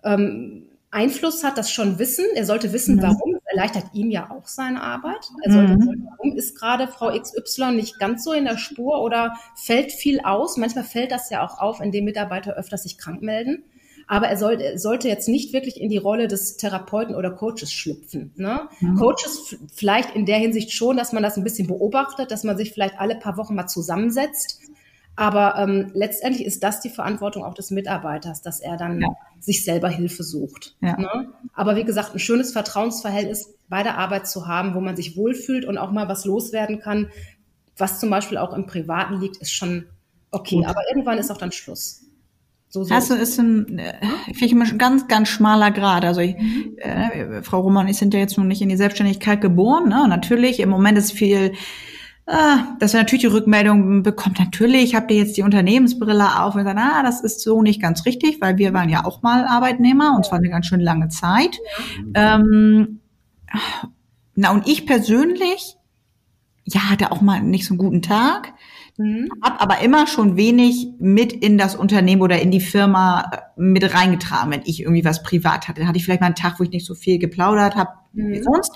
ähm, 0.04 0.68
Einfluss 0.94 1.42
hat, 1.42 1.58
das 1.58 1.72
schon 1.72 1.98
wissen. 1.98 2.24
Er 2.34 2.46
sollte 2.46 2.72
wissen, 2.72 2.96
mhm. 2.96 3.02
warum. 3.02 3.34
Es 3.34 3.52
erleichtert 3.56 3.86
ihm 3.94 4.10
ja 4.10 4.30
auch 4.30 4.46
seine 4.46 4.80
Arbeit. 4.80 5.28
Er 5.42 5.52
sollte 5.52 5.72
mhm. 5.72 5.80
wissen, 5.80 6.08
warum 6.08 6.36
ist 6.36 6.56
gerade 6.56 6.86
Frau 6.86 7.10
XY 7.18 7.72
nicht 7.72 7.98
ganz 7.98 8.22
so 8.22 8.32
in 8.32 8.44
der 8.44 8.58
Spur 8.58 9.02
oder 9.02 9.34
fällt 9.56 9.90
viel 9.90 10.20
aus. 10.20 10.56
Manchmal 10.56 10.84
fällt 10.84 11.10
das 11.10 11.30
ja 11.30 11.44
auch 11.44 11.58
auf, 11.58 11.80
indem 11.80 12.04
Mitarbeiter 12.04 12.54
öfters 12.54 12.84
sich 12.84 12.96
krank 12.96 13.22
melden. 13.22 13.64
Aber 14.06 14.28
er, 14.28 14.36
soll, 14.36 14.60
er 14.60 14.78
sollte 14.78 15.08
jetzt 15.08 15.28
nicht 15.28 15.52
wirklich 15.52 15.80
in 15.80 15.88
die 15.88 15.96
Rolle 15.96 16.28
des 16.28 16.58
Therapeuten 16.58 17.14
oder 17.14 17.30
Coaches 17.30 17.72
schlüpfen. 17.72 18.32
Ne? 18.36 18.68
Mhm. 18.80 18.96
Coaches 18.96 19.56
vielleicht 19.74 20.14
in 20.14 20.26
der 20.26 20.36
Hinsicht 20.36 20.72
schon, 20.72 20.96
dass 20.96 21.12
man 21.12 21.22
das 21.22 21.36
ein 21.36 21.44
bisschen 21.44 21.66
beobachtet, 21.66 22.30
dass 22.30 22.44
man 22.44 22.56
sich 22.56 22.72
vielleicht 22.72 23.00
alle 23.00 23.16
paar 23.16 23.36
Wochen 23.36 23.54
mal 23.54 23.66
zusammensetzt 23.66 24.60
aber 25.16 25.56
ähm, 25.58 25.90
letztendlich 25.94 26.44
ist 26.44 26.62
das 26.62 26.80
die 26.80 26.90
Verantwortung 26.90 27.44
auch 27.44 27.54
des 27.54 27.70
Mitarbeiters, 27.70 28.42
dass 28.42 28.60
er 28.60 28.76
dann 28.76 29.00
ja. 29.00 29.08
sich 29.38 29.64
selber 29.64 29.88
Hilfe 29.88 30.24
sucht. 30.24 30.76
Ja. 30.80 30.98
Ne? 30.98 31.28
Aber 31.52 31.76
wie 31.76 31.84
gesagt, 31.84 32.14
ein 32.14 32.18
schönes 32.18 32.52
Vertrauensverhältnis 32.52 33.54
bei 33.68 33.82
der 33.82 33.96
Arbeit 33.96 34.26
zu 34.26 34.46
haben, 34.46 34.74
wo 34.74 34.80
man 34.80 34.96
sich 34.96 35.16
wohlfühlt 35.16 35.64
und 35.64 35.78
auch 35.78 35.92
mal 35.92 36.08
was 36.08 36.24
loswerden 36.24 36.80
kann, 36.80 37.10
was 37.76 38.00
zum 38.00 38.10
Beispiel 38.10 38.38
auch 38.38 38.52
im 38.52 38.66
Privaten 38.66 39.20
liegt, 39.20 39.36
ist 39.36 39.52
schon 39.52 39.86
okay. 40.30 40.56
Gut. 40.56 40.66
Aber 40.66 40.80
irgendwann 40.88 41.18
ist 41.18 41.30
auch 41.30 41.38
dann 41.38 41.52
Schluss. 41.52 42.02
So, 42.68 42.82
so. 42.82 42.92
Also 42.92 43.14
ist 43.14 43.38
ein, 43.38 43.78
äh, 43.78 43.94
finde 44.26 44.46
ich 44.46 44.52
immer 44.52 44.64
ein 44.64 44.78
ganz, 44.78 45.06
ganz 45.06 45.28
schmaler 45.28 45.70
Grad. 45.70 46.04
Also 46.04 46.20
ich, 46.20 46.34
äh, 46.78 47.40
Frau 47.42 47.60
Roman, 47.60 47.86
ich 47.86 47.98
sind 47.98 48.12
ja 48.14 48.20
jetzt 48.20 48.36
noch 48.36 48.44
nicht 48.44 48.62
in 48.62 48.68
die 48.68 48.76
Selbstständigkeit 48.76 49.40
geboren. 49.40 49.88
Ne? 49.88 50.08
Natürlich, 50.08 50.58
im 50.58 50.70
Moment 50.70 50.98
ist 50.98 51.12
viel 51.12 51.52
ah, 52.26 52.76
dass 52.78 52.94
er 52.94 53.00
natürlich 53.00 53.22
die 53.22 53.28
Rückmeldung 53.28 54.02
bekommt, 54.02 54.38
natürlich 54.38 54.94
habt 54.94 55.10
ihr 55.10 55.18
jetzt 55.18 55.36
die 55.36 55.42
Unternehmensbrille 55.42 56.40
auf 56.40 56.54
und 56.54 56.64
sagt, 56.64 56.78
ah, 56.78 57.02
das 57.02 57.22
ist 57.22 57.40
so 57.40 57.62
nicht 57.62 57.80
ganz 57.80 58.06
richtig, 58.06 58.40
weil 58.40 58.58
wir 58.58 58.72
waren 58.72 58.88
ja 58.88 59.04
auch 59.04 59.22
mal 59.22 59.44
Arbeitnehmer 59.44 60.14
und 60.16 60.24
zwar 60.24 60.38
eine 60.38 60.50
ganz 60.50 60.66
schön 60.66 60.80
lange 60.80 61.08
Zeit. 61.08 61.58
Ähm, 62.14 63.00
na, 64.34 64.50
und 64.52 64.66
ich 64.66 64.86
persönlich, 64.86 65.76
ja, 66.64 66.90
hatte 66.90 67.12
auch 67.12 67.20
mal 67.20 67.42
nicht 67.42 67.66
so 67.66 67.74
einen 67.74 67.78
guten 67.78 68.02
Tag, 68.02 68.54
mhm. 68.96 69.28
habe 69.42 69.60
aber 69.60 69.80
immer 69.80 70.06
schon 70.06 70.36
wenig 70.36 70.88
mit 70.98 71.32
in 71.32 71.58
das 71.58 71.76
Unternehmen 71.76 72.22
oder 72.22 72.40
in 72.40 72.50
die 72.50 72.60
Firma 72.60 73.30
äh, 73.32 73.60
mit 73.60 73.94
reingetragen, 73.94 74.50
wenn 74.50 74.62
ich 74.64 74.80
irgendwie 74.80 75.04
was 75.04 75.22
privat 75.22 75.68
hatte. 75.68 75.80
Dann 75.80 75.88
hatte 75.88 75.98
ich 75.98 76.04
vielleicht 76.04 76.20
mal 76.20 76.28
einen 76.28 76.36
Tag, 76.36 76.58
wo 76.58 76.64
ich 76.64 76.70
nicht 76.70 76.86
so 76.86 76.94
viel 76.94 77.18
geplaudert 77.18 77.76
habe 77.76 77.90
mhm. 78.12 78.32
wie 78.32 78.42
sonst. 78.42 78.72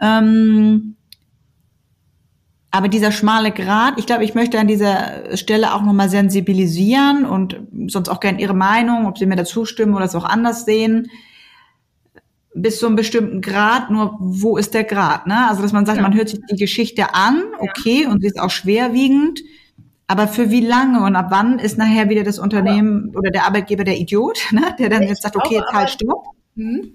Ähm, 0.00 0.96
aber 2.74 2.88
dieser 2.88 3.12
schmale 3.12 3.52
Grat, 3.52 3.94
ich 3.98 4.06
glaube, 4.06 4.24
ich 4.24 4.34
möchte 4.34 4.58
an 4.58 4.66
dieser 4.66 5.36
Stelle 5.36 5.74
auch 5.74 5.82
nochmal 5.82 6.08
sensibilisieren 6.08 7.26
und 7.26 7.60
sonst 7.88 8.08
auch 8.08 8.18
gerne 8.18 8.40
Ihre 8.40 8.54
Meinung, 8.54 9.06
ob 9.06 9.18
Sie 9.18 9.26
mir 9.26 9.36
dazu 9.36 9.66
stimmen 9.66 9.94
oder 9.94 10.06
es 10.06 10.14
auch 10.14 10.24
anders 10.24 10.64
sehen. 10.64 11.10
Bis 12.54 12.78
zu 12.78 12.86
einem 12.86 12.96
bestimmten 12.96 13.42
Grad, 13.42 13.90
nur 13.90 14.16
wo 14.18 14.56
ist 14.56 14.72
der 14.72 14.84
Grad? 14.84 15.26
Ne? 15.26 15.48
Also, 15.48 15.60
dass 15.60 15.74
man 15.74 15.84
sagt, 15.84 15.98
ja. 15.98 16.02
man 16.02 16.14
hört 16.14 16.30
sich 16.30 16.40
die 16.50 16.56
Geschichte 16.56 17.14
an, 17.14 17.42
okay, 17.58 18.04
ja. 18.04 18.10
und 18.10 18.22
sie 18.22 18.28
ist 18.28 18.40
auch 18.40 18.50
schwerwiegend, 18.50 19.40
aber 20.06 20.26
für 20.26 20.50
wie 20.50 20.60
lange 20.60 21.04
und 21.04 21.14
ab 21.14 21.26
wann 21.28 21.58
ist 21.58 21.76
nachher 21.76 22.08
wieder 22.08 22.24
das 22.24 22.38
Unternehmen 22.38 23.10
aber 23.10 23.18
oder 23.18 23.30
der 23.30 23.44
Arbeitgeber 23.44 23.84
der 23.84 23.98
Idiot, 23.98 24.48
ne? 24.50 24.74
der 24.78 24.88
dann 24.88 25.02
jetzt 25.02 25.22
sagt, 25.22 25.36
okay, 25.36 25.56
jetzt 25.56 25.72
halt 25.74 25.90
stopp. 25.90 26.24
Mhm. 26.54 26.94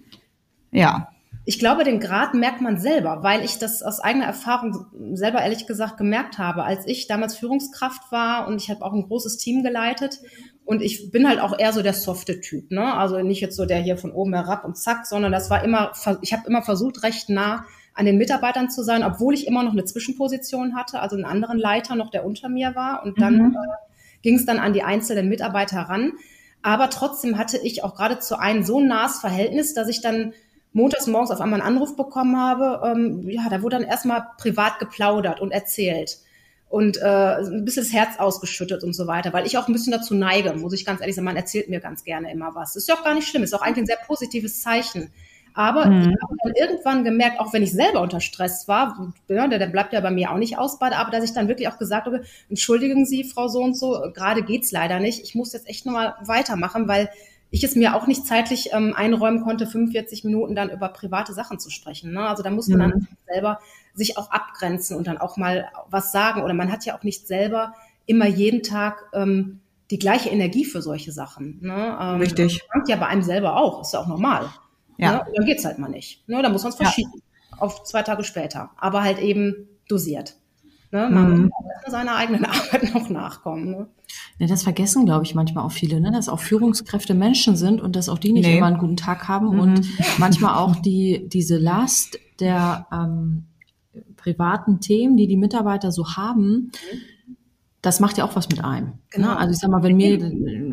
Ja. 0.72 1.10
Ich 1.50 1.60
glaube, 1.60 1.86
den 1.86 2.02
Grad 2.02 2.34
merkt 2.34 2.60
man 2.60 2.78
selber, 2.78 3.24
weil 3.24 3.42
ich 3.46 3.58
das 3.58 3.82
aus 3.82 4.02
eigener 4.02 4.26
Erfahrung 4.26 4.86
selber 5.14 5.42
ehrlich 5.42 5.66
gesagt 5.66 5.98
gemerkt 5.98 6.38
habe. 6.38 6.66
Als 6.66 6.86
ich 6.86 7.08
damals 7.08 7.38
Führungskraft 7.38 8.12
war 8.12 8.50
und 8.50 8.62
ich 8.62 8.70
habe 8.70 8.84
auch 8.84 8.92
ein 8.92 9.08
großes 9.08 9.38
Team 9.38 9.64
geleitet 9.64 10.20
und 10.66 10.82
ich 10.82 11.10
bin 11.10 11.26
halt 11.26 11.40
auch 11.40 11.58
eher 11.58 11.72
so 11.72 11.82
der 11.82 11.94
softe 11.94 12.42
Typ, 12.42 12.70
ne? 12.70 12.94
Also 12.94 13.20
nicht 13.20 13.40
jetzt 13.40 13.56
so 13.56 13.66
der 13.66 13.78
hier 13.78 13.98
von 13.98 14.12
oben 14.12 14.34
herab 14.34 14.66
und 14.66 14.78
zack, 14.78 15.06
sondern 15.06 15.32
das 15.32 15.50
war 15.50 15.64
immer, 15.64 15.94
ich 16.22 16.34
habe 16.34 16.44
immer 16.48 16.64
versucht, 16.64 17.04
recht 17.04 17.30
nah 17.30 17.64
an 17.94 18.06
den 18.06 18.18
Mitarbeitern 18.18 18.70
zu 18.70 18.84
sein, 18.84 19.02
obwohl 19.02 19.34
ich 19.34 19.48
immer 19.48 19.64
noch 19.64 19.72
eine 19.72 19.86
Zwischenposition 19.86 20.76
hatte, 20.76 21.00
also 21.00 21.16
einen 21.16 21.24
anderen 21.24 21.58
Leiter 21.58 21.96
noch, 21.96 22.12
der 22.12 22.26
unter 22.26 22.50
mir 22.50 22.76
war. 22.76 23.04
Und 23.04 23.22
dann 23.22 23.36
mhm. 23.38 23.56
äh, 23.56 24.22
ging 24.22 24.36
es 24.36 24.46
dann 24.46 24.60
an 24.60 24.74
die 24.74 24.84
einzelnen 24.84 25.30
Mitarbeiter 25.30 25.80
ran. 25.80 26.12
Aber 26.62 26.90
trotzdem 26.90 27.38
hatte 27.38 27.58
ich 27.58 27.86
auch 27.86 27.96
gerade 27.96 28.20
zu 28.20 28.38
einem 28.38 28.64
so 28.64 28.82
nahes 28.82 29.20
Verhältnis, 29.20 29.74
dass 29.74 29.88
ich 29.88 30.02
dann 30.02 30.34
montags 30.74 31.08
morgens 31.08 31.32
auf 31.32 31.42
einmal 31.42 31.62
einen 31.62 31.76
Anruf 31.76 31.96
bekommen 31.96 32.38
habe. 32.38 32.82
Ähm, 32.86 33.30
ja, 33.30 33.50
da 33.50 33.62
wurde 33.62 33.78
dann 33.78 33.88
erstmal 33.88 34.28
privat 34.38 34.80
geplaudert 34.80 35.40
und 35.40 35.52
erzählt 35.52 36.20
und 36.70 36.98
äh, 36.98 37.38
ein 37.38 37.64
bisschen 37.64 37.84
das 37.84 37.94
Herz 37.94 38.20
ausgeschüttet 38.20 38.84
und 38.84 38.94
so 38.94 39.08
weiter, 39.08 39.32
weil 39.32 39.46
ich 39.46 39.58
auch 39.58 39.68
ein 39.68 39.74
bisschen 39.74 39.94
dazu 39.94 40.14
neige, 40.16 40.54
muss 40.54 40.74
ich 40.74 40.86
ganz 40.86 41.00
ehrlich 41.00 41.16
sagen, 41.16 41.26
man 41.26 41.38
erzählt 41.38 41.70
mir 41.70 41.80
ganz 41.80 42.04
gerne 42.04 42.32
immer 42.32 42.56
was. 42.56 42.74
Das 42.74 42.84
ist 42.84 42.90
ja 42.90 42.96
auch 42.96 43.04
gar 43.04 43.16
nicht 43.16 43.28
schlimm, 43.28 43.44
ist 43.44 43.54
auch 43.54 43.62
eigentlich 43.62 43.84
ein 43.84 43.88
sehr 43.88 44.00
positives 44.06 44.62
Zeichen. 44.62 45.12
Aber 45.54 45.88
mhm. 45.88 46.02
ich 46.02 46.22
habe 46.22 46.36
dann 46.44 46.54
irgendwann 46.54 47.04
gemerkt, 47.04 47.40
auch 47.40 47.52
wenn 47.52 47.64
ich 47.64 47.72
selber 47.72 48.02
unter 48.02 48.20
Stress 48.20 48.68
war, 48.68 49.14
ja, 49.28 49.48
der, 49.48 49.58
der 49.58 49.68
bleibt 49.68 49.94
ja 49.94 50.02
bei 50.02 50.12
mir 50.12 50.32
auch 50.32 50.38
nicht 50.38 50.58
aus, 50.58 50.80
aber 50.80 51.10
dass 51.10 51.24
ich 51.24 51.34
dann 51.34 51.48
wirklich 51.48 51.68
auch 51.68 51.80
gesagt 51.80 52.06
habe, 52.06 52.24
entschuldigen 52.50 53.06
Sie, 53.06 53.24
Frau 53.24 53.48
so 53.48 53.64
und 53.64 53.76
so, 53.76 54.12
gerade 54.14 54.44
geht's 54.44 54.72
leider 54.72 55.00
nicht. 55.00 55.24
Ich 55.24 55.34
muss 55.34 55.54
jetzt 55.54 55.68
echt 55.68 55.86
nochmal 55.86 56.16
weitermachen, 56.26 56.88
weil 56.88 57.10
ich 57.50 57.64
es 57.64 57.76
mir 57.76 57.96
auch 57.96 58.08
nicht 58.08 58.26
zeitlich 58.26 58.70
ähm, 58.74 58.94
einräumen 58.96 59.42
konnte, 59.42 59.68
45 59.68 60.24
Minuten 60.24 60.56
dann 60.56 60.70
über 60.70 60.90
private 60.90 61.34
Sachen 61.34 61.60
zu 61.60 61.70
sprechen. 61.70 62.12
Ne? 62.12 62.28
Also 62.28 62.44
da 62.44 62.50
muss 62.50 62.68
man 62.68 62.80
mhm. 62.80 62.92
dann 62.92 63.08
selber 63.28 63.60
sich 63.94 64.18
auch 64.18 64.32
abgrenzen 64.32 64.98
und 64.98 65.08
dann 65.08 65.18
auch 65.18 65.38
mal 65.38 65.70
was 65.90 66.12
sagen. 66.12 66.44
Oder 66.44 66.54
man 66.54 66.72
hat 66.72 66.86
ja 66.86 66.98
auch 66.98 67.04
nicht 67.04 67.28
selber 67.28 67.74
immer 68.06 68.28
jeden 68.28 68.64
Tag 68.64 69.04
ähm, 69.14 69.62
die 69.92 70.00
gleiche 70.00 70.30
Energie 70.30 70.66
für 70.66 70.82
solche 70.82 71.12
Sachen. 71.12 71.60
Ne? 71.62 71.98
Ähm, 72.00 72.20
Richtig. 72.20 72.62
Das 72.74 72.90
ja 72.90 72.98
bei 72.98 73.08
einem 73.08 73.22
selber 73.22 73.56
auch, 73.56 73.82
ist 73.82 73.94
ja 73.94 74.02
auch 74.02 74.08
normal. 74.08 74.50
Ja. 74.98 75.14
Ne? 75.14 75.26
Dann 75.36 75.46
geht's 75.46 75.64
halt 75.64 75.80
mal 75.80 75.90
nicht. 75.90 76.28
Ne? 76.28 76.42
Dann 76.42 76.52
muss 76.52 76.64
man 76.64 76.72
es 76.72 76.78
verschieben 76.78 77.12
ja. 77.52 77.58
auf 77.60 77.84
zwei 77.84 78.04
Tage 78.04 78.24
später. 78.24 78.72
Aber 78.78 79.04
halt 79.04 79.20
eben 79.20 79.70
dosiert. 79.88 80.36
Ne? 80.92 81.10
Man 81.10 81.30
mhm. 81.30 81.44
muss 81.44 81.92
seiner 81.92 82.16
eigenen 82.16 82.46
Arbeit 82.46 82.94
noch 82.94 83.10
nachkommen. 83.10 83.72
Ne? 83.72 83.88
Ja, 84.40 84.48
das 84.48 84.64
vergessen, 84.64 85.06
glaube 85.06 85.26
ich, 85.26 85.36
manchmal 85.36 85.66
auch 85.66 85.72
viele, 85.72 86.00
ne? 86.00 86.12
dass 86.12 86.30
auch 86.30 86.40
Führungskräfte 86.40 87.14
Menschen 87.14 87.56
sind 87.56 87.82
und 87.82 87.96
dass 87.96 88.10
auch 88.10 88.20
die 88.20 88.32
nicht 88.32 88.46
nee. 88.46 88.58
immer 88.58 88.68
einen 88.68 88.78
guten 88.78 88.98
Tag 88.98 89.28
haben 89.28 89.54
mhm. 89.54 89.60
und 89.60 89.82
manchmal 90.18 90.56
auch 90.56 90.76
die, 90.76 91.28
diese 91.28 91.58
Last 91.58 92.20
der 92.40 92.88
ähm, 92.92 93.46
privaten 94.16 94.80
Themen, 94.80 95.18
die 95.18 95.28
die 95.28 95.38
Mitarbeiter 95.38 95.92
so 95.92 96.16
haben, 96.16 96.72
das 97.82 98.00
macht 98.00 98.18
ja 98.18 98.26
auch 98.26 98.36
was 98.36 98.50
mit 98.50 98.64
einem. 98.64 98.88
Ne? 98.88 99.00
Genau. 99.12 99.28
Ne? 99.30 99.38
Also 99.38 99.54
ich 99.54 99.60
sag 99.60 99.70
mal, 99.70 99.84
wenn 99.84 99.96
mir 99.96 100.18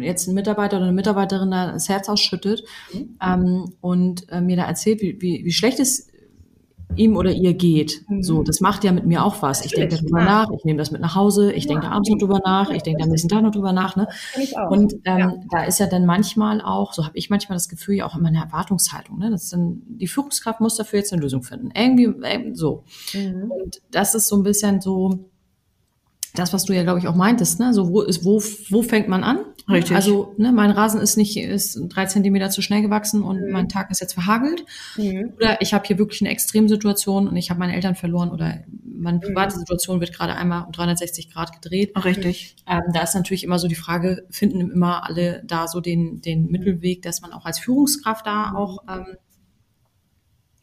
jetzt 0.03 0.27
ein 0.27 0.35
Mitarbeiter 0.35 0.77
oder 0.77 0.87
eine 0.87 0.95
Mitarbeiterin 0.95 1.51
da 1.51 1.73
das 1.73 1.89
Herz 1.89 2.09
ausschüttet 2.09 2.65
mhm. 2.93 3.17
ähm, 3.23 3.73
und 3.81 4.29
äh, 4.31 4.41
mir 4.41 4.57
da 4.57 4.65
erzählt, 4.65 5.01
wie, 5.01 5.21
wie, 5.21 5.45
wie 5.45 5.53
schlecht 5.53 5.81
es 5.81 6.09
ihm 6.97 7.17
oder 7.17 7.31
ihr 7.31 7.55
geht. 7.55 8.03
Mhm. 8.09 8.23
So, 8.23 8.43
das 8.43 8.61
macht 8.61 8.85
ja 8.85 8.93
mit 8.93 9.07
mir 9.07 9.25
auch 9.25 9.43
was. 9.43 9.65
Ich 9.65 9.73
denke 9.73 9.97
darüber 9.97 10.21
ja. 10.21 10.25
nach, 10.25 10.51
ich 10.51 10.65
nehme 10.65 10.79
das 10.79 10.91
mit 10.91 11.01
nach 11.01 11.15
Hause, 11.15 11.53
ich 11.53 11.65
ja. 11.65 11.71
denke 11.71 11.87
da 11.87 11.93
abends 11.93 12.11
noch 12.11 12.19
drüber 12.19 12.41
nach, 12.45 12.71
ich 12.71 12.83
denke 12.83 13.03
am 13.03 13.11
nächsten 13.11 13.29
Tag 13.29 13.43
noch 13.43 13.53
drüber 13.53 13.73
nach. 13.73 13.97
Ne? 13.97 14.09
Und 14.71 14.95
ähm, 15.05 15.19
ja. 15.19 15.35
da 15.51 15.65
ist 15.65 15.81
ja 15.81 15.87
dann 15.87 16.07
manchmal 16.07 16.61
auch, 16.61 16.93
so 16.93 17.05
habe 17.05 17.17
ich 17.17 17.31
manchmal 17.31 17.57
das 17.57 17.69
Gefühl, 17.69 17.97
ja 17.97 18.07
auch 18.07 18.17
immer 18.17 18.29
eine 18.29 18.39
Erwartungshaltung. 18.39 19.19
Ne? 19.19 19.31
Das 19.31 19.45
ist 19.45 19.53
dann, 19.53 19.83
die 19.87 20.07
Führungskraft 20.07 20.61
muss 20.61 20.77
dafür 20.77 21.01
jetzt 21.01 21.13
eine 21.13 21.23
Lösung 21.23 21.43
finden. 21.43 21.71
Irgendwie 21.75 22.27
äh, 22.27 22.55
so. 22.55 22.85
Mhm. 23.13 23.51
Und 23.51 23.83
das 23.91 24.15
ist 24.15 24.29
so 24.29 24.37
ein 24.37 24.43
bisschen 24.43 24.81
so, 24.81 25.31
das, 26.35 26.53
was 26.53 26.65
du 26.65 26.73
ja, 26.73 26.83
glaube 26.83 26.99
ich, 26.99 27.07
auch 27.07 27.15
meintest, 27.15 27.61
ne? 27.61 27.73
So, 27.73 27.89
wo 27.91 28.03
ist, 28.03 28.25
wo, 28.25 28.43
wo 28.71 28.83
fängt 28.83 29.09
man 29.09 29.23
an? 29.23 29.39
Richtig. 29.69 29.97
Also, 29.97 30.35
ne, 30.37 30.53
mein 30.53 30.73
Rasen 30.73 31.01
ist 31.01 31.17
nicht, 31.17 31.37
ist 31.37 31.81
drei 31.89 32.07
Zentimeter 32.07 32.51
zu 32.51 32.61
schnell 32.61 32.83
gewachsen 32.83 33.23
und 33.23 33.41
mhm. 33.41 33.53
mein 33.53 33.69
Tag 33.69 33.91
ist 33.91 34.01
jetzt 34.01 34.15
verhagelt. 34.15 34.65
Mhm. 34.97 35.33
Oder 35.37 35.63
ich 35.63 35.73
habe 35.73 35.87
hier 35.87 35.97
wirklich 35.97 36.21
eine 36.21 36.31
Extremsituation 36.31 37.29
und 37.29 37.37
ich 37.37 37.51
habe 37.51 37.61
meine 37.61 37.75
Eltern 37.75 37.95
verloren 37.95 38.31
oder 38.31 38.65
meine 38.85 39.19
mhm. 39.19 39.23
private 39.23 39.57
Situation 39.59 40.01
wird 40.01 40.13
gerade 40.13 40.35
einmal 40.35 40.65
um 40.65 40.73
360 40.73 41.33
Grad 41.33 41.53
gedreht. 41.53 41.93
Richtig. 42.05 42.57
Ähm, 42.69 42.83
da 42.93 43.03
ist 43.03 43.15
natürlich 43.15 43.45
immer 43.45 43.59
so 43.59 43.69
die 43.69 43.75
Frage, 43.75 44.27
finden 44.29 44.61
immer 44.61 45.09
alle 45.09 45.43
da 45.47 45.69
so 45.69 45.81
den, 45.81 46.21
den 46.21 46.51
Mittelweg, 46.51 47.03
dass 47.03 47.23
man 47.23 47.33
auch 47.33 47.47
als 47.47 47.61
Führungskraft 47.61 48.27
da 48.27 48.51
mhm. 48.51 48.57
auch 48.57 48.79
ähm, 48.89 49.07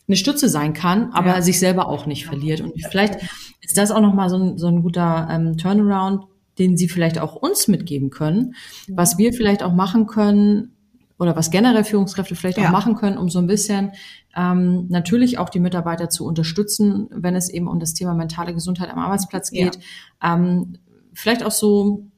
eine 0.08 0.18
Stütze 0.18 0.50
sein 0.50 0.74
kann, 0.74 1.12
aber 1.14 1.36
ja. 1.36 1.42
sich 1.42 1.60
selber 1.60 1.88
auch 1.88 2.06
nicht 2.06 2.26
verliert. 2.26 2.62
Und 2.62 2.74
vielleicht 2.90 3.20
ist 3.62 3.78
das 3.78 3.92
auch 3.92 4.02
nochmal 4.02 4.30
so 4.30 4.38
ein, 4.38 4.58
so 4.58 4.68
ein 4.68 4.82
guter 4.82 5.28
ähm, 5.32 5.58
Turnaround, 5.58 6.26
den 6.60 6.78
Sie 6.78 6.90
vielleicht 6.90 7.20
auch 7.20 7.36
uns 7.36 7.68
mitgeben 7.68 8.10
können, 8.10 8.56
was 8.90 9.18
wir 9.18 9.34
vielleicht 9.34 9.64
auch 9.64 9.74
machen 9.74 10.08
können 10.08 10.76
oder 11.18 11.36
was 11.36 11.52
generell 11.52 11.84
Führungskräfte 11.84 12.36
vielleicht 12.36 12.58
ja. 12.58 12.68
auch 12.68 12.72
machen 12.72 12.96
können, 12.96 13.18
um 13.18 13.30
so 13.30 13.40
ein 13.40 13.48
bisschen 13.48 13.92
ähm, 14.36 14.88
natürlich 14.90 15.38
auch 15.38 15.50
die 15.50 15.60
Mitarbeiter 15.60 16.10
zu 16.10 16.26
unterstützen, 16.26 17.08
wenn 17.12 17.36
es 17.36 17.50
eben 17.50 17.68
um 17.68 17.80
das 17.80 17.94
Thema 17.94 18.14
mentale 18.14 18.54
Gesundheit 18.54 18.90
am 18.90 19.00
Arbeitsplatz 19.00 19.52
geht. 19.52 19.78
Ja. 20.22 20.36
Ähm, 20.36 20.78
vielleicht 21.14 21.44
auch 21.44 21.52
so 21.52 22.11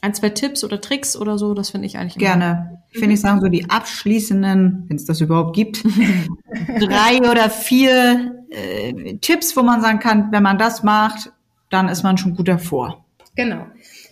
ein, 0.00 0.14
zwei 0.14 0.30
Tipps 0.30 0.64
oder 0.64 0.80
Tricks 0.80 1.16
oder 1.16 1.38
so, 1.38 1.54
das 1.54 1.70
finde 1.70 1.86
ich 1.86 1.98
eigentlich 1.98 2.16
gerne. 2.16 2.82
Ich 2.90 2.98
finde, 2.98 3.14
ich 3.14 3.20
sagen 3.20 3.40
so 3.40 3.48
die 3.48 3.68
abschließenden, 3.68 4.84
wenn 4.88 4.96
es 4.96 5.04
das 5.04 5.20
überhaupt 5.20 5.54
gibt, 5.54 5.84
drei 6.80 7.18
oder 7.18 7.50
vier 7.50 8.44
äh, 8.50 9.16
Tipps, 9.18 9.56
wo 9.56 9.62
man 9.62 9.80
sagen 9.80 9.98
kann, 9.98 10.32
wenn 10.32 10.42
man 10.42 10.58
das 10.58 10.82
macht, 10.82 11.32
dann 11.70 11.88
ist 11.88 12.02
man 12.02 12.16
schon 12.16 12.34
gut 12.34 12.48
davor. 12.48 13.04
Genau. 13.36 13.66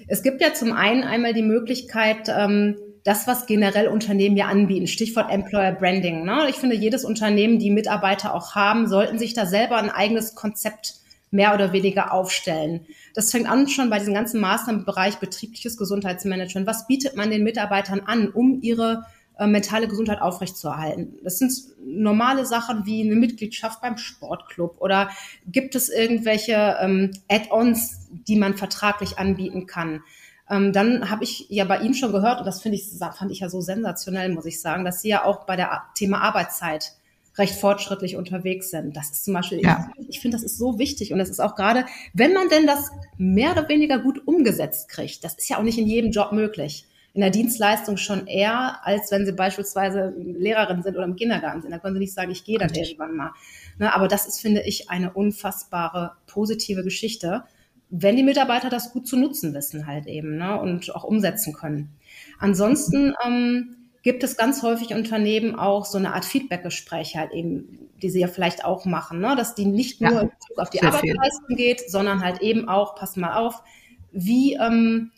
Es 0.09 0.22
gibt 0.22 0.40
ja 0.40 0.55
zum 0.55 0.72
einen 0.72 1.03
einmal 1.03 1.33
die 1.33 1.42
Möglichkeit, 1.42 2.29
ähm, 2.29 2.77
das, 3.03 3.27
was 3.29 3.46
generell 3.46 3.87
Unternehmen 3.87 4.37
ja 4.37 4.46
anbieten, 4.46 4.88
Stichwort 4.88 5.31
Employer 5.31 5.72
Branding. 5.72 6.25
Ne? 6.25 6.46
Ich 6.49 6.57
finde, 6.57 6.75
jedes 6.75 7.05
Unternehmen, 7.05 7.61
die 7.61 7.70
Mitarbeiter 7.70 8.35
auch 8.35 8.57
haben, 8.57 8.88
sollten 8.88 9.18
sich 9.18 9.33
da 9.33 9.46
selber 9.46 9.77
ein 9.77 9.90
eigenes 9.90 10.35
Konzept 10.35 10.96
mehr 11.37 11.55
oder 11.55 11.72
weniger 11.72 12.12
aufstellen. 12.12 12.87
Das 13.14 13.31
fängt 13.31 13.49
an 13.49 13.68
schon 13.68 13.90
bei 13.90 13.99
diesen 13.99 14.14
ganzen 14.14 14.40
Maßnahmen 14.40 14.81
im 14.81 14.87
Bereich 14.87 15.18
betriebliches 15.18 15.77
Gesundheitsmanagement. 15.77 16.66
Was 16.66 16.87
bietet 16.87 17.14
man 17.14 17.31
den 17.31 17.44
Mitarbeitern 17.44 18.01
an, 18.01 18.29
um 18.29 18.61
ihre 18.62 19.05
äh, 19.38 19.46
mentale 19.46 19.87
Gesundheit 19.87 20.20
aufrechtzuerhalten? 20.20 21.18
Das 21.22 21.38
sind 21.38 21.53
normale 21.85 22.46
Sachen 22.46 22.87
wie 22.87 23.03
eine 23.03 23.14
Mitgliedschaft 23.14 23.81
beim 23.81 23.99
Sportclub 23.99 24.81
oder 24.81 25.11
gibt 25.46 25.75
es 25.77 25.88
irgendwelche 25.88 26.77
ähm, 26.81 27.12
Add-ons, 27.29 28.09
die 28.11 28.37
man 28.37 28.57
vertraglich 28.57 29.18
anbieten 29.18 29.66
kann? 29.66 30.03
Ähm, 30.49 30.72
dann 30.72 31.11
habe 31.11 31.25
ich 31.25 31.46
ja 31.49 31.64
bei 31.64 31.81
Ihnen 31.81 31.94
schon 31.94 32.12
gehört, 32.12 32.38
und 32.38 32.46
das 32.46 32.62
finde 32.62 32.77
ich, 32.77 32.88
fand 32.99 33.31
ich 33.31 33.40
ja 33.40 33.49
so 33.49 33.61
sensationell, 33.61 34.33
muss 34.33 34.46
ich 34.46 34.61
sagen, 34.61 34.85
dass 34.85 35.03
Sie 35.03 35.09
ja 35.09 35.25
auch 35.25 35.44
bei 35.44 35.57
der 35.57 35.83
Thema 35.94 36.20
Arbeitszeit 36.20 36.92
recht 37.37 37.55
fortschrittlich 37.55 38.16
unterwegs 38.16 38.70
sind. 38.70 38.96
Das 38.96 39.11
ist 39.11 39.25
zum 39.25 39.35
Beispiel, 39.35 39.61
ja. 39.62 39.90
ich, 39.99 40.09
ich 40.11 40.20
finde, 40.20 40.37
das 40.37 40.44
ist 40.44 40.59
so 40.59 40.79
wichtig. 40.79 41.12
Und 41.12 41.18
das 41.18 41.29
ist 41.29 41.40
auch 41.40 41.55
gerade, 41.55 41.85
wenn 42.14 42.33
man 42.33 42.49
denn 42.49 42.66
das 42.66 42.90
mehr 43.18 43.53
oder 43.53 43.68
weniger 43.68 43.99
gut 43.99 44.27
umgesetzt 44.27 44.88
kriegt, 44.88 45.25
das 45.25 45.35
ist 45.35 45.49
ja 45.49 45.59
auch 45.59 45.62
nicht 45.62 45.79
in 45.79 45.87
jedem 45.87 46.11
Job 46.11 46.33
möglich. 46.33 46.87
In 47.12 47.22
der 47.22 47.31
Dienstleistung 47.31 47.96
schon 47.96 48.27
eher, 48.27 48.85
als 48.85 49.11
wenn 49.11 49.25
sie 49.25 49.33
beispielsweise 49.33 50.14
Lehrerin 50.18 50.83
sind 50.83 50.96
oder 50.96 51.07
im 51.07 51.16
Kindergarten 51.16 51.62
sind. 51.62 51.70
Da 51.70 51.79
können 51.79 51.94
sie 51.94 52.01
nicht 52.01 52.12
sagen, 52.12 52.31
ich 52.31 52.44
gehe 52.44 52.59
dann 52.59 52.75
irgendwann 52.75 53.16
mal. 53.16 53.31
Ne, 53.79 53.94
aber 53.94 54.07
das 54.07 54.27
ist, 54.27 54.40
finde 54.40 54.62
ich, 54.62 54.90
eine 54.90 55.12
unfassbare 55.12 56.12
positive 56.27 56.85
Geschichte, 56.85 57.44
wenn 57.88 58.16
die 58.16 58.22
Mitarbeiter 58.22 58.68
das 58.68 58.92
gut 58.92 59.07
zu 59.07 59.16
nutzen 59.16 59.55
wissen 59.55 59.87
halt 59.87 60.07
eben 60.07 60.37
ne, 60.37 60.61
und 60.61 60.94
auch 60.94 61.05
umsetzen 61.05 61.53
können. 61.53 61.90
Ansonsten 62.38 63.14
ähm, 63.25 63.75
gibt 64.07 64.23
es 64.23 64.37
ganz 64.37 64.62
häufig 64.62 64.95
Unternehmen 64.95 65.57
auch 65.57 65.85
so 65.85 65.99
eine 65.99 66.14
Art 66.14 66.25
Feedbackgespräche 66.25 67.19
halt 67.19 67.33
eben, 67.33 67.90
die 68.01 68.09
sie 68.09 68.21
ja 68.21 68.29
vielleicht 68.29 68.64
auch 68.64 68.85
machen, 68.85 69.19
ne? 69.19 69.35
dass 69.35 69.57
die 69.57 69.64
nicht 69.64 70.01
nur 70.01 70.12
ja, 70.12 70.31
auf 70.59 70.71
die 70.71 70.81
Arbeitsleistung 70.81 71.57
geht, 71.57 71.90
sondern 71.90 72.23
halt 72.23 72.40
eben 72.40 72.69
auch, 72.69 72.95
pass 72.95 73.16
mal 73.16 73.35
auf, 73.35 73.64
wie 74.12 74.55
ähm, 74.55 75.11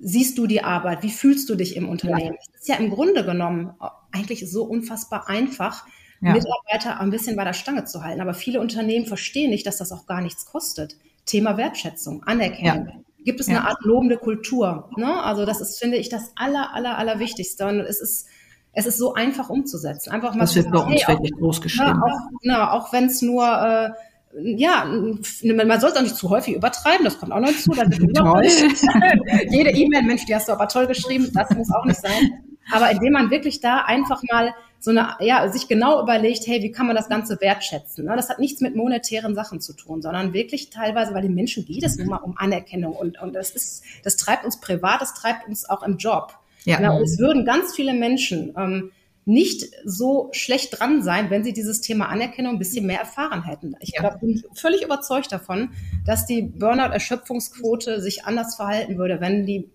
siehst 0.00 0.38
du 0.38 0.48
die 0.48 0.64
Arbeit, 0.64 1.04
wie 1.04 1.12
fühlst 1.12 1.48
du 1.48 1.54
dich 1.54 1.76
im 1.76 1.88
Unternehmen? 1.88 2.34
Ja. 2.34 2.50
Das 2.52 2.62
ist 2.62 2.68
ja 2.68 2.74
im 2.74 2.90
Grunde 2.90 3.24
genommen 3.24 3.74
eigentlich 4.10 4.50
so 4.50 4.64
unfassbar 4.64 5.28
einfach, 5.28 5.86
ja. 6.20 6.32
Mitarbeiter 6.32 6.98
ein 6.98 7.10
bisschen 7.10 7.36
bei 7.36 7.44
der 7.44 7.52
Stange 7.52 7.84
zu 7.84 8.02
halten. 8.02 8.20
Aber 8.20 8.34
viele 8.34 8.60
Unternehmen 8.60 9.06
verstehen 9.06 9.50
nicht, 9.50 9.68
dass 9.68 9.76
das 9.76 9.92
auch 9.92 10.04
gar 10.04 10.20
nichts 10.20 10.46
kostet. 10.46 10.96
Thema 11.26 11.56
Wertschätzung, 11.56 12.24
Anerkennung. 12.24 13.04
Gibt 13.26 13.40
es 13.40 13.48
ja. 13.48 13.58
eine 13.58 13.68
Art 13.68 13.82
lobende 13.82 14.18
Kultur. 14.18 14.88
Ne? 14.96 15.20
Also 15.24 15.44
das 15.44 15.60
ist, 15.60 15.80
finde 15.80 15.96
ich, 15.96 16.08
das 16.08 16.30
aller, 16.36 16.72
aller, 16.72 16.96
aller 16.96 17.18
Wichtigste. 17.18 17.66
Und 17.66 17.80
es 17.80 18.00
ist, 18.00 18.28
es 18.72 18.86
ist 18.86 18.98
so 18.98 19.14
einfach 19.14 19.50
umzusetzen. 19.50 20.12
Einfach 20.12 20.34
mal 20.34 20.42
das 20.42 20.54
wird 20.54 20.70
bei 20.70 20.78
uns 20.78 21.08
wirklich 21.08 21.32
groß 21.32 21.60
geschrieben. 21.60 21.88
Ja, 21.88 22.02
auch, 22.02 22.30
na, 22.42 22.72
auch 22.72 22.92
wenn 22.92 23.06
es 23.06 23.22
nur 23.22 23.44
äh, 23.44 23.90
ja, 24.38 24.84
man 24.84 25.80
soll 25.80 25.90
es 25.90 25.96
auch 25.96 26.02
nicht 26.02 26.16
zu 26.16 26.28
häufig 26.28 26.54
übertreiben, 26.54 27.04
das 27.04 27.18
kommt 27.18 27.32
auch 27.32 27.40
noch 27.40 27.48
hinzu. 27.48 27.72
Jede 29.50 29.70
E-Mail, 29.70 30.02
Mensch, 30.02 30.26
die 30.26 30.34
hast 30.34 30.48
du 30.48 30.52
aber 30.52 30.68
toll 30.68 30.86
geschrieben, 30.86 31.30
das 31.32 31.50
muss 31.50 31.72
auch 31.72 31.84
nicht 31.84 32.00
sein. 32.00 32.44
Aber 32.70 32.90
indem 32.90 33.12
man 33.12 33.30
wirklich 33.30 33.60
da 33.60 33.84
einfach 33.84 34.22
mal 34.30 34.52
so 34.78 34.90
eine, 34.90 35.16
ja, 35.20 35.48
sich 35.48 35.68
genau 35.68 36.02
überlegt, 36.02 36.46
hey, 36.46 36.62
wie 36.62 36.70
kann 36.70 36.86
man 36.86 36.96
das 36.96 37.08
Ganze 37.08 37.40
wertschätzen? 37.40 38.04
Ne? 38.04 38.14
Das 38.14 38.28
hat 38.28 38.38
nichts 38.38 38.60
mit 38.60 38.76
monetären 38.76 39.34
Sachen 39.34 39.60
zu 39.60 39.72
tun, 39.72 40.02
sondern 40.02 40.32
wirklich 40.32 40.70
teilweise, 40.70 41.14
weil 41.14 41.22
den 41.22 41.34
Menschen 41.34 41.64
geht 41.64 41.82
es 41.82 41.96
nun 41.96 42.08
mal 42.08 42.18
um 42.18 42.36
Anerkennung 42.36 42.94
und, 42.94 43.20
und 43.20 43.34
das 43.34 43.50
ist, 43.50 43.84
das 44.04 44.16
treibt 44.16 44.44
uns 44.44 44.60
privat, 44.60 45.00
das 45.00 45.14
treibt 45.14 45.48
uns 45.48 45.68
auch 45.68 45.82
im 45.82 45.96
Job. 45.96 46.34
Ja. 46.64 46.80
ja 46.80 46.90
und 46.90 47.02
es 47.02 47.18
würden 47.18 47.44
ganz 47.44 47.74
viele 47.74 47.94
Menschen 47.94 48.54
ähm, 48.56 48.92
nicht 49.26 49.72
so 49.84 50.28
schlecht 50.32 50.78
dran 50.78 51.02
sein, 51.02 51.30
wenn 51.30 51.42
sie 51.42 51.52
dieses 51.52 51.80
Thema 51.80 52.08
Anerkennung 52.08 52.54
ein 52.54 52.58
bisschen 52.60 52.86
mehr 52.86 53.00
erfahren 53.00 53.42
hätten. 53.42 53.74
Ich 53.80 53.90
ja. 53.94 54.00
glaub, 54.00 54.20
bin 54.20 54.42
völlig 54.54 54.82
überzeugt 54.82 55.32
davon, 55.32 55.70
dass 56.06 56.26
die 56.26 56.42
Burnout-Erschöpfungsquote 56.42 58.00
sich 58.00 58.24
anders 58.24 58.54
verhalten 58.54 58.98
würde, 58.98 59.20
wenn 59.20 59.44
die 59.44 59.68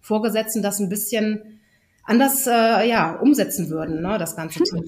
Vorgesetzten 0.00 0.62
das 0.62 0.80
ein 0.80 0.88
bisschen 0.88 1.55
anders 2.06 2.46
äh, 2.46 2.88
ja 2.88 3.16
umsetzen 3.16 3.68
würden, 3.68 4.00
ne, 4.00 4.16
das 4.18 4.36
ganze 4.36 4.62
Thema. 4.62 4.82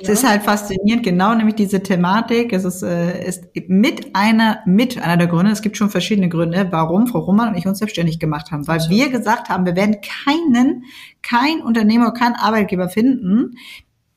Es 0.00 0.08
ja. 0.08 0.12
ist 0.12 0.28
halt 0.28 0.42
faszinierend, 0.42 1.02
genau 1.02 1.34
nämlich 1.34 1.54
diese 1.54 1.82
Thematik. 1.82 2.52
Es 2.52 2.64
ist, 2.64 2.82
äh, 2.82 3.26
ist 3.26 3.44
mit 3.68 4.14
einer 4.14 4.58
mit 4.66 5.00
einer 5.00 5.16
der 5.16 5.28
Gründe. 5.28 5.52
Es 5.52 5.62
gibt 5.62 5.76
schon 5.76 5.90
verschiedene 5.90 6.28
Gründe, 6.28 6.66
warum 6.70 7.06
Frau 7.06 7.20
Roman 7.20 7.50
und 7.50 7.56
ich 7.56 7.66
uns 7.66 7.78
selbstständig 7.78 8.18
gemacht 8.18 8.50
haben, 8.50 8.66
weil 8.66 8.80
wir 8.88 9.08
gesagt 9.10 9.48
haben, 9.48 9.64
wir 9.64 9.76
werden 9.76 9.98
keinen, 10.24 10.84
kein 11.22 11.62
Unternehmer, 11.62 12.12
kein 12.12 12.34
Arbeitgeber 12.34 12.88
finden, 12.88 13.56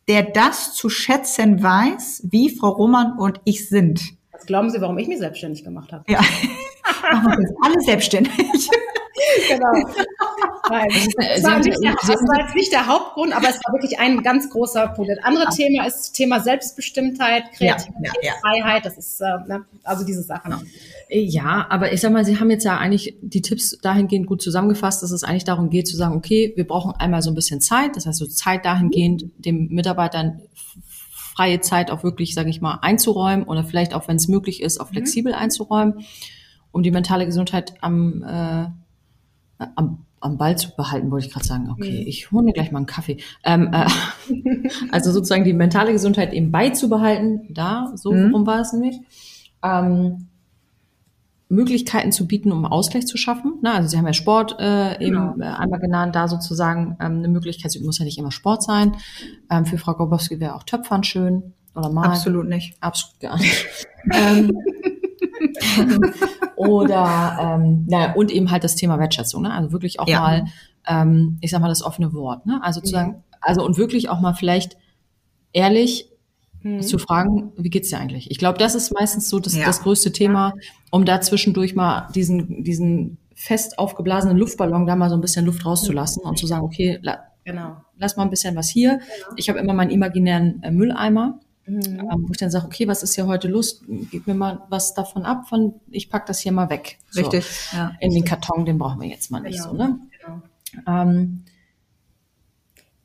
der 0.07 0.23
das 0.23 0.73
zu 0.73 0.89
schätzen 0.89 1.61
weiß, 1.61 2.27
wie 2.31 2.49
Frau 2.49 2.69
Roman 2.69 3.17
und 3.17 3.39
ich 3.45 3.69
sind. 3.69 4.01
Was 4.31 4.45
glauben 4.45 4.69
Sie, 4.69 4.79
warum 4.81 4.97
ich 4.97 5.07
mich 5.07 5.17
selbstständig 5.19 5.63
gemacht 5.63 5.91
habe? 5.91 6.03
Ja, 6.07 6.19
machen 7.11 7.31
wir 7.31 7.37
uns 7.39 7.51
alle 7.61 7.81
selbstständig. 7.81 8.69
Genau. 9.47 9.71
Nein, 10.69 10.89
das, 10.89 11.43
war 11.43 11.59
nicht 11.59 11.77
der, 11.83 11.95
das 11.95 12.21
war 12.21 12.39
jetzt 12.41 12.55
nicht 12.55 12.71
der 12.71 12.87
Hauptgrund, 12.87 13.35
aber 13.35 13.49
es 13.49 13.55
war 13.55 13.73
wirklich 13.73 13.99
ein 13.99 14.21
ganz 14.21 14.49
großer 14.49 14.89
Punkt. 14.89 15.11
Das 15.11 15.23
andere 15.23 15.45
ja. 15.45 15.49
Thema 15.49 15.87
ist 15.87 16.13
Thema 16.13 16.39
Selbstbestimmtheit, 16.39 17.51
Kreativität, 17.53 18.13
ja, 18.21 18.31
ja, 18.31 18.33
Freiheit. 18.41 18.85
Das 18.85 18.97
ist 18.97 19.21
äh, 19.21 19.25
ne, 19.47 19.65
also 19.83 20.05
diese 20.05 20.23
Sachen. 20.23 20.55
Ja, 21.09 21.65
aber 21.69 21.93
ich 21.93 22.01
sag 22.01 22.11
mal, 22.11 22.25
Sie 22.25 22.39
haben 22.39 22.49
jetzt 22.49 22.65
ja 22.65 22.77
eigentlich 22.77 23.15
die 23.21 23.41
Tipps 23.41 23.77
dahingehend 23.81 24.27
gut 24.27 24.41
zusammengefasst, 24.41 25.03
dass 25.03 25.11
es 25.11 25.23
eigentlich 25.23 25.45
darum 25.45 25.69
geht 25.69 25.87
zu 25.87 25.95
sagen, 25.95 26.15
okay, 26.15 26.53
wir 26.55 26.67
brauchen 26.67 26.93
einmal 26.93 27.21
so 27.21 27.31
ein 27.31 27.35
bisschen 27.35 27.61
Zeit, 27.61 27.95
das 27.95 28.05
heißt 28.05 28.19
so 28.19 28.25
Zeit 28.25 28.65
dahingehend, 28.65 29.25
dem 29.37 29.67
Mitarbeitern 29.69 30.41
freie 31.37 31.61
Zeit 31.61 31.91
auch 31.91 32.03
wirklich, 32.03 32.33
sage 32.33 32.49
ich 32.49 32.61
mal, 32.61 32.79
einzuräumen 32.81 33.45
oder 33.45 33.63
vielleicht 33.63 33.93
auch, 33.93 34.07
wenn 34.07 34.15
es 34.15 34.27
möglich 34.27 34.61
ist, 34.61 34.81
auch 34.81 34.89
mhm. 34.89 34.95
flexibel 34.95 35.33
mhm. 35.33 35.37
einzuräumen, 35.37 36.05
um 36.71 36.81
die 36.81 36.89
mentale 36.89 37.27
Gesundheit 37.27 37.75
am, 37.81 38.23
äh, 38.23 38.65
am 39.75 40.05
am 40.19 40.37
Ball 40.37 40.57
zu 40.57 40.75
behalten, 40.75 41.11
wollte 41.11 41.27
ich 41.27 41.33
gerade 41.33 41.45
sagen. 41.45 41.69
Okay, 41.69 42.01
mhm. 42.01 42.07
ich 42.07 42.31
hole 42.31 42.43
mir 42.43 42.53
gleich 42.53 42.71
mal 42.71 42.79
einen 42.79 42.85
Kaffee. 42.85 43.17
Ähm, 43.43 43.71
äh, 43.71 43.87
also 44.91 45.11
sozusagen 45.11 45.43
die 45.43 45.53
mentale 45.53 45.91
Gesundheit 45.91 46.33
eben 46.33 46.51
beizubehalten, 46.51 47.47
da, 47.49 47.91
so 47.95 48.11
mhm. 48.11 48.33
rum 48.33 48.47
war 48.47 48.59
es 48.61 48.73
nämlich. 48.73 48.99
Ähm, 49.63 50.27
Möglichkeiten 51.49 52.11
zu 52.11 52.27
bieten, 52.27 52.51
um 52.51 52.65
Ausgleich 52.65 53.07
zu 53.07 53.15
schaffen. 53.15 53.53
Na, 53.61 53.75
also 53.75 53.87
Sie 53.87 53.97
haben 53.97 54.05
ja 54.05 54.11
Sport 54.11 54.57
äh, 54.59 55.01
eben 55.01 55.15
genau. 55.15 55.35
Äh, 55.39 55.55
einmal 55.55 55.79
genannt, 55.79 56.13
da 56.13 56.27
sozusagen 56.27 56.97
ähm, 56.99 57.19
eine 57.19 57.29
Möglichkeit, 57.29 57.73
es 57.73 57.81
muss 57.81 57.99
ja 57.99 58.05
nicht 58.05 58.17
immer 58.17 58.31
Sport 58.31 58.63
sein. 58.63 58.97
Ähm, 59.49 59.65
für 59.65 59.77
Frau 59.77 59.93
Grobowski 59.93 60.41
wäre 60.41 60.55
auch 60.55 60.63
Töpfern 60.63 61.05
schön 61.05 61.53
oder 61.73 61.89
mal. 61.89 62.07
Absolut 62.07 62.49
nicht. 62.49 62.75
Absolut 62.81 63.19
gar 63.21 63.37
nicht. 63.37 63.65
ähm, 64.13 64.51
oder 66.57 67.37
ähm, 67.39 67.85
na, 67.87 68.13
und 68.13 68.31
eben 68.31 68.51
halt 68.51 68.63
das 68.63 68.75
Thema 68.75 68.99
Wertschätzung, 68.99 69.43
ne? 69.43 69.53
Also 69.53 69.71
wirklich 69.71 69.99
auch 69.99 70.07
ja. 70.07 70.19
mal, 70.19 70.45
ähm, 70.87 71.37
ich 71.41 71.51
sag 71.51 71.61
mal, 71.61 71.69
das 71.69 71.83
offene 71.83 72.13
Wort, 72.13 72.45
ne? 72.45 72.59
Also 72.63 72.81
zu 72.81 72.87
sagen, 72.87 73.23
also 73.39 73.63
und 73.63 73.77
wirklich 73.77 74.09
auch 74.09 74.19
mal 74.19 74.33
vielleicht 74.33 74.75
ehrlich 75.53 76.09
mhm. 76.63 76.81
zu 76.81 76.97
fragen, 76.97 77.51
wie 77.57 77.69
geht's 77.69 77.89
dir 77.89 77.99
eigentlich? 77.99 78.31
Ich 78.31 78.39
glaube, 78.39 78.57
das 78.57 78.73
ist 78.73 78.91
meistens 78.91 79.29
so 79.29 79.39
das, 79.39 79.55
ja. 79.55 79.65
das 79.65 79.81
größte 79.81 80.11
Thema, 80.11 80.53
um 80.89 81.05
da 81.05 81.21
zwischendurch 81.21 81.75
mal 81.75 82.09
diesen, 82.15 82.63
diesen 82.63 83.19
fest 83.35 83.77
aufgeblasenen 83.77 84.37
Luftballon 84.37 84.87
da 84.87 84.95
mal 84.95 85.09
so 85.09 85.15
ein 85.15 85.21
bisschen 85.21 85.45
Luft 85.45 85.63
rauszulassen 85.63 86.23
und 86.23 86.39
zu 86.39 86.47
sagen, 86.47 86.65
okay, 86.65 86.97
la, 87.03 87.19
genau. 87.45 87.77
lass 87.97 88.17
mal 88.17 88.23
ein 88.23 88.31
bisschen 88.31 88.55
was 88.55 88.67
hier. 88.67 88.97
Genau. 88.97 89.35
Ich 89.35 89.49
habe 89.49 89.59
immer 89.59 89.73
meinen 89.73 89.91
imaginären 89.91 90.63
äh, 90.63 90.71
Mülleimer 90.71 91.39
Mhm. 91.67 91.99
Ähm, 91.99 92.25
wo 92.25 92.31
ich 92.31 92.37
dann 92.37 92.49
sage, 92.49 92.65
okay, 92.65 92.87
was 92.87 93.03
ist 93.03 93.15
hier 93.15 93.27
heute 93.27 93.47
Lust? 93.47 93.83
Gib 93.87 94.25
mir 94.25 94.33
mal 94.33 94.63
was 94.69 94.93
davon 94.93 95.23
ab, 95.23 95.47
von 95.49 95.73
ich 95.91 96.09
pack 96.09 96.25
das 96.25 96.39
hier 96.39 96.53
mal 96.53 96.69
weg. 96.69 96.97
So. 97.09 97.21
Richtig. 97.21 97.45
Ja. 97.73 97.91
In 97.99 98.11
den 98.11 98.23
Karton, 98.23 98.65
den 98.65 98.77
brauchen 98.77 99.01
wir 99.01 99.07
jetzt 99.09 99.31
mal 99.31 99.41
nicht 99.41 99.57
genau. 99.57 99.71
so. 99.71 99.75
Ne? 99.77 99.99
Genau. 100.21 100.41
Ähm, 100.87 101.43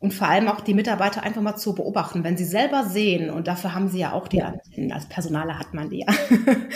und 0.02 0.12
vor 0.12 0.28
allem 0.28 0.48
auch 0.48 0.60
die 0.60 0.74
Mitarbeiter 0.74 1.22
einfach 1.22 1.40
mal 1.40 1.54
zu 1.54 1.76
beobachten, 1.76 2.24
wenn 2.24 2.36
sie 2.36 2.44
selber 2.44 2.84
sehen, 2.84 3.30
und 3.30 3.46
dafür 3.46 3.72
haben 3.72 3.88
sie 3.88 4.00
ja 4.00 4.12
auch 4.12 4.26
die 4.26 4.42
Antennen, 4.42 4.90
als 4.90 5.06
Personaler 5.06 5.60
hat 5.60 5.74
man 5.74 5.90
die 5.90 6.00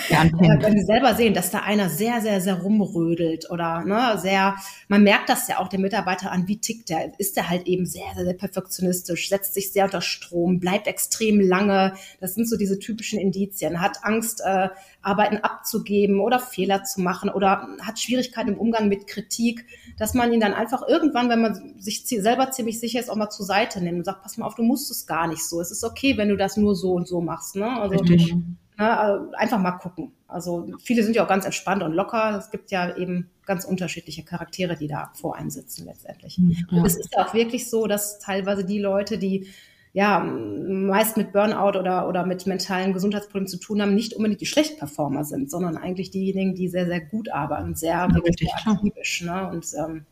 ja, 0.09 0.25
ja 0.25 0.63
wenn 0.63 0.79
sie 0.79 0.85
selber 0.85 1.15
sehen, 1.17 1.35
dass 1.35 1.51
da 1.51 1.59
einer 1.59 1.89
sehr, 1.89 2.21
sehr, 2.21 2.41
sehr 2.41 2.55
rumrödelt 2.63 3.51
oder 3.51 3.85
ne, 3.85 4.17
sehr, 4.19 4.55
man 4.87 5.03
merkt 5.03 5.29
das 5.29 5.49
ja 5.49 5.59
auch 5.59 5.67
dem 5.67 5.81
Mitarbeiter 5.81 6.31
an, 6.31 6.47
wie 6.47 6.61
tickt 6.61 6.89
der, 6.89 7.19
ist 7.19 7.37
der 7.37 7.51
halt 7.51 7.67
eben 7.67 7.85
sehr, 7.85 8.15
sehr, 8.15 8.25
sehr 8.25 8.35
perfektionistisch, 8.35 9.29
setzt 9.29 9.55
sich 9.55 9.73
sehr 9.73 9.87
unter 9.87 10.03
Strom, 10.03 10.61
bleibt 10.61 10.87
extrem 10.87 11.41
lange, 11.41 11.95
das 12.21 12.35
sind 12.35 12.49
so 12.49 12.57
diese 12.57 12.79
typischen 12.79 13.19
Indizien, 13.19 13.81
hat 13.81 14.05
Angst, 14.05 14.41
äh, 14.45 14.69
Arbeiten 15.03 15.39
abzugeben 15.39 16.21
oder 16.21 16.39
Fehler 16.39 16.85
zu 16.85 17.01
machen 17.01 17.31
oder 17.31 17.69
hat 17.81 17.99
Schwierigkeiten 17.99 18.51
im 18.51 18.59
Umgang 18.59 18.89
mit 18.89 19.07
Kritik, 19.07 19.65
dass 19.99 20.15
man 20.15 20.33
ihn 20.33 20.41
dann 20.41 20.55
einfach 20.55 20.87
irgendwann, 20.87 21.29
wenn 21.29 21.43
man 21.43 21.81
sich 21.81 22.05
selber 22.07 22.51
ziemlich 22.51 22.81
sicher 22.81 23.01
ist, 23.01 23.11
auch 23.11 23.17
mal 23.17 23.31
zur 23.31 23.47
Seite 23.47 23.81
nimmt 23.81 23.99
und 23.99 24.05
sagt, 24.05 24.23
pass 24.23 24.37
mal 24.37 24.47
auf, 24.47 24.55
du 24.55 24.63
musst 24.63 24.91
es 24.91 25.07
gar 25.07 25.27
nicht 25.27 25.45
so. 25.45 25.61
Es 25.61 25.71
ist 25.71 25.85
okay, 25.85 26.17
wenn 26.17 26.29
du 26.29 26.37
das 26.37 26.57
nur 26.57 26.75
so 26.75 26.93
und 26.93 27.07
so 27.07 27.21
machst. 27.21 27.57
Ne? 27.57 27.69
Also, 27.69 27.97
Richtig. 27.97 28.35
Ne, 28.79 28.99
also 28.99 29.33
einfach 29.33 29.59
mal 29.59 29.73
gucken. 29.73 30.13
Also 30.29 30.69
viele 30.83 31.03
sind 31.03 31.17
ja 31.17 31.25
auch 31.25 31.29
ganz 31.29 31.47
entspannt 31.47 31.83
und 31.83 31.93
locker. 31.93 32.37
Es 32.37 32.51
gibt 32.51 32.71
ja 32.71 32.95
eben 32.97 33.31
ganz 33.47 33.65
unterschiedliche 33.65 34.23
Charaktere, 34.23 34.77
die 34.77 34.89
da 34.89 35.13
vor 35.15 35.37
einem 35.37 35.49
sitzen 35.49 35.87
letztendlich. 35.87 36.39
Ja. 36.39 36.79
Und 36.79 36.85
es 36.85 36.97
ist 36.97 37.15
ja 37.17 37.25
auch 37.25 37.33
wirklich 37.33 37.71
so, 37.71 37.87
dass 37.87 38.19
teilweise 38.19 38.65
die 38.65 38.81
Leute, 38.81 39.17
die 39.19 39.49
ja, 39.97 40.21
meist 40.21 41.17
mit 41.17 41.33
Burnout 41.33 41.79
oder, 41.79 42.07
oder 42.07 42.27
mit 42.27 42.47
mentalen 42.47 42.93
Gesundheitsproblemen 42.93 43.49
zu 43.49 43.57
tun 43.59 43.81
haben, 43.81 43.95
nicht 43.95 44.13
unbedingt 44.13 44.43
die 44.43 44.47
Schlechtperformer 44.47 45.25
sind, 45.25 45.51
sondern 45.51 45.79
eigentlich 45.79 46.11
diejenigen, 46.11 46.55
die 46.55 46.69
sehr, 46.69 46.85
sehr 46.85 47.01
gut 47.01 47.33
arbeiten, 47.33 47.75
sehr, 47.75 47.95
ja, 47.95 48.15
wirklich 48.15 48.37
sehr 48.37 48.75
aktivisch. 48.75 49.23
Ne? 49.23 49.49
Und 49.49 49.67
ähm, 49.79 50.05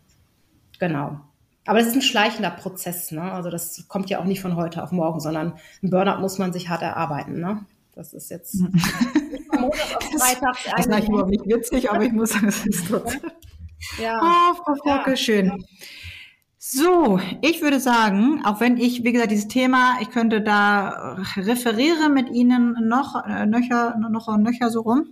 genau. 0.78 1.20
Aber 1.66 1.80
das 1.80 1.88
ist 1.88 1.96
ein 1.96 2.00
schleichender 2.00 2.50
Prozess. 2.50 3.12
Ne? 3.12 3.30
Also 3.30 3.50
das 3.50 3.86
kommt 3.86 4.08
ja 4.08 4.20
auch 4.20 4.24
nicht 4.24 4.40
von 4.40 4.56
heute 4.56 4.82
auf 4.82 4.90
morgen, 4.90 5.20
sondern 5.20 5.58
ein 5.82 5.90
Burnout 5.90 6.18
muss 6.22 6.38
man 6.38 6.54
sich 6.54 6.70
hart 6.70 6.80
erarbeiten. 6.80 7.38
Ne? 7.38 7.66
Das 7.94 8.14
ist 8.14 8.30
jetzt 8.30 8.54
Montag 8.54 9.96
auf 9.96 10.04
Freitag. 10.18 10.56
Das 10.78 10.86
ist 10.86 11.08
überhaupt 11.08 11.28
nicht 11.28 11.46
witzig, 11.46 11.90
aber 11.90 12.04
ich 12.04 12.12
muss 12.12 12.30
sagen, 12.30 12.48
es 12.48 12.64
ist 12.64 12.86
trotzdem. 12.88 13.20
Ja. 14.02 14.18
Oh, 14.18 14.54
Frau 14.64 14.74
Focke, 14.76 15.10
ja. 15.10 15.16
schön. 15.16 15.62
So, 16.74 17.20
ich 17.40 17.62
würde 17.62 17.78
sagen, 17.78 18.42
auch 18.44 18.58
wenn 18.58 18.78
ich, 18.78 19.04
wie 19.04 19.12
gesagt, 19.12 19.30
dieses 19.30 19.46
Thema, 19.46 19.98
ich 20.00 20.10
könnte 20.10 20.40
da 20.40 21.16
referiere 21.36 22.08
mit 22.08 22.30
Ihnen 22.30 22.88
noch, 22.88 23.24
äh, 23.24 23.46
nöcher, 23.46 23.96
noch, 23.96 24.36
nöcher 24.38 24.70
so 24.70 24.80
rum. 24.80 25.06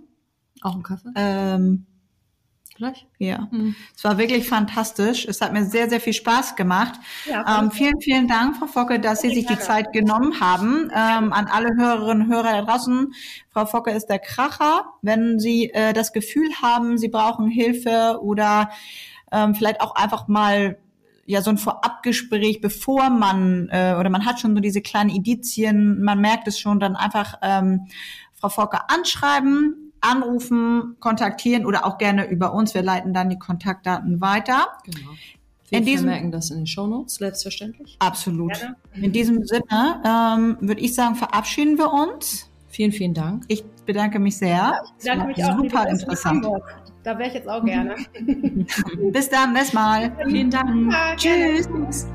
Auch 0.61 0.75
ein 0.75 0.83
Kaffee? 0.83 1.09
Ähm, 1.15 1.85
Gleich? 2.75 3.07
Ja. 3.17 3.47
Mhm. 3.51 3.75
Es 3.95 4.03
war 4.03 4.17
wirklich 4.17 4.45
fantastisch. 4.49 5.25
Es 5.25 5.39
hat 5.39 5.53
mir 5.53 5.63
sehr, 5.63 5.89
sehr 5.89 6.01
viel 6.01 6.11
Spaß 6.11 6.57
gemacht. 6.57 6.99
Ja, 7.29 7.61
ähm, 7.61 7.71
vielen, 7.71 8.01
vielen 8.01 8.27
Dank, 8.27 8.57
Frau 8.57 8.65
Focke, 8.65 8.99
dass 8.99 9.21
Sie 9.21 9.29
sich 9.29 9.45
die 9.45 9.59
Zeit 9.59 9.93
genommen 9.93 10.41
haben. 10.41 10.89
Ähm, 10.93 11.31
an 11.31 11.45
alle 11.45 11.69
Hörerinnen 11.77 12.27
und 12.27 12.33
Hörer 12.33 12.51
da 12.51 12.61
draußen. 12.63 13.13
Frau 13.51 13.67
Focke 13.67 13.91
ist 13.91 14.07
der 14.07 14.19
Kracher. 14.19 14.85
Wenn 15.01 15.39
Sie 15.39 15.69
äh, 15.69 15.93
das 15.93 16.11
Gefühl 16.11 16.49
haben, 16.61 16.97
Sie 16.97 17.09
brauchen 17.09 17.47
Hilfe 17.47 18.19
oder 18.21 18.71
ähm, 19.31 19.55
vielleicht 19.55 19.79
auch 19.79 19.95
einfach 19.95 20.27
mal 20.27 20.77
ja 21.25 21.41
so 21.41 21.49
ein 21.49 21.57
Vorabgespräch, 21.57 22.61
bevor 22.61 23.09
man 23.09 23.69
äh, 23.69 23.95
oder 23.99 24.09
man 24.09 24.25
hat 24.25 24.39
schon 24.39 24.55
so 24.55 24.61
diese 24.61 24.81
kleinen 24.81 25.09
Indizien, 25.09 26.03
man 26.03 26.19
merkt 26.19 26.47
es 26.47 26.59
schon, 26.59 26.79
dann 26.79 26.95
einfach 26.95 27.35
ähm, 27.41 27.87
Frau 28.33 28.49
Fokker 28.49 28.91
anschreiben, 28.91 29.93
anrufen, 30.01 30.97
kontaktieren 30.99 31.65
oder 31.65 31.85
auch 31.85 31.97
gerne 31.97 32.29
über 32.29 32.53
uns. 32.53 32.73
Wir 32.73 32.81
leiten 32.81 33.13
dann 33.13 33.29
die 33.29 33.39
Kontaktdaten 33.39 34.19
weiter. 34.19 34.67
Genau. 34.83 35.11
Wir 35.69 35.79
in 35.79 35.85
diesem, 35.85 36.07
merken 36.07 36.31
das 36.31 36.51
in 36.51 36.57
den 36.57 36.67
Shownotes, 36.67 37.15
selbstverständlich. 37.15 37.95
Absolut. 37.99 38.53
Gerne. 38.53 38.75
In 38.93 39.11
diesem 39.11 39.43
Sinne 39.45 40.03
ähm, 40.05 40.57
würde 40.59 40.81
ich 40.81 40.93
sagen, 40.93 41.15
verabschieden 41.15 41.77
wir 41.77 41.91
uns. 41.91 42.49
Vielen, 42.67 42.91
vielen 42.91 43.13
Dank. 43.13 43.45
Ich 43.47 43.63
bedanke 43.85 44.19
mich 44.19 44.37
sehr. 44.37 44.49
Ja, 44.49 44.81
ich 44.83 45.03
bedanke 45.03 45.27
mich 45.27 45.45
auch. 45.45 45.57
Super 45.57 45.87
interessant. 45.87 46.45
Da 47.03 47.17
wäre 47.17 47.27
ich 47.29 47.35
jetzt 47.35 47.49
auch 47.49 47.63
gerne. 47.65 47.95
Bis 49.11 49.29
dann, 49.29 49.53
bis 49.53 49.73
mal. 49.73 50.11
Vielen 50.25 50.49
Dank. 50.49 50.91
Ja, 50.91 51.15
Tschüss. 51.15 52.07